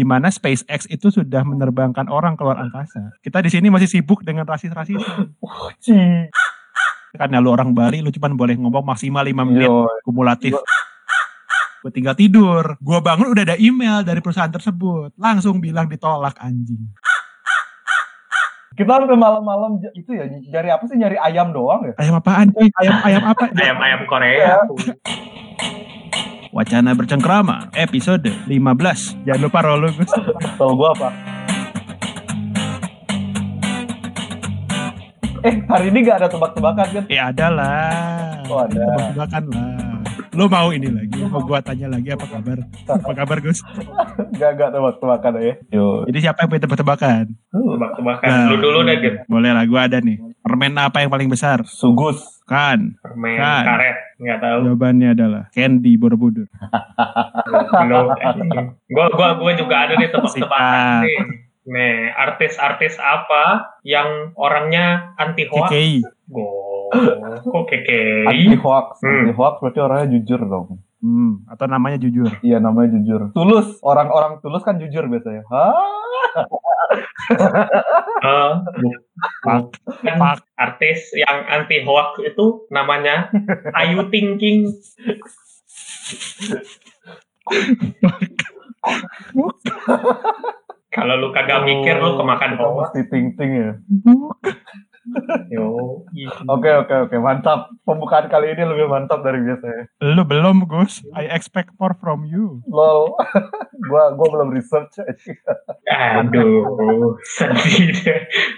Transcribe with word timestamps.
di 0.00 0.08
mana 0.08 0.32
SpaceX 0.32 0.88
itu 0.88 1.12
sudah 1.12 1.44
menerbangkan 1.44 2.08
orang 2.08 2.32
keluar 2.32 2.56
angkasa. 2.56 3.12
Kita 3.20 3.44
di 3.44 3.52
sini 3.52 3.68
masih 3.68 3.84
sibuk 3.84 4.24
dengan 4.24 4.48
rasis-rasis. 4.48 4.96
Cing. 5.84 6.32
Karena 7.12 7.36
lu 7.36 7.52
orang 7.52 7.76
Bali, 7.76 8.00
lu 8.00 8.08
cuma 8.08 8.32
boleh 8.32 8.56
ngomong 8.56 8.80
maksimal 8.80 9.20
5 9.20 9.44
menit 9.44 9.68
Yo, 9.68 9.84
kumulatif. 10.00 10.56
Gue 11.84 11.92
tinggal 11.92 12.16
tidur. 12.16 12.80
Gue 12.80 12.96
bangun 13.04 13.28
udah 13.28 13.44
ada 13.44 13.56
email 13.60 14.00
dari 14.00 14.24
perusahaan 14.24 14.48
tersebut. 14.48 15.12
Langsung 15.20 15.60
bilang 15.60 15.84
ditolak 15.84 16.40
anjing. 16.40 16.80
kita 18.70 18.96
sampai 18.96 19.12
malam-malam 19.12 19.76
itu 19.92 20.16
ya 20.16 20.24
nyari 20.24 20.72
apa 20.72 20.88
sih 20.88 20.96
nyari 20.96 21.20
ayam 21.20 21.52
doang 21.52 21.92
ya? 21.92 21.94
Ayam 22.00 22.16
apaan 22.16 22.48
coy? 22.48 22.72
Ayam 22.80 22.96
ayam 23.04 23.22
apa? 23.28 23.44
Ayam-ayam 23.52 24.00
Korea. 24.08 24.64
Wacana 26.50 26.98
bercengkrama 26.98 27.70
episode 27.78 28.26
15. 28.50 29.22
Jangan 29.22 29.38
lupa 29.38 29.58
roll 29.62 29.86
Gus. 29.94 30.10
Tahu 30.58 30.72
gua 30.74 30.90
apa? 30.98 31.08
Eh 35.40 35.54
hari 35.70 35.94
ini 35.94 36.02
gak 36.02 36.26
ada 36.26 36.28
tebak-tebakan 36.28 36.86
kan? 36.90 37.04
Eh 37.06 37.22
ada 37.22 37.46
lah. 37.54 38.42
Oh, 38.50 38.66
ada. 38.66 38.82
Tebak-tebakan 38.82 39.42
lah. 39.54 40.02
Lu 40.34 40.50
mau 40.50 40.74
ini 40.74 40.90
lagi? 40.90 41.22
Mau 41.22 41.38
gua 41.46 41.62
tanya 41.62 41.86
lagi 41.86 42.10
apa 42.10 42.26
kabar? 42.26 42.66
Apa 42.82 43.12
kabar 43.14 43.38
Gus? 43.38 43.62
Gak 44.42 44.50
gak 44.58 44.74
tebak-tebakan 44.74 45.32
ya? 45.38 45.54
Yo. 45.70 46.02
Jadi 46.10 46.18
siapa 46.18 46.42
yang 46.42 46.50
punya 46.50 46.62
tebak-tebakan? 46.66 47.24
Tebak-tebakan. 47.54 48.26
Nah. 48.26 48.46
Lu 48.50 48.56
dulu 48.58 48.78
deh, 48.90 48.96
Git. 48.98 49.14
Boleh 49.30 49.54
lah, 49.54 49.62
gua 49.70 49.86
ada 49.86 50.02
nih. 50.02 50.18
Permen 50.42 50.74
apa 50.74 50.98
yang 50.98 51.14
paling 51.14 51.30
besar? 51.30 51.62
Sugus. 51.62 52.42
Kan. 52.42 52.98
Permen 52.98 53.38
Kan. 53.38 53.64
karet. 53.70 54.09
Nggak 54.20 54.38
tahu. 54.44 54.58
Jawabannya 54.68 55.08
adalah 55.16 55.42
candy 55.56 55.96
Borobudur. 55.96 56.46
Belum. 57.80 58.06
Gua, 58.92 59.06
gua, 59.16 59.28
gua 59.40 59.52
juga 59.56 59.88
ada 59.88 59.96
nih 59.96 60.12
tebak-tebakan 60.12 61.08
nih. 61.08 61.18
Nih, 61.70 61.96
artis-artis 62.12 62.96
apa 63.00 63.76
yang 63.84 64.32
orangnya 64.36 65.16
anti 65.16 65.48
hoax? 65.48 65.72
KKI. 65.72 66.04
Go. 66.28 66.48
Kok 67.48 67.64
KKI? 67.68 68.28
Anti 68.28 68.56
hoax. 68.60 69.00
Hmm. 69.00 69.24
Anti 69.24 69.32
hoax 69.32 69.54
berarti 69.64 69.80
orangnya 69.80 70.08
jujur 70.18 70.40
dong. 70.44 70.66
Hmm, 71.00 71.48
atau 71.48 71.64
namanya 71.64 71.96
jujur. 71.96 72.28
Iya 72.44 72.60
namanya 72.60 72.92
jujur. 73.00 73.32
Tulus. 73.32 73.80
Orang-orang 73.80 74.44
tulus 74.44 74.60
kan 74.60 74.76
jujur 74.76 75.08
biasanya. 75.08 75.48
Hah? 75.48 75.72
Pak. 79.44 79.60
kan 80.02 80.16
Pak. 80.18 80.36
artis 80.58 81.14
yang 81.14 81.46
anti 81.48 81.82
hoax 81.84 82.20
itu 82.24 82.66
namanya 82.68 83.30
Ayu 83.78 84.08
Thinking. 84.10 84.68
Kalau 90.90 91.14
lu 91.22 91.30
kagak 91.30 91.62
mikir 91.64 92.02
lu 92.02 92.18
kemakan 92.18 92.58
hoax. 92.58 92.90
mesti 92.90 93.02
ting-ting 93.08 93.50
ya. 93.54 93.70
Yo. 95.54 96.00
Oke 96.46 96.70
oke 96.70 96.94
oke 97.08 97.16
mantap. 97.18 97.70
Pembukaan 97.82 98.30
kali 98.30 98.54
ini 98.54 98.62
lebih 98.62 98.86
mantap 98.86 99.22
dari 99.26 99.42
biasanya. 99.42 99.84
Lu 100.02 100.22
belum 100.22 100.66
Gus. 100.70 101.02
I 101.16 101.30
expect 101.30 101.74
more 101.78 101.96
from 101.98 102.26
you. 102.26 102.62
Lol. 102.70 103.14
gua 103.90 104.14
gua 104.14 104.28
belum 104.30 104.54
research. 104.54 105.00
Aduh, 105.90 107.18
sedih. 107.24 107.94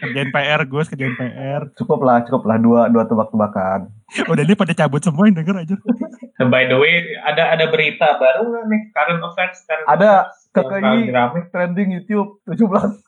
Kerjain 0.05 0.31
PR 0.31 0.63
Gus, 0.69 0.87
kerjain 0.93 1.15
PR. 1.17 1.73
cukup 1.79 2.05
lah 2.05 2.23
cukup 2.27 2.45
lah 2.45 2.59
dua 2.61 2.91
dua 2.93 3.09
tebak-tebakan. 3.09 3.89
Udah 4.29 4.43
ini 4.45 4.53
pada 4.53 4.77
cabut 4.77 5.01
semua 5.01 5.25
yang 5.25 5.41
denger 5.41 5.57
aja. 5.65 5.77
By 6.53 6.69
the 6.69 6.77
way, 6.77 7.17
ada 7.25 7.57
ada 7.57 7.65
berita 7.73 8.21
baru 8.21 8.67
nih? 8.69 8.93
Current 8.93 9.23
affairs, 9.25 9.59
current 9.65 9.87
Ada 9.89 10.29
affairs 10.29 10.42
KKI 10.53 11.09
trending 11.49 11.89
YouTube 11.93 12.45
17 12.45 12.61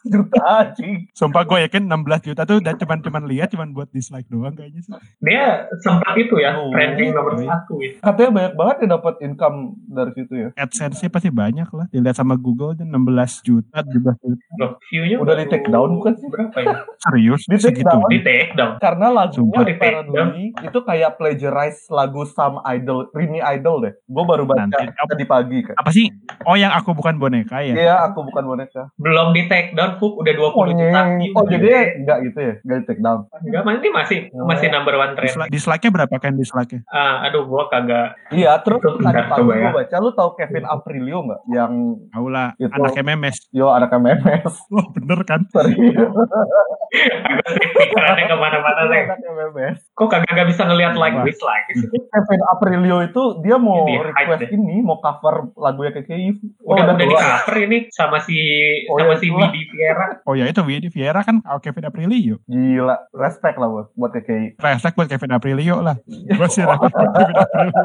juta 0.06 0.40
anjing. 0.58 1.08
Sumpah 1.12 1.44
gue 1.44 1.58
yakin 1.62 1.84
16 1.84 2.26
juta 2.26 2.42
tuh 2.42 2.58
dan 2.58 2.74
cuman 2.74 2.98
cuman 3.00 3.22
lihat 3.24 3.52
cuman 3.52 3.70
buat 3.70 3.88
dislike 3.88 4.24
doang 4.26 4.52
kayaknya 4.52 4.80
sih. 4.80 4.92
Dia 5.20 5.68
sempat 5.78 6.16
itu 6.16 6.36
ya, 6.36 6.56
Oh, 6.56 6.72
trending 6.72 7.12
nomor 7.12 7.36
oke. 7.36 7.44
satu 7.44 7.74
ya. 7.78 7.92
Katanya 8.00 8.30
banyak 8.32 8.54
banget 8.54 8.76
yang 8.80 8.90
dapat 8.92 9.14
income 9.20 9.56
dari 9.84 10.12
situ 10.14 10.34
ya. 10.34 10.48
AdSense-nya 10.56 11.08
pasti 11.08 11.28
banyak 11.28 11.68
lah. 11.68 11.86
Dilihat 11.88 12.16
sama 12.16 12.34
Google 12.34 12.72
aja 12.72 12.84
16 12.84 12.94
juta, 13.42 13.76
17 13.82 14.16
juta. 14.16 14.44
Loh, 14.56 14.70
view-nya 14.88 15.16
Udah 15.20 15.34
di 15.34 15.46
take 15.46 15.68
down 15.68 15.90
bukan 15.94 16.14
sih? 16.16 16.28
Berapa 16.28 16.58
ya? 16.58 16.74
Serius? 17.04 17.42
Di 17.44 17.56
take 17.56 17.76
Segitu. 17.76 17.88
down. 17.90 18.08
Di 18.08 18.20
take 18.22 18.52
down. 18.54 18.72
Karena 18.80 19.06
lagunya 19.10 19.60
Sumpah. 19.60 19.68
apparently 19.68 20.44
itu 20.54 20.78
kayak 20.80 21.10
plagiarize 21.18 21.84
lagu 21.90 22.24
some 22.24 22.62
idol, 22.64 23.04
Rini 23.12 23.44
Idol 23.44 23.84
deh. 23.84 23.92
Gue 24.06 24.24
baru 24.24 24.48
baca 24.48 24.64
Nanti, 24.64 24.88
tadi 24.88 25.24
pagi 25.24 25.58
kan. 25.60 25.74
Apa 25.76 25.90
sih? 25.90 26.08
Oh 26.44 26.54
yang 26.54 26.72
aku 26.72 26.94
bukan 26.94 27.18
boneka 27.34 27.56
ya? 27.60 27.74
Iya, 27.74 27.94
aku 28.06 28.22
bukan 28.22 28.44
boneka. 28.46 28.82
Belum 28.94 29.26
di 29.30 29.42
take 29.44 29.72
down, 29.72 29.98
Fuk. 29.98 30.14
Udah 30.16 30.30
20 30.30 30.54
Oh, 30.54 30.64
juta 30.68 31.00
view. 31.12 31.32
oh 31.32 31.44
jadi 31.44 31.66
enggak 31.96 32.18
gitu 32.22 32.38
ya? 32.38 32.54
Enggak 32.60 32.78
di 32.78 32.86
take 32.86 33.02
down. 33.02 33.18
Enggak, 33.40 33.62
masih 33.64 33.90
masih 33.90 34.18
Oh. 34.30 34.46
masih 34.46 34.68
number 34.68 34.94
one 34.94 35.12
trend. 35.12 35.26
Dislike, 35.26 35.50
dislike-nya 35.50 35.90
berapa 35.92 36.14
kan 36.16 36.32
dislike-nya? 36.32 36.80
Ah, 36.86 37.24
aduh, 37.24 37.42
gua 37.44 37.66
kagak. 37.66 38.14
Iya, 38.30 38.62
terus 38.62 38.78
tadi 38.78 39.02
enggak 39.02 39.26
pagi 39.26 39.40
coba 39.40 39.52
gue 39.52 39.58
ya. 39.60 39.70
baca, 39.72 39.96
lu 39.98 40.10
tahu 40.12 40.30
Kevin 40.34 40.64
Aprilio 40.64 41.18
nggak? 41.24 41.40
Yang 41.48 41.72
Tahu 42.06 42.26
lah, 42.28 42.48
Itu. 42.54 42.70
anaknya 42.70 43.02
memes. 43.04 43.36
yo 43.50 43.66
anak 43.68 43.90
MMS. 43.90 44.54
Wah 44.68 44.86
bener 44.94 45.18
kan? 45.24 45.40
Serius. 45.48 45.98
Agak 47.24 47.46
pikirannya 47.74 48.24
ke 48.24 48.36
mana-mana 48.36 48.82
nih. 48.86 49.02
anak 49.04 49.18
MMS. 49.20 49.78
Kok 49.94 50.10
kagak 50.10 50.26
nggak 50.34 50.48
bisa 50.50 50.66
ngeliat 50.66 50.98
like 50.98 51.14
Wah. 51.14 51.22
dislike 51.22 51.70
sih? 51.70 51.86
Kevin 51.86 52.42
Aprilio 52.50 52.98
itu 53.06 53.22
dia 53.46 53.54
mau 53.62 53.86
Ini 53.86 54.02
request 54.02 54.42
deh. 54.42 54.50
ini, 54.50 54.82
mau 54.82 54.98
cover 54.98 55.54
lagunya 55.54 55.94
KKI. 55.94 56.34
Oh, 56.66 56.74
Udah, 56.74 56.98
udah, 56.98 56.98
di 56.98 57.14
cover 57.14 57.56
ini 57.62 57.78
sama 57.94 58.18
si 58.18 58.34
Oh, 58.90 58.98
sama 58.98 59.14
iya, 59.14 59.22
si. 59.22 59.26
Widi 59.30 59.62
Viera. 59.70 60.06
Oh 60.26 60.34
ya 60.34 60.50
itu 60.50 60.66
Widi 60.66 60.90
Viera 60.90 61.22
kan 61.22 61.38
oh, 61.46 61.62
Kevin 61.62 61.86
Aprilio. 61.86 62.42
Gila, 62.50 63.06
respect 63.14 63.54
lah 63.54 63.70
buat, 63.70 63.86
buat 63.94 64.10
KKI. 64.18 64.58
Respect 64.58 64.94
buat 64.98 65.06
Kevin 65.06 65.30
Aprilio 65.30 65.78
lah. 65.78 65.94
Gue 66.42 66.48
sih 66.50 66.66
respect 66.66 66.90
buat 66.90 67.14
Kevin 67.14 67.38
Aprilio. 67.38 67.82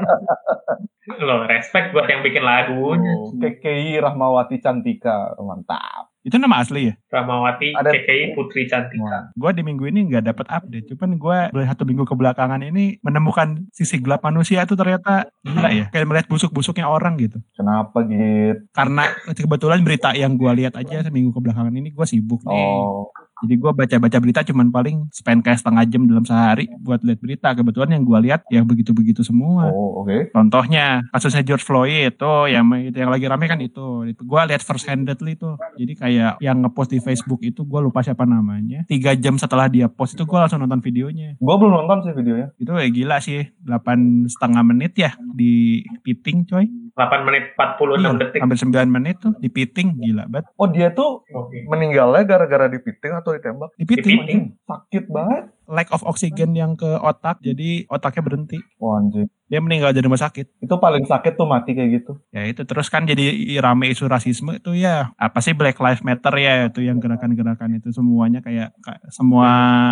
Loh, 1.21 1.39
respect 1.45 1.87
buat 1.93 2.09
yang 2.09 2.25
bikin 2.25 2.41
lagunya. 2.41 3.13
Oh, 3.21 3.37
KKI 3.37 4.01
Rahmawati 4.01 4.57
Cantika, 4.57 5.37
mantap. 5.37 6.08
Itu 6.19 6.35
nama 6.35 6.59
asli 6.59 6.91
ya? 6.91 6.93
Ramawati 7.15 7.71
Ada- 7.79 7.95
KKI 7.95 8.35
Putri 8.35 8.67
Cantika. 8.67 9.31
Gue 9.33 9.51
di 9.55 9.63
minggu 9.63 9.87
ini 9.87 10.11
nggak 10.11 10.27
dapat 10.27 10.47
update. 10.51 10.91
Cuman 10.91 11.15
gue 11.15 11.37
dari 11.55 11.65
satu 11.65 11.87
minggu 11.87 12.03
kebelakangan 12.03 12.59
ini 12.59 12.99
menemukan 12.99 13.63
sisi 13.71 14.03
gelap 14.03 14.19
manusia 14.27 14.67
itu 14.67 14.75
ternyata 14.75 15.31
gila 15.47 15.69
ya. 15.71 15.85
Kayak 15.87 16.07
melihat 16.11 16.27
busuk-busuknya 16.27 16.91
orang 16.91 17.15
gitu. 17.15 17.39
Kenapa 17.55 18.03
gitu? 18.03 18.67
Karena 18.75 19.07
kebetulan 19.31 19.79
berita 19.79 20.11
yang 20.11 20.35
gue 20.35 20.51
lihat 20.59 20.75
aja 20.75 21.07
seminggu 21.07 21.31
kebelakangan 21.31 21.71
ini 21.71 21.95
gue 21.95 22.05
sibuk 22.05 22.43
nih. 22.43 22.51
Oh, 22.51 23.15
Jadi 23.39 23.55
gue 23.55 23.71
baca-baca 23.71 24.17
berita 24.19 24.41
cuman 24.43 24.67
paling 24.69 25.07
spend 25.09 25.41
kayak 25.41 25.59
setengah 25.59 25.83
jam 25.87 26.03
dalam 26.05 26.23
sehari 26.23 26.67
buat 26.79 26.99
lihat 27.01 27.19
berita. 27.19 27.51
Kebetulan 27.51 27.95
yang 27.95 28.03
gue 28.03 28.19
lihat 28.27 28.41
yang 28.49 28.65
begitu-begitu 28.65 29.23
semua. 29.23 29.71
oh 29.71 30.03
oke. 30.03 30.31
Contohnya 30.31 31.03
kasusnya 31.09 31.43
George 31.43 31.63
Floyd 31.63 32.11
itu 32.11 32.31
yang 32.47 32.65
itu 32.75 32.97
yang 32.97 33.09
lagi 33.09 33.25
rame 33.25 33.45
kan 33.47 33.59
itu. 33.59 34.05
Itu 34.05 34.21
gue 34.23 34.41
lihat 34.49 34.61
first 34.61 34.85
handedly 34.85 35.35
tuh. 35.35 35.55
Jadi 35.75 35.93
kayak 35.95 36.33
yang 36.39 36.59
ngepost 36.61 36.91
di 36.91 36.99
Facebook 36.99 37.39
itu 37.41 37.63
gue 37.63 37.79
lupa 37.79 38.03
siapa 38.03 38.23
namanya. 38.23 38.83
Tiga 38.85 39.15
jam 39.15 39.39
setelah 39.39 39.67
dia 39.67 39.87
post 39.87 40.15
itu 40.15 40.23
gue 40.23 40.35
langsung 40.37 40.59
nonton 40.59 40.83
videonya. 40.83 41.39
Gue 41.39 41.55
belum 41.55 41.71
nonton 41.83 42.03
sih 42.03 42.13
videonya. 42.13 42.51
Itu 42.59 42.75
ya 42.75 42.87
gila 42.89 43.17
sih. 43.19 43.47
Delapan 43.63 44.27
setengah 44.27 44.63
menit 44.65 44.93
ya 44.95 45.11
di 45.15 45.79
piting 46.03 46.43
coy. 46.43 46.67
8 46.99 47.23
menit 47.23 47.55
46 47.55 47.95
Iya, 47.95 48.11
detik. 48.19 48.39
hampir 48.43 48.57
9 48.59 48.91
menit 48.91 49.15
tuh 49.23 49.31
di 49.39 49.47
piting 49.47 50.03
gila 50.03 50.27
banget. 50.27 50.51
Oh 50.59 50.67
dia 50.67 50.91
tuh 50.91 51.23
Oke. 51.31 51.63
meninggalnya 51.63 52.27
gara-gara 52.27 52.67
dipiting 52.67 53.15
atau 53.15 53.28
ditembak? 53.31 53.69
Di 53.75 53.85
piting. 53.85 54.17
Dipiting. 54.17 54.41
Sakit 54.63 55.03
banget. 55.07 55.43
Lack 55.69 55.93
of 55.93 56.01
oxygen 56.01 56.53
yang 56.53 56.73
ke 56.73 56.89
otak 56.97 57.37
jadi 57.39 57.85
otaknya 57.85 58.25
berhenti. 58.25 58.57
Oh, 58.81 58.97
anjing. 58.97 59.29
Dia 59.45 59.61
meninggal 59.61 59.93
dari 59.93 60.05
rumah 60.05 60.17
sakit. 60.17 60.61
Itu 60.61 60.77
paling 60.77 61.05
sakit 61.05 61.33
tuh 61.33 61.45
mati 61.45 61.73
kayak 61.73 62.01
gitu. 62.01 62.17
Ya 62.29 62.45
itu 62.45 62.65
terus 62.65 62.89
kan 62.89 63.05
jadi 63.05 63.29
rame 63.59 63.89
isu 63.89 64.05
rasisme 64.05 64.57
itu 64.57 64.73
ya 64.73 65.13
apa 65.13 65.41
sih 65.41 65.53
Black 65.53 65.77
Lives 65.77 66.01
Matter 66.01 66.33
ya 66.37 66.69
itu 66.69 66.81
yang 66.81 66.97
gerakan-gerakan 66.97 67.77
itu 67.77 67.89
semuanya 67.89 68.41
kayak 68.41 68.73
kayak 68.81 69.01
semua 69.09 69.49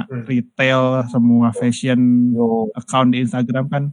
Hmm. 0.07 0.25
retail, 0.25 1.05
semua 1.09 1.49
fashion 1.51 2.33
account 2.73 3.13
di 3.13 3.21
Instagram 3.21 3.65
kan 3.67 3.83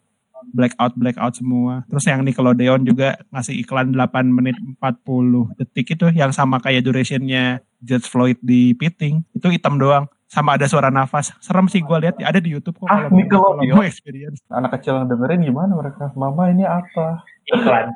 blackout 0.54 0.94
blackout 0.94 1.34
semua. 1.34 1.82
Terus 1.84 2.06
yang 2.06 2.22
Nickelodeon 2.22 2.80
juga 2.82 3.18
ngasih 3.28 3.58
iklan 3.58 3.90
8 3.90 3.98
menit 4.24 4.54
40 4.78 5.50
detik 5.56 5.86
itu 5.90 6.06
yang 6.10 6.30
sama 6.30 6.56
kayak 6.56 6.80
durationnya 6.80 7.58
George 7.78 8.06
Floyd 8.06 8.38
di 8.40 8.72
Piting 8.72 9.26
itu 9.28 9.46
hitam 9.48 9.76
doang 9.76 10.06
sama 10.26 10.54
ada 10.54 10.64
suara 10.64 10.88
nafas 10.88 11.30
serem 11.38 11.66
sih 11.66 11.78
gue 11.78 11.94
lihat 12.00 12.18
ada 12.18 12.38
di 12.38 12.50
YouTube 12.50 12.74
kok 12.76 12.86
Ah, 12.86 13.06
kalau 13.06 13.06
mau- 13.08 13.18
Nickelodeon. 13.18 13.70
kalau 13.72 13.84
experience 13.84 14.38
anak 14.48 14.70
kecil 14.72 14.94
yang 14.96 15.06
dengerin 15.06 15.42
gimana 15.42 15.72
mereka? 15.72 16.10
Mama 16.14 16.48
ini 16.48 16.62
apa? 16.62 17.22
Iklan. 17.46 17.90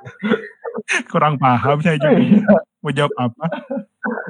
kurang 1.10 1.34
paham 1.36 1.78
saya 1.80 1.96
juga 1.96 2.14
Iya. 2.14 2.58
Mau 2.78 2.90
jawab 2.90 3.10
apa 3.16 3.44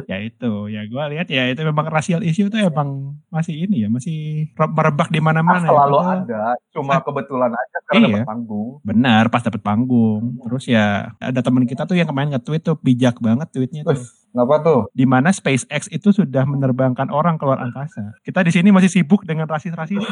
ya 0.04 0.16
itu 0.18 0.50
ya 0.66 0.82
gue 0.82 1.02
lihat 1.12 1.28
ya 1.28 1.42
itu 1.46 1.60
memang 1.60 1.84
racial 1.86 2.20
issue 2.20 2.46
itu 2.46 2.56
emang 2.56 3.12
masih 3.28 3.54
ini 3.60 3.84
ya 3.84 3.88
masih 3.88 4.48
re- 4.50 4.72
merebak 4.72 5.08
di 5.08 5.18
Ah, 5.18 5.24
mana-mana 5.26 5.60
ya. 5.60 5.68
selalu 5.68 5.94
Padahal- 5.94 6.22
ada. 6.24 6.42
Cuma 6.70 6.94
kebetulan 6.98 7.50
aja 7.50 7.76
karena 7.84 8.00
Iya. 8.00 8.08
dapat 8.14 8.24
panggung. 8.26 8.68
benar 8.82 9.24
pas 9.28 9.42
dapet 9.42 9.60
panggung 9.60 10.22
terus 10.40 10.64
ya 10.66 10.86
ada 11.14 11.40
teman 11.40 11.62
kita 11.62 11.84
tuh 11.84 11.94
yang 11.94 12.06
kemarin 12.06 12.32
nge-tweet 12.32 12.62
tuh 12.62 12.76
bijak 12.78 13.16
banget 13.18 13.48
tweetnya 13.50 13.84
tuh 13.84 14.00
Kenapa 14.28 14.54
tuh? 14.60 14.80
di 14.92 15.04
mana 15.04 15.28
SpaceX 15.30 15.88
itu 15.88 16.08
sudah 16.10 16.44
menerbangkan 16.44 17.08
orang 17.08 17.36
keluar 17.36 17.58
angkasa. 17.58 18.12
Kita 18.20 18.40
di 18.40 18.50
sini 18.50 18.68
masih 18.68 18.88
sibuk 18.90 19.24
dengan 19.24 19.44
rasis-rasis. 19.46 20.04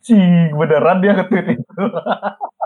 Cing, 0.00 0.52
beneran 0.52 1.00
dia 1.00 1.12
nge-tweet 1.14 1.46
itu. 1.54 1.64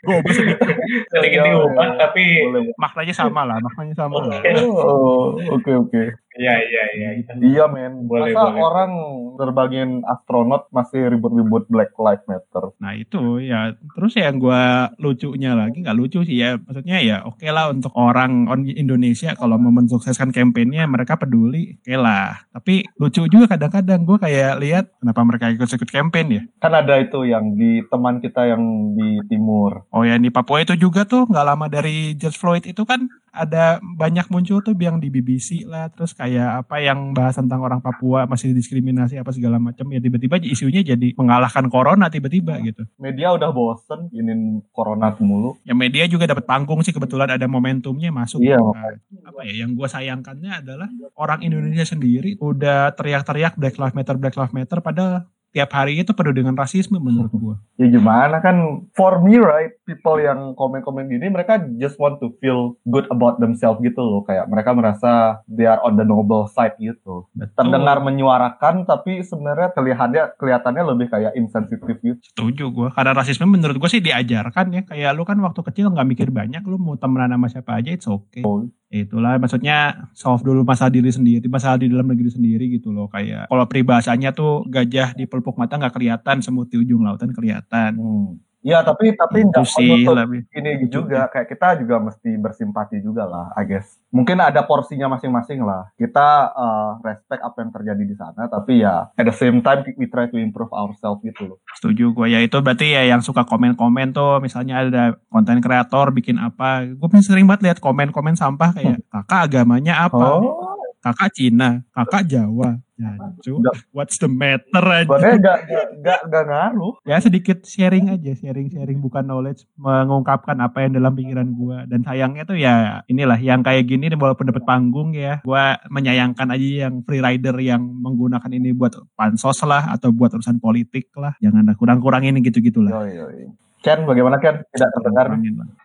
Gue 0.00 0.16
sedikit 0.32 0.64
sedikit 1.12 1.44
diubah 1.44 2.00
tapi 2.00 2.40
Boleh. 2.40 2.72
maknanya 2.80 3.12
sama 3.12 3.44
lah, 3.44 3.60
maknanya 3.60 3.92
sama 3.92 4.16
lah. 4.24 4.40
Oh, 4.64 5.36
oke 5.52 5.70
oke. 5.76 6.02
iya 6.16 6.29
iya 6.32 6.54
iya 6.60 6.82
iya. 6.92 7.08
Iya 7.34 7.64
men, 7.66 8.06
Boleh, 8.06 8.30
masa 8.30 8.48
boleh. 8.48 8.62
orang 8.62 8.92
terbangin 9.34 9.90
astronot 10.04 10.68
masih 10.68 11.08
ribut-ribut 11.08 11.66
Black 11.66 11.96
Lives 11.96 12.22
Matter? 12.24 12.70
Nah 12.76 12.92
itu 12.92 13.40
ya 13.40 13.72
terus 13.94 14.14
yang 14.14 14.36
gua 14.36 14.92
lucunya 14.96 15.52
lagi 15.52 15.80
nggak 15.80 15.96
lucu 15.96 16.22
sih 16.22 16.36
ya 16.36 16.54
maksudnya 16.56 16.98
ya 17.00 17.16
oke 17.24 17.42
lah 17.44 17.68
untuk 17.68 17.90
orang 17.92 18.46
on 18.46 18.62
Indonesia 18.64 19.32
kalau 19.32 19.56
mau 19.56 19.72
mensukseskan 19.72 20.30
kampanyenya 20.30 20.84
mereka 20.84 21.16
peduli 21.16 21.80
oke 21.80 21.94
lah 21.96 22.44
tapi 22.50 22.84
lucu 22.94 23.26
juga 23.26 23.50
kadang-kadang 23.50 24.04
gua 24.04 24.18
kayak 24.20 24.60
lihat 24.60 24.84
kenapa 24.96 25.20
mereka 25.24 25.44
ikut-ikut 25.50 25.88
campaign 25.88 26.26
ya 26.30 26.42
Kan 26.58 26.72
ada 26.72 26.94
itu 26.96 27.24
yang 27.24 27.56
di 27.56 27.80
teman 27.86 28.20
kita 28.20 28.44
yang 28.46 28.60
di 28.92 29.24
timur. 29.26 29.88
oh 29.88 30.02
ya 30.02 30.14
di 30.14 30.28
Papua 30.28 30.60
itu 30.60 30.76
juga 30.76 31.02
tuh 31.02 31.24
nggak 31.26 31.46
lama 31.46 31.66
dari 31.66 32.12
George 32.14 32.36
Floyd 32.36 32.64
itu 32.64 32.84
kan 32.84 33.08
ada 33.30 33.78
banyak 33.80 34.26
muncul 34.26 34.58
tuh 34.58 34.74
yang 34.74 34.98
di 34.98 35.06
BBC 35.06 35.62
lah 35.62 35.86
terus 35.88 36.12
kayak 36.20 36.68
apa 36.68 36.76
yang 36.84 37.16
bahas 37.16 37.40
tentang 37.40 37.64
orang 37.64 37.80
Papua 37.80 38.28
masih 38.28 38.52
diskriminasi 38.52 39.16
apa 39.16 39.32
segala 39.32 39.56
macam 39.56 39.88
ya 39.88 40.04
tiba-tiba 40.04 40.36
isunya 40.44 40.84
jadi 40.84 41.16
mengalahkan 41.16 41.72
corona 41.72 42.12
tiba-tiba 42.12 42.60
gitu 42.60 42.84
Media 43.00 43.32
udah 43.32 43.48
bosen 43.48 44.12
ingin 44.12 44.60
corona 44.76 45.16
mulu. 45.16 45.56
ya 45.64 45.72
media 45.72 46.04
juga 46.04 46.28
dapat 46.28 46.44
panggung 46.44 46.84
sih 46.84 46.92
kebetulan 46.92 47.40
ada 47.40 47.48
momentumnya 47.48 48.12
masuk 48.12 48.44
Iya. 48.44 48.60
Nah, 48.60 48.92
apa 49.32 49.40
ya 49.48 49.64
yang 49.64 49.72
gue 49.72 49.88
sayangkannya 49.88 50.60
adalah 50.60 50.88
orang 51.16 51.40
Indonesia 51.40 51.88
sendiri 51.88 52.36
udah 52.36 52.92
teriak-teriak 52.92 53.56
Black 53.56 53.80
Lives 53.80 53.96
Matter 53.96 54.16
Black 54.20 54.36
Lives 54.36 54.52
Matter 54.52 54.78
padahal 54.84 55.24
tiap 55.50 55.70
hari 55.70 55.98
itu 55.98 56.10
penuh 56.10 56.30
dengan 56.30 56.54
rasisme 56.54 56.96
menurut 56.96 57.30
gue 57.30 57.56
Ya 57.80 57.88
gimana 57.88 58.44
kan, 58.44 58.84
for 58.92 59.24
me 59.24 59.40
right, 59.40 59.72
people 59.82 60.20
yang 60.20 60.52
komen-komen 60.52 61.08
gini 61.08 61.26
mereka 61.26 61.56
just 61.80 61.96
want 61.96 62.20
to 62.20 62.28
feel 62.36 62.76
good 62.84 63.08
about 63.08 63.40
themselves 63.40 63.80
gitu 63.80 63.96
loh. 63.96 64.20
Kayak 64.20 64.46
mereka 64.46 64.76
merasa 64.76 65.40
they 65.48 65.64
are 65.64 65.80
on 65.80 65.96
the 65.96 66.04
noble 66.04 66.44
side 66.44 66.76
gitu. 66.76 67.24
Terdengar 67.56 68.04
menyuarakan 68.04 68.84
tapi 68.84 69.24
sebenarnya 69.24 69.72
kelihatannya 69.72 70.36
kelihatannya 70.36 70.82
lebih 70.86 71.08
kayak 71.08 71.32
insensitif 71.34 71.96
gitu. 72.04 72.20
setuju 72.30 72.64
gue 72.68 72.88
karena 72.92 73.16
rasisme 73.16 73.48
menurut 73.48 73.76
gue 73.76 73.88
sih 73.88 73.98
diajarkan 73.98 74.66
ya 74.70 74.82
kayak 74.84 75.10
lu 75.14 75.24
kan 75.24 75.40
waktu 75.40 75.60
kecil 75.64 75.88
nggak 75.88 76.04
mikir 76.06 76.28
banyak 76.28 76.60
lu 76.62 76.76
mau 76.76 76.94
temenan 76.94 77.32
sama 77.32 77.48
siapa 77.48 77.80
aja 77.80 77.90
it's 77.90 78.04
okay 78.04 78.42
Oh. 78.42 78.68
Itulah 78.90 79.38
maksudnya 79.38 80.10
solve 80.18 80.42
dulu 80.42 80.66
masalah 80.66 80.90
diri 80.90 81.14
sendiri 81.14 81.46
masalah 81.46 81.78
di 81.78 81.86
dalam 81.86 82.10
negeri 82.10 82.26
sendiri 82.26 82.66
gitu 82.74 82.90
loh 82.90 83.06
kayak 83.06 83.46
kalau 83.46 83.64
peribahasanya 83.70 84.34
tuh 84.34 84.66
gajah 84.66 85.14
di 85.14 85.30
pelupuk 85.30 85.54
mata 85.54 85.78
nggak 85.78 85.94
kelihatan 85.94 86.42
semut 86.42 86.66
di 86.66 86.76
ujung 86.82 87.06
lautan 87.06 87.30
kelihatan 87.30 87.94
Hmm. 87.94 88.49
Ya 88.60 88.84
tapi 88.84 89.16
tapi 89.16 89.40
itu 89.40 89.56
nggak 89.56 89.80
menutup 89.80 90.14
lebih 90.20 90.40
ini 90.52 90.70
juga. 90.92 91.32
Kayak 91.32 91.48
kita 91.48 91.68
juga 91.80 91.96
mesti 91.96 92.30
bersimpati 92.36 93.00
juga 93.00 93.24
lah, 93.24 93.46
I 93.56 93.64
guess. 93.64 93.96
Mungkin 94.12 94.36
ada 94.36 94.60
porsinya 94.68 95.16
masing-masing 95.16 95.64
lah. 95.64 95.88
Kita 95.96 96.52
uh, 96.52 96.90
respect 97.00 97.40
apa 97.40 97.56
yang 97.64 97.70
terjadi 97.72 98.02
di 98.04 98.16
sana, 98.16 98.50
tapi 98.52 98.84
ya 98.84 99.08
at 99.16 99.24
the 99.24 99.32
same 99.32 99.64
time 99.64 99.80
we 99.96 100.04
try 100.10 100.28
to 100.28 100.36
improve 100.36 100.70
ourselves 100.76 101.24
gitu 101.24 101.56
loh. 101.56 101.58
setuju 101.80 102.12
gue 102.12 102.26
ya 102.28 102.40
itu 102.44 102.56
berarti 102.60 102.92
ya 102.92 103.08
yang 103.08 103.24
suka 103.24 103.48
komen-komen 103.48 104.12
tuh 104.12 104.42
misalnya 104.44 104.84
ada 104.84 105.04
konten 105.32 105.64
kreator 105.64 106.12
bikin 106.12 106.36
apa. 106.36 106.84
Gue 106.84 107.08
sering 107.24 107.48
banget 107.48 107.72
lihat 107.72 107.78
komen-komen 107.80 108.36
sampah 108.36 108.76
kayak 108.76 109.00
kakak 109.08 109.40
agamanya 109.48 110.04
apa? 110.04 110.36
Oh, 110.36 110.69
kakak 111.00 111.32
Cina 111.32 111.80
kakak 111.90 112.28
Jawa 112.28 112.80
Jancu, 113.00 113.64
Enggak. 113.64 113.76
what's 113.96 114.20
the 114.20 114.28
matter 114.28 114.84
aja 114.84 115.08
gak, 115.08 115.32
gak, 115.40 115.88
gak, 116.04 116.20
gak 116.28 116.44
ngaruh. 116.44 117.00
ya 117.08 117.16
sedikit 117.16 117.64
sharing 117.64 118.12
aja 118.12 118.36
sharing-sharing 118.36 119.00
bukan 119.00 119.24
knowledge 119.24 119.64
mengungkapkan 119.80 120.60
apa 120.60 120.84
yang 120.84 120.92
dalam 121.00 121.16
pikiran 121.16 121.48
gue 121.48 121.78
dan 121.88 122.04
sayangnya 122.04 122.44
tuh 122.44 122.60
ya 122.60 123.00
inilah 123.08 123.40
yang 123.40 123.64
kayak 123.64 123.88
gini 123.88 124.12
walaupun 124.12 124.52
dapat 124.52 124.68
panggung 124.68 125.16
ya 125.16 125.40
gue 125.40 125.64
menyayangkan 125.88 126.52
aja 126.52 126.68
yang 126.88 127.00
free 127.08 127.24
rider 127.24 127.56
yang 127.56 127.80
menggunakan 127.80 128.52
ini 128.52 128.76
buat 128.76 128.92
pansos 129.16 129.64
lah 129.64 129.96
atau 129.96 130.12
buat 130.12 130.36
urusan 130.36 130.60
politik 130.60 131.08
lah 131.16 131.32
jangan 131.40 131.72
kurang-kurangin 131.80 132.36
gitu-gitu 132.44 132.84
lah 132.84 133.00
Yoi, 133.00 133.16
yoi. 133.16 133.44
Ken, 133.80 134.04
bagaimana 134.04 134.36
Ken? 134.36 134.60
Tidak 134.66 134.90
terdengar. 134.92 135.32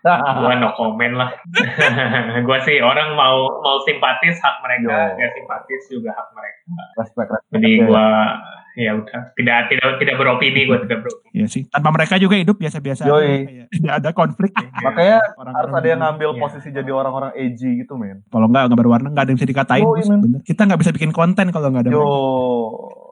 Lah. 0.03 0.19
gua 0.37 0.53
no 0.55 0.75
comment 0.75 1.15
lah 1.15 1.29
gua 2.45 2.59
sih 2.61 2.77
orang 2.77 3.13
mau 3.13 3.47
mau 3.57 3.79
simpatis 3.81 4.35
hak 4.37 4.55
mereka 4.61 5.15
nggak 5.15 5.31
simpatis 5.33 5.81
juga 5.87 6.11
hak 6.11 6.27
mereka 6.31 6.59
respect, 6.95 7.29
respect. 7.29 7.51
jadi 7.53 7.69
Ya. 7.71 7.85
gua 7.85 8.05
ya 8.75 8.91
udah 8.93 9.21
tidak 9.33 9.71
tidak 9.71 9.87
tidak 9.97 10.15
beropini 10.15 10.67
gua 10.67 10.77
tidak 10.77 10.99
beropini 11.01 11.31
Iya 11.33 11.47
sih 11.47 11.63
tanpa 11.65 11.89
mereka 11.89 12.15
juga 12.15 12.35
hidup 12.35 12.55
biasa-biasa 12.55 13.07
Yoi. 13.07 13.23
kayak 13.41 13.67
tidak 13.71 13.93
ada 13.95 14.09
konflik 14.11 14.51
Makanya 14.53 15.17
Orang-orang 15.31 15.55
harus 15.55 15.71
ada 15.73 15.87
yang 15.87 16.01
ngambil 16.01 16.29
Iya. 16.29 16.39
posisi 16.39 16.67
jadi 16.69 16.91
orang-orang 16.91 17.31
edgy 17.33 17.79
gitu, 17.79 17.95
men. 17.95 18.27
kalau 18.27 18.45
nggak 18.45 18.67
nggak 18.67 18.77
berwarna 18.77 19.07
nggak 19.09 19.23
ada 19.23 19.31
yang 19.31 19.39
bisa 19.39 19.47
dikatain 19.47 19.85
bener 20.19 20.39
kita 20.43 20.61
nggak 20.63 20.79
bisa 20.79 20.91
bikin 20.91 21.09
konten 21.09 21.47
kalau 21.49 21.71
nggak 21.71 21.87
ada 21.87 21.89
Yo. 21.89 21.97
mereka. 21.97 23.04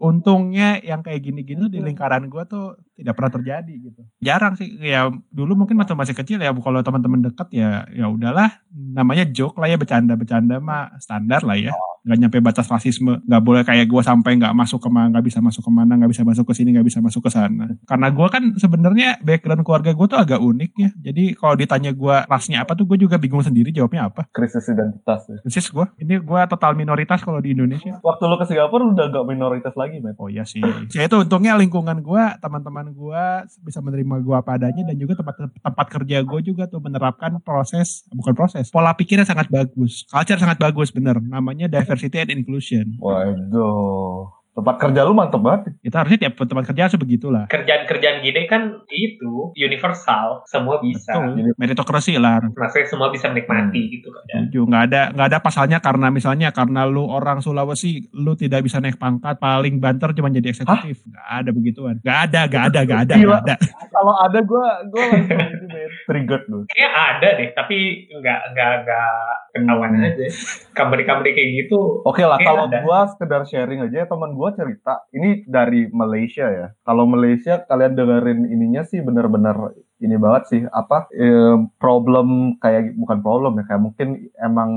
Untungnya 0.00 0.80
yang 0.80 1.04
kayak 1.04 1.20
gini-gini 1.20 1.68
di 1.68 1.76
lingkaran 1.78 2.32
gua 2.32 2.48
tuh 2.48 2.80
tidak 2.96 3.20
pernah 3.20 3.32
terjadi 3.36 3.72
gitu. 3.84 4.00
Jarang 4.24 4.56
sih 4.56 4.80
ya 4.80 5.12
dulu 5.28 5.52
mungkin 5.60 5.76
waktu 5.76 5.92
masih 5.92 6.16
kecil 6.16 6.40
ya 6.40 6.56
kalau 6.56 6.80
teman-teman 6.80 7.20
dekat 7.28 7.52
ya 7.52 7.84
ya 7.92 8.08
udahlah 8.08 8.64
namanya 8.72 9.28
joke 9.28 9.60
lah 9.60 9.68
ya 9.68 9.76
bercanda-bercanda 9.76 10.56
mah 10.58 10.96
standar 10.96 11.44
lah 11.44 11.60
ya. 11.60 11.76
Nggak 12.00 12.18
nyampe 12.18 12.38
batas 12.40 12.66
rasisme, 12.66 13.20
nggak 13.28 13.42
boleh 13.44 13.62
kayak 13.62 13.86
gua 13.88 14.00
sampai 14.00 14.40
nggak 14.40 14.56
masuk 14.56 14.80
ke 14.80 14.88
mana, 14.88 15.12
nggak 15.12 15.26
bisa 15.26 15.38
masuk 15.44 15.62
ke 15.64 15.72
mana, 15.72 15.92
nggak 16.00 16.10
bisa 16.10 16.22
masuk 16.24 16.44
ke 16.48 16.54
sini, 16.56 16.72
nggak 16.72 16.86
bisa 16.86 16.98
masuk 17.04 17.22
ke 17.26 17.30
sana. 17.32 17.76
Karena 17.84 18.08
gua 18.08 18.28
kan 18.32 18.56
sebenarnya 18.56 19.20
background 19.20 19.62
keluarga 19.64 19.92
gua 19.92 20.06
tuh 20.08 20.20
agak 20.20 20.40
unik 20.40 20.70
ya. 20.80 20.90
Jadi 21.10 21.24
kalau 21.36 21.54
ditanya 21.56 21.90
gua 21.92 22.24
rasnya 22.24 22.64
apa 22.64 22.72
tuh 22.72 22.88
gue 22.88 22.98
juga 23.04 23.16
bingung 23.20 23.44
sendiri 23.44 23.72
jawabnya 23.72 24.08
apa. 24.08 24.28
Krisis 24.32 24.64
identitas. 24.68 25.28
ya. 25.28 25.38
Persis 25.44 25.66
gua, 25.68 25.92
ini 26.00 26.16
gua 26.20 26.48
total 26.48 26.72
minoritas 26.76 27.20
kalau 27.20 27.40
di 27.42 27.52
Indonesia. 27.52 28.00
Waktu 28.00 28.22
lu 28.24 28.36
ke 28.40 28.46
Singapura 28.48 28.84
udah 28.86 29.06
gak 29.12 29.26
minoritas 29.28 29.74
lagi, 29.76 30.00
men. 30.00 30.16
Oh 30.16 30.28
iya 30.32 30.44
sih. 30.48 30.62
Ya 30.96 31.04
itu 31.04 31.16
untungnya 31.20 31.56
lingkungan 31.56 32.00
gua, 32.00 32.36
teman-teman 32.40 32.92
gua 32.96 33.44
bisa 33.60 33.84
menerima 33.84 34.24
gua 34.24 34.40
apa 34.40 34.56
adanya 34.56 34.88
dan 34.88 34.96
juga 34.96 35.20
tempat 35.20 35.52
tempat 35.60 35.86
kerja 35.88 36.16
gua 36.24 36.40
juga 36.40 36.64
tuh 36.64 36.80
menerapkan 36.80 37.36
proses 37.40 38.08
bukan 38.12 38.32
proses, 38.36 38.68
pola 38.68 38.92
pikirnya 38.94 39.26
sangat 39.26 39.48
bagus. 39.48 40.04
Culture 40.08 40.40
sangat 40.40 40.58
bagus 40.60 40.88
bener. 40.92 41.18
Namanya 41.20 41.66
diversity 41.90 42.18
and 42.20 42.30
inclusion. 42.30 42.98
Waduh. 43.02 44.39
Tempat 44.50 44.76
kerja 44.78 45.00
lu 45.02 45.12
mantep 45.12 45.38
banget. 45.38 45.72
Itu 45.80 45.94
harusnya 45.94 46.18
tiap 46.20 46.34
tempat 46.36 46.64
kerja 46.66 46.82
harus 46.84 46.96
begitulah. 46.96 47.44
kerjaan-kerjaan 47.46 48.18
gini 48.20 48.42
kan 48.44 48.62
itu 48.86 49.54
universal 49.54 50.42
semua 50.44 50.78
bisa 50.78 51.14
Betul. 51.14 51.54
Meritokrasi 51.54 52.14
lah. 52.16 52.42
maksudnya 52.50 52.86
semua 52.86 53.08
bisa 53.08 53.26
menikmati 53.26 53.58
Hmm. 53.80 53.92
gitu 53.92 54.08
kan 54.08 54.22
Setuju. 54.26 54.60
Nggak 54.64 54.82
ada 54.84 55.02
nggak 55.10 55.26
ada 55.28 55.38
pasalnya 55.38 55.78
karena 55.78 56.06
misalnya 56.08 56.48
karena 56.50 56.82
lu 56.84 57.04
orang 57.04 57.38
Sulawesi, 57.38 57.90
lu 58.12 58.34
tidak 58.34 58.60
bisa 58.60 58.78
naik 58.78 58.96
pangkat, 58.96 59.36
paling 59.36 59.78
banter 59.78 60.10
cuma 60.12 60.28
jadi 60.28 60.50
eksekutif. 60.50 60.98
Nggak 61.04 61.26
ada 61.30 61.50
begituan. 61.50 61.94
Nggak 62.00 62.18
ada, 62.24 62.40
nggak 62.44 62.64
ada, 62.64 62.80
nggak 62.82 63.00
ada, 63.00 63.14
Gila. 63.14 63.28
nggak 63.38 63.42
ada. 63.44 63.54
Kalau 63.94 64.14
ada 64.18 64.38
gue 64.40 64.64
gue 64.88 65.02
langsung. 65.04 65.40
Triggered 66.06 66.44
lu. 66.46 66.58
Kayaknya 66.66 66.90
ada 66.90 67.28
deh, 67.32 67.48
tapi 67.52 67.76
nggak 68.10 68.40
nggak 68.50 68.72
nggak 68.80 69.10
ketahuan 69.52 69.90
Hmm. 69.90 70.06
aja. 70.06 70.26
Company-company 70.72 71.30
kayak 71.30 71.50
gitu. 71.58 71.80
Oke 72.02 72.22
lah, 72.22 72.34
Oke, 72.34 72.44
kalau 72.44 72.64
gua 72.68 73.06
sekedar 73.06 73.42
sharing 73.44 73.82
aja, 73.82 74.04
teman 74.04 74.32
gua 74.40 74.56
cerita, 74.56 75.04
ini 75.12 75.44
dari 75.44 75.92
Malaysia 75.92 76.48
ya. 76.48 76.66
Kalau 76.88 77.04
Malaysia 77.04 77.60
kalian 77.68 77.92
dengerin 78.00 78.40
ininya 78.48 78.82
sih 78.88 79.04
bener-bener 79.04 79.76
ini 80.00 80.16
banget 80.16 80.42
sih 80.48 80.62
apa 80.72 81.12
em, 81.12 81.68
problem 81.76 82.56
kayak 82.56 82.96
bukan 82.96 83.18
problem 83.20 83.60
ya 83.60 83.64
kayak 83.68 83.82
mungkin 83.84 84.08
emang 84.40 84.70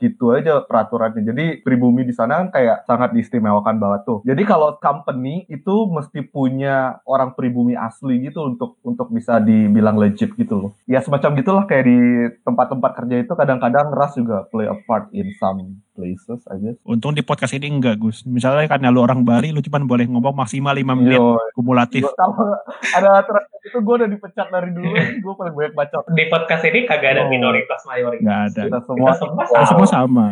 gitu 0.00 0.32
aja 0.32 0.60
peraturannya. 0.60 1.22
Jadi 1.22 1.44
pribumi 1.60 2.02
di 2.02 2.10
sana 2.10 2.40
kan 2.40 2.48
kayak 2.50 2.82
sangat 2.82 3.12
diistimewakan 3.12 3.76
banget 3.76 4.00
tuh. 4.02 4.18
Jadi 4.22 4.42
kalau 4.42 4.74
company 4.76 5.44
itu 5.46 5.86
mesti 5.86 6.24
punya 6.24 6.76
orang 7.04 7.32
pribumi 7.32 7.72
asli 7.72 8.18
gitu 8.22 8.42
untuk 8.46 8.80
untuk 8.80 9.08
bisa 9.08 9.36
dibilang 9.38 9.94
legit 9.94 10.32
gitu 10.34 10.54
loh. 10.58 10.70
Ya 10.84 10.98
semacam 10.98 11.30
gitulah 11.34 11.64
kayak 11.64 11.84
di 11.84 11.98
tempat-tempat 12.40 12.90
kerja 12.96 13.16
itu 13.18 13.32
kadang-kadang 13.32 13.90
ras 13.90 14.12
juga 14.12 14.44
play 14.46 14.64
a 14.64 14.76
part 14.80 15.12
in 15.12 15.28
some 15.36 15.60
places 15.92 16.40
I 16.46 16.56
guess. 16.58 16.80
Untung 16.82 17.12
di 17.12 17.20
podcast 17.20 17.52
ini 17.52 17.68
enggak 17.68 17.98
Gus. 17.98 18.24
Misalnya 18.24 18.64
karena 18.66 18.88
lu 18.88 19.00
orang 19.00 19.20
Bali, 19.20 19.50
lu 19.50 19.60
cuma 19.60 19.76
boleh 19.78 20.06
ngomong 20.06 20.32
maksimal 20.34 20.72
5 20.72 20.96
menit 20.96 21.14
Yo, 21.14 21.36
kumulatif. 21.52 22.02
gua- 22.02 22.16
kalau 22.16 22.56
ada 22.96 23.20
aturan 23.20 23.44
itu 23.60 23.76
gue 23.78 23.94
udah 23.94 24.08
dipecat 24.08 24.48
dari 24.48 24.72
dulu, 24.72 24.88
gue 25.20 25.32
paling 25.34 25.52
banyak 25.52 25.74
baca. 25.74 25.96
Di 26.08 26.24
podcast 26.26 26.64
ini 26.64 26.80
kagak 26.82 27.10
ada 27.12 27.22
Oh. 27.22 27.28
minoritas 27.28 27.84
mayoritas. 27.84 28.24
Nggak 28.24 28.40
ada. 28.46 28.62
Kita 28.64 28.80
semua 28.82 29.04
Kita 29.04 29.14
semua 29.20 29.42
Kita 29.44 29.64
semua 29.66 29.86
sama. 29.90 30.26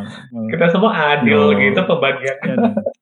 Kita 0.48 0.66
semua 0.70 0.90
adil 0.94 1.52
Yo. 1.52 1.58
gitu 1.58 1.80
pembagiannya. 1.82 2.54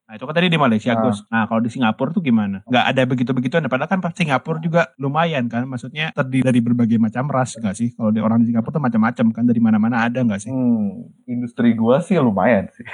Nah, 0.06 0.14
itu 0.14 0.22
kan 0.22 0.34
tadi 0.38 0.48
di 0.48 0.56
Malaysia, 0.56 0.94
Nah. 0.94 1.02
Gus. 1.02 1.18
Nah, 1.26 1.44
kalau 1.50 1.60
di 1.60 1.70
Singapura 1.70 2.14
tuh 2.14 2.22
gimana? 2.22 2.62
Nggak 2.64 2.84
ada 2.94 3.02
begitu-begituan. 3.04 3.66
Padahal 3.66 3.90
kan 3.90 4.00
Singapura 4.14 4.62
juga 4.62 4.82
lumayan 4.96 5.50
kan. 5.50 5.66
Maksudnya 5.66 6.14
terdiri 6.14 6.46
dari 6.46 6.60
berbagai 6.62 6.96
macam 6.96 7.26
ras 7.26 7.58
nggak 7.58 7.74
sih? 7.74 7.90
Kalau 7.98 8.14
di 8.14 8.22
orang 8.22 8.46
di 8.46 8.54
Singapura 8.54 8.78
tuh 8.78 8.84
macam-macam 8.86 9.26
kan. 9.34 9.44
Dari 9.44 9.60
mana-mana 9.60 10.06
ada 10.06 10.22
nggak 10.22 10.40
sih? 10.46 10.50
Hmm, 10.54 11.10
industri 11.26 11.74
gua 11.74 11.98
sih 11.98 12.16
lumayan 12.22 12.70
sih. 12.72 12.86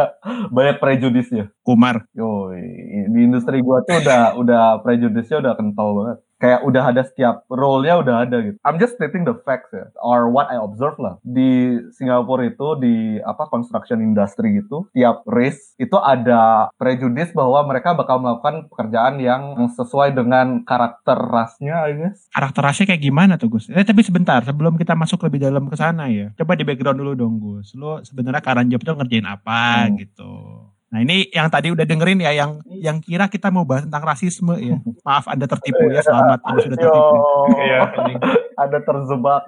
Banyak 0.54 0.76
prejudisnya. 0.78 1.48
Kumar. 1.64 2.04
Yoi, 2.12 3.08
di 3.10 3.20
industri 3.24 3.64
gua 3.64 3.80
tuh 3.82 3.98
udah 4.04 4.36
udah 4.36 4.62
prejudisnya 4.84 5.40
udah 5.40 5.52
kental 5.56 5.88
banget. 5.96 6.18
Kayak 6.38 6.62
udah 6.62 6.84
ada 6.94 7.02
setiap 7.02 7.42
role-nya 7.50 7.98
udah 7.98 8.22
ada 8.22 8.38
gitu. 8.40 8.56
I'm 8.62 8.78
just 8.78 8.94
stating 8.94 9.26
the 9.26 9.34
facts 9.42 9.74
ya, 9.74 9.90
or 9.98 10.30
what 10.30 10.46
I 10.48 10.56
observe 10.56 10.94
lah. 10.96 11.18
Di 11.20 11.78
Singapura 11.92 12.46
itu 12.46 12.78
di 12.78 13.18
apa 13.18 13.50
construction 13.50 13.98
industry 13.98 14.62
gitu, 14.62 14.86
tiap 14.94 15.26
race 15.26 15.74
itu 15.76 15.98
ada 15.98 16.70
prejudis 16.78 17.34
bahwa 17.34 17.66
mereka 17.66 17.92
bakal 17.92 18.22
melakukan 18.22 18.70
pekerjaan 18.70 19.18
yang 19.18 19.42
sesuai 19.74 20.14
dengan 20.14 20.62
karakter 20.62 21.18
rasnya, 21.18 21.90
I 21.90 21.92
guess. 21.98 22.30
Karakter 22.30 22.62
rasnya 22.62 22.86
kayak 22.86 23.02
gimana 23.02 23.34
tuh 23.34 23.50
Gus? 23.50 23.66
Eh 23.68 23.82
tapi 23.82 24.06
sebentar, 24.06 24.38
sebelum 24.46 24.78
kita 24.78 24.94
masuk 24.94 25.26
lebih 25.26 25.42
dalam 25.42 25.66
ke 25.66 25.74
sana 25.74 26.06
ya. 26.06 26.30
Coba 26.38 26.54
di 26.54 26.62
background 26.62 27.02
dulu 27.02 27.12
dong 27.18 27.34
Gus. 27.38 27.74
Lu 27.74 27.98
sebenarnya 28.06 28.38
current 28.38 28.70
job 28.70 28.80
tuh 28.86 28.94
ngerjain 28.94 29.26
apa 29.26 29.90
Hmm. 29.90 29.98
gitu. 29.98 30.32
Nah 30.88 31.04
ini 31.04 31.28
yang 31.28 31.52
tadi 31.52 31.68
udah 31.68 31.84
dengerin 31.84 32.24
ya, 32.24 32.32
yang 32.32 32.64
yang 32.64 32.96
kira 33.04 33.28
kita 33.28 33.52
mau 33.52 33.68
bahas 33.68 33.84
tentang 33.84 34.08
rasisme 34.08 34.56
ya. 34.56 34.80
Maaf 35.04 35.28
Anda 35.28 35.44
tertipu 35.44 35.84
ya, 35.92 36.00
selamat 36.00 36.40
Anda 36.40 36.60
sudah 36.64 36.78
tertipu. 36.80 37.16
Iya, 37.60 37.80
ada 38.56 38.78
terjebak. 38.80 39.42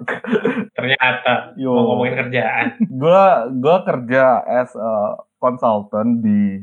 ternyata 0.77 1.57
Yo. 1.57 1.73
mau 1.73 1.97
ngomongin 1.97 2.15
kerjaan. 2.25 2.65
gua 2.93 3.49
gua 3.57 3.81
kerja 3.81 4.45
as 4.45 4.69
a 4.77 5.17
consultant 5.41 6.21
di 6.21 6.61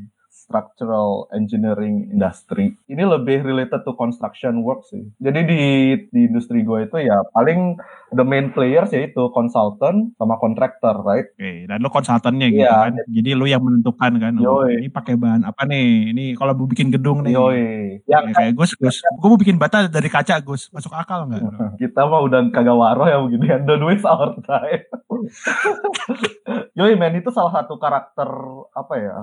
structural 0.49 1.29
engineering 1.31 2.09
industry. 2.09 2.73
Ini 2.89 3.05
lebih 3.05 3.45
related 3.45 3.85
to 3.85 3.93
construction 3.93 4.65
work 4.65 4.81
sih. 4.83 5.05
Jadi 5.21 5.41
di 5.45 5.61
di 6.09 6.21
industri 6.25 6.65
gue 6.65 6.89
itu 6.89 6.97
ya 6.99 7.21
paling 7.31 7.77
the 8.11 8.25
main 8.25 8.49
players 8.49 8.89
yaitu 8.91 9.29
consultant 9.31 10.17
sama 10.17 10.41
contractor, 10.41 10.97
right? 11.05 11.29
Oke, 11.31 11.69
dan 11.69 11.79
lu 11.79 11.93
konsultannya 11.93 12.49
gitu 12.49 12.65
Iya. 12.65 12.89
kan. 12.89 12.93
Jadi 13.05 13.31
lu 13.37 13.45
yang 13.45 13.61
menentukan 13.61 14.13
kan. 14.17 14.33
oh, 14.41 14.65
ini 14.65 14.89
pakai 14.89 15.15
bahan 15.15 15.45
apa 15.45 15.69
nih? 15.69 16.17
Ini 16.17 16.25
kalau 16.33 16.57
mau 16.57 16.65
bikin 16.65 16.89
gedung 16.89 17.21
nih. 17.21 17.37
Yoi. 17.37 17.63
Ya, 18.09 18.25
Yang 18.25 18.33
kayak 18.33 18.53
Gus, 18.57 18.73
Gus. 18.75 18.97
Gue 19.21 19.29
mau 19.29 19.37
bikin 19.37 19.61
bata 19.61 19.85
dari 19.85 20.09
kaca, 20.09 20.41
Gus. 20.41 20.73
Masuk 20.73 20.97
akal 20.97 21.29
nggak? 21.29 21.45
kita 21.85 22.09
mah 22.09 22.25
udah 22.25 22.41
kagak 22.49 22.73
waro 22.73 23.05
ya 23.05 23.21
begini. 23.21 23.53
Don't 23.69 23.85
waste 23.85 24.09
our 24.09 24.33
time. 24.41 24.89
Yoi 26.79 26.95
man, 26.95 27.11
itu 27.19 27.35
salah 27.35 27.51
satu 27.51 27.75
karakter 27.75 28.31
apa 28.71 28.95
ya? 29.03 29.17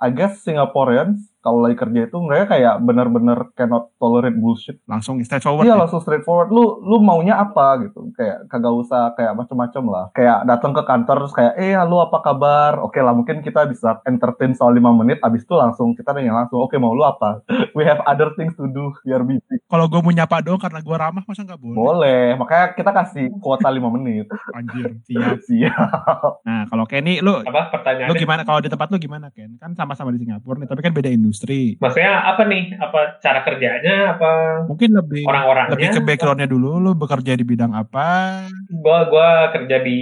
I 0.00 0.08
guess 0.16 0.40
Singaporeans 0.40 1.31
kalau 1.42 1.66
lagi 1.66 1.74
kerja 1.74 2.06
itu 2.06 2.16
mereka 2.22 2.54
kayak 2.54 2.78
benar-benar 2.86 3.50
cannot 3.58 3.90
tolerate 3.98 4.38
bullshit. 4.38 4.78
Langsung 4.86 5.18
straightforward. 5.26 5.66
Iya 5.66 5.74
ya? 5.74 5.80
langsung 5.82 6.00
straightforward. 6.00 6.54
Lu 6.54 6.80
lu 6.86 7.02
maunya 7.02 7.36
apa 7.36 7.82
gitu? 7.82 8.14
Kayak 8.14 8.46
kagak 8.46 8.74
usah 8.78 9.12
kayak 9.18 9.34
macem-macem 9.34 9.84
lah. 9.90 10.04
Kayak 10.14 10.46
datang 10.46 10.72
ke 10.72 10.82
kantor 10.86 11.16
terus 11.26 11.34
kayak, 11.34 11.52
eh 11.58 11.74
lu 11.82 11.98
apa 11.98 12.18
kabar? 12.22 12.78
Oke 12.80 13.02
lah 13.02 13.12
mungkin 13.12 13.42
kita 13.42 13.66
bisa 13.66 13.98
entertain 14.06 14.54
soal 14.54 14.70
5 14.70 15.02
menit. 15.02 15.18
Abis 15.20 15.42
itu 15.42 15.58
langsung 15.58 15.98
kita 15.98 16.14
nanya 16.14 16.46
langsung, 16.46 16.62
oke 16.62 16.78
mau 16.78 16.94
lu 16.94 17.02
apa? 17.02 17.42
We 17.76 17.82
have 17.84 18.00
other 18.06 18.30
things 18.38 18.54
to 18.54 18.70
do. 18.70 18.94
Biar 19.02 19.26
busy. 19.26 19.58
Kalau 19.66 19.90
gue 19.90 19.98
mau 19.98 20.14
nyapa 20.14 20.46
doang 20.46 20.62
karena 20.62 20.78
gue 20.78 20.96
ramah, 20.96 21.22
masa 21.26 21.42
nggak 21.42 21.58
boleh? 21.58 21.76
Boleh. 21.76 22.24
Makanya 22.38 22.66
kita 22.78 22.90
kasih 22.94 23.26
kuota 23.42 23.66
5 23.66 23.82
menit. 23.98 24.30
Anjir, 24.54 24.94
siap. 25.04 25.38
Siap. 25.52 26.44
Nah, 26.44 26.64
kalau 26.68 26.84
Kenny, 26.88 27.20
lu 27.20 27.40
Apa 27.44 27.48
lu 27.70 27.72
pertanyaannya? 27.76 28.18
gimana? 28.18 28.42
Kalau 28.46 28.60
di 28.62 28.68
tempat 28.70 28.88
lu 28.88 28.98
gimana, 28.98 29.26
Ken? 29.32 29.58
Kan 29.60 29.74
sama-sama 29.74 30.12
di 30.14 30.22
Singapura 30.22 30.56
nih, 30.58 30.68
tapi 30.68 30.80
kan 30.80 30.92
beda 30.94 31.10
industri. 31.10 31.31
Maksudnya 31.80 32.12
apa 32.28 32.42
nih? 32.44 32.76
Apa 32.76 33.18
cara 33.18 33.40
kerjanya? 33.42 34.16
Apa 34.16 34.30
Mungkin 34.68 34.92
lebih 34.92 35.24
orang-orangnya? 35.24 35.72
lebih 35.74 35.88
ke 35.96 36.00
backgroundnya 36.04 36.48
dulu. 36.48 36.78
Lu 36.78 36.92
bekerja 36.92 37.32
di 37.34 37.44
bidang 37.44 37.72
apa? 37.72 38.44
Gua 38.68 39.08
gua 39.08 39.50
kerja 39.56 39.80
di 39.80 40.00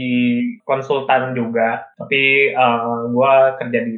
konsultan 0.67 1.33
juga, 1.39 1.87
tapi 1.97 2.53
eh, 2.53 3.01
gua 3.15 3.55
kerja 3.57 3.79
di 3.87 3.95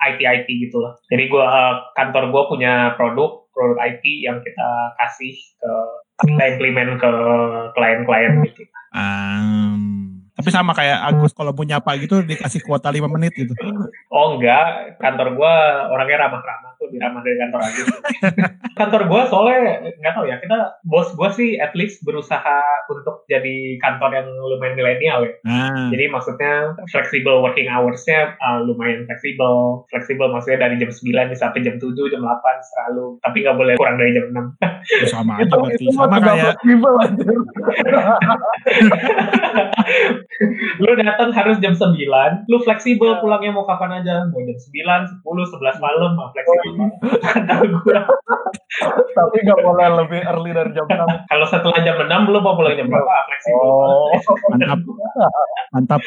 IT 0.00 0.20
IT 0.24 0.48
gitu 0.48 0.80
lah. 0.82 0.96
Jadi 1.12 1.28
gua 1.28 1.44
eh, 1.46 1.74
kantor 1.94 2.32
gua 2.32 2.42
punya 2.48 2.96
produk 2.96 3.46
produk 3.52 3.78
IT 3.84 4.04
yang 4.24 4.40
kita 4.40 4.70
kasih 4.96 5.36
ke 5.60 5.72
kita 6.20 6.44
implement 6.56 7.00
ke 7.00 7.12
klien-klien 7.76 8.32
gitu. 8.44 8.62
Um, 8.92 9.99
tapi 10.40 10.48
sama 10.56 10.72
kayak 10.72 11.04
Agus 11.04 11.36
kalau 11.36 11.52
mau 11.52 11.68
nyapa 11.68 12.00
gitu 12.00 12.24
dikasih 12.24 12.64
kuota 12.64 12.88
5 12.88 13.04
menit 13.12 13.36
gitu. 13.36 13.52
Oh 14.08 14.40
enggak, 14.40 14.96
kantor 14.96 15.36
gua 15.36 15.84
orangnya 15.92 16.24
ramah-ramah 16.24 16.80
tuh, 16.80 16.88
lebih 16.88 17.04
ramah 17.04 17.20
dari 17.20 17.36
kantor 17.36 17.60
aja. 17.60 17.82
kantor 18.80 19.02
gua 19.04 19.28
soalnya 19.28 19.84
nggak 20.00 20.12
tahu 20.16 20.24
ya, 20.24 20.40
kita 20.40 20.80
bos 20.88 21.12
gua 21.12 21.28
sih 21.28 21.60
at 21.60 21.76
least 21.76 22.00
berusaha 22.08 22.88
untuk 22.88 23.28
jadi 23.28 23.76
kantor 23.84 24.16
yang 24.16 24.32
lumayan 24.32 24.80
milenial 24.80 25.28
ya. 25.28 25.32
Nah, 25.44 25.92
Jadi 25.92 26.08
maksudnya 26.08 26.72
flexible 26.88 27.44
working 27.44 27.68
hours-nya 27.68 28.32
uh, 28.40 28.64
lumayan 28.64 29.04
fleksibel. 29.04 29.84
Fleksibel 29.92 30.32
maksudnya 30.32 30.64
dari 30.64 30.80
jam 30.80 30.88
9 30.88 31.04
bisa 31.28 31.52
sampai 31.52 31.60
jam 31.60 31.76
7, 31.76 31.92
jam 32.08 32.24
8 32.24 32.32
selalu. 32.64 33.20
Tapi 33.20 33.36
nggak 33.44 33.56
boleh 33.60 33.74
kurang 33.76 34.00
dari 34.00 34.16
jam 34.16 34.24
6. 34.32 35.12
sama 35.12 35.36
aja 35.44 35.52
berarti. 35.52 35.84
Sama 35.92 36.16
kayak 36.16 36.56
fleksibel. 36.56 36.94
lu 40.82 40.90
datang 40.96 41.34
harus 41.34 41.58
jam 41.58 41.74
9, 41.74 42.46
lu 42.46 42.56
fleksibel 42.62 43.18
pulangnya 43.18 43.50
mau 43.50 43.66
kapan 43.66 44.00
aja. 44.00 44.24
Mau 44.30 44.40
jam 44.46 44.56
9, 44.56 45.20
10, 45.20 45.22
11 45.22 45.84
malam, 45.84 46.10
mah 46.14 46.30
fleksibel 46.32 46.72
banget. 46.78 46.94
Kantor 47.26 47.60
gua. 47.82 48.00
Tapi 49.10 49.36
nggak 49.42 49.60
boleh 49.60 49.86
lebih 50.00 50.20
early 50.22 50.50
dari 50.50 50.70
jam 50.70 50.86
6. 50.86 50.96
Kalau 51.30 51.46
setelah 51.46 51.78
jam 51.80 51.96
6, 51.98 52.08
lu 52.28 52.38
mau 52.38 52.54
pulang 52.54 52.74
jam 52.74 52.86
berapa? 52.86 53.06
Ah, 53.06 53.22
Fleksibel 53.26 53.58
Oh. 53.60 54.10
mantap. 54.50 54.78
Mantap. 55.70 56.00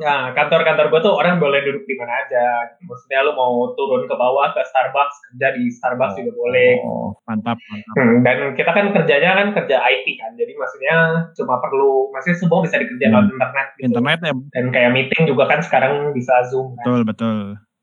Ya, 0.00 0.32
kantor-kantor 0.32 0.86
gue 0.88 1.00
tuh 1.02 1.12
orang 1.12 1.36
boleh 1.36 1.60
duduk 1.60 1.84
di 1.84 1.94
mana 1.94 2.24
aja. 2.24 2.72
Maksudnya 2.80 3.20
lu 3.22 3.32
mau 3.32 3.74
turun 3.74 4.06
ke 4.06 4.14
bawah 4.14 4.50
ke 4.50 4.62
Starbucks, 4.62 5.16
kerja 5.28 5.48
di 5.52 5.68
Starbucks 5.68 6.14
juga 6.16 6.32
boleh. 6.32 6.70
Oh. 6.82 7.12
Mantap, 7.26 7.58
mantap. 7.60 7.94
Hmm, 7.94 8.16
dan 8.22 8.36
kita 8.54 8.70
kan 8.70 8.86
kerjanya 8.90 9.30
kan 9.36 9.48
kerja 9.52 9.76
IT 9.80 10.06
kan, 10.16 10.34
jadi 10.34 10.52
maksudnya 10.54 10.96
cuma 11.32 11.58
perlu, 11.58 12.10
maksudnya 12.10 12.38
semua 12.38 12.58
bisa 12.60 12.76
dikerjain 12.76 13.12
lewat 13.12 13.28
internet. 13.28 13.66
Gitu. 13.76 13.86
Internet 13.86 14.18
ya 14.20 14.32
Dan 14.50 14.64
kayak 14.70 14.90
meeting 14.90 15.22
juga 15.26 15.44
kan 15.46 15.60
sekarang 15.60 16.10
bisa 16.10 16.34
zoom 16.48 16.74
kan. 16.74 16.84
betul 16.84 17.00
betul. 17.04 17.38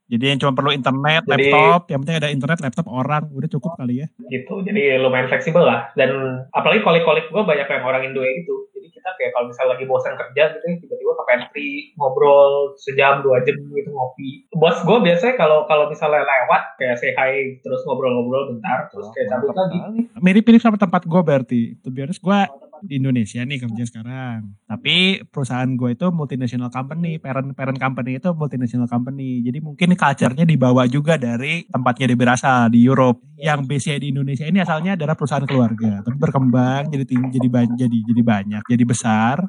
Jadi 0.08 0.24
yang 0.24 0.40
cuma 0.40 0.56
perlu 0.56 0.72
internet, 0.72 1.28
Jadi- 1.28 1.52
laptop, 1.52 1.82
yang 1.92 2.00
penting 2.04 2.18
ada 2.24 2.30
internet, 2.32 2.60
laptop 2.64 2.88
orang, 2.88 3.28
udah 3.28 3.50
cukup 3.52 3.76
kali 3.76 4.04
ya. 4.04 4.08
Gitu, 4.32 4.54
jadi 4.64 5.04
lumayan 5.04 5.28
fleksibel 5.28 5.68
lah. 5.68 5.92
Dan 6.00 6.42
apalagi 6.56 6.80
kolik-kolik 6.80 7.28
gue 7.28 7.44
banyak 7.44 7.68
yang 7.68 7.84
orang 7.84 8.08
Indo 8.08 8.24
gitu. 8.24 8.72
Jadi 8.98 9.06
kita 9.06 9.14
kayak 9.14 9.32
kalau 9.38 9.46
misalnya 9.54 9.72
lagi 9.78 9.86
bosan 9.86 10.16
kerja 10.18 10.44
gitu, 10.58 10.66
ya, 10.66 10.76
tiba-tiba 10.82 11.12
ke 11.14 11.24
pantry 11.30 11.70
ngobrol 12.02 12.74
sejam 12.82 13.22
dua 13.22 13.46
jam 13.46 13.54
gitu 13.62 13.90
ngopi. 13.94 14.50
Bos 14.58 14.82
gue 14.82 14.98
biasanya 15.06 15.38
kalau 15.38 15.70
kalau 15.70 15.86
misalnya 15.86 16.26
lewat 16.26 16.82
kayak 16.82 16.98
say 16.98 17.14
hi 17.14 17.62
terus 17.62 17.86
ngobrol-ngobrol 17.86 18.58
bentar, 18.58 18.90
terus 18.90 19.06
kayak 19.14 19.38
cabut 19.38 19.54
lagi. 19.54 19.78
Mirip-mirip 20.18 20.62
sama 20.66 20.82
tempat 20.82 21.06
gue 21.06 21.22
berarti. 21.22 21.62
Be 21.86 22.02
honest, 22.02 22.26
gue 22.26 22.40
di 22.86 23.02
Indonesia 23.02 23.42
nih 23.42 23.58
kerja 23.58 23.84
sekarang. 23.90 24.54
Tapi 24.70 25.26
perusahaan 25.30 25.70
gue 25.70 25.98
itu 25.98 26.08
multinational 26.14 26.70
company, 26.70 27.18
parent 27.18 27.54
parent 27.58 27.80
company 27.80 28.22
itu 28.22 28.30
multinational 28.34 28.90
company. 28.90 29.42
Jadi 29.42 29.58
mungkin 29.64 29.98
culture-nya 29.98 30.46
dibawa 30.46 30.86
juga 30.86 31.18
dari 31.18 31.66
tempatnya 31.70 32.14
dia 32.14 32.20
berasal 32.20 32.70
di 32.70 32.86
Europe. 32.86 33.22
Yang 33.38 33.60
base 33.70 33.94
di 34.02 34.10
Indonesia 34.10 34.46
ini 34.50 34.58
asalnya 34.62 34.98
adalah 34.98 35.14
perusahaan 35.14 35.46
keluarga, 35.46 36.02
tapi 36.02 36.18
berkembang 36.18 36.90
jadi 36.90 37.06
tinggi, 37.06 37.38
jadi 37.38 37.50
banyak, 37.54 37.78
jadi 37.78 37.98
jadi 38.10 38.22
banyak, 38.26 38.64
jadi 38.66 38.84
besar. 38.84 38.97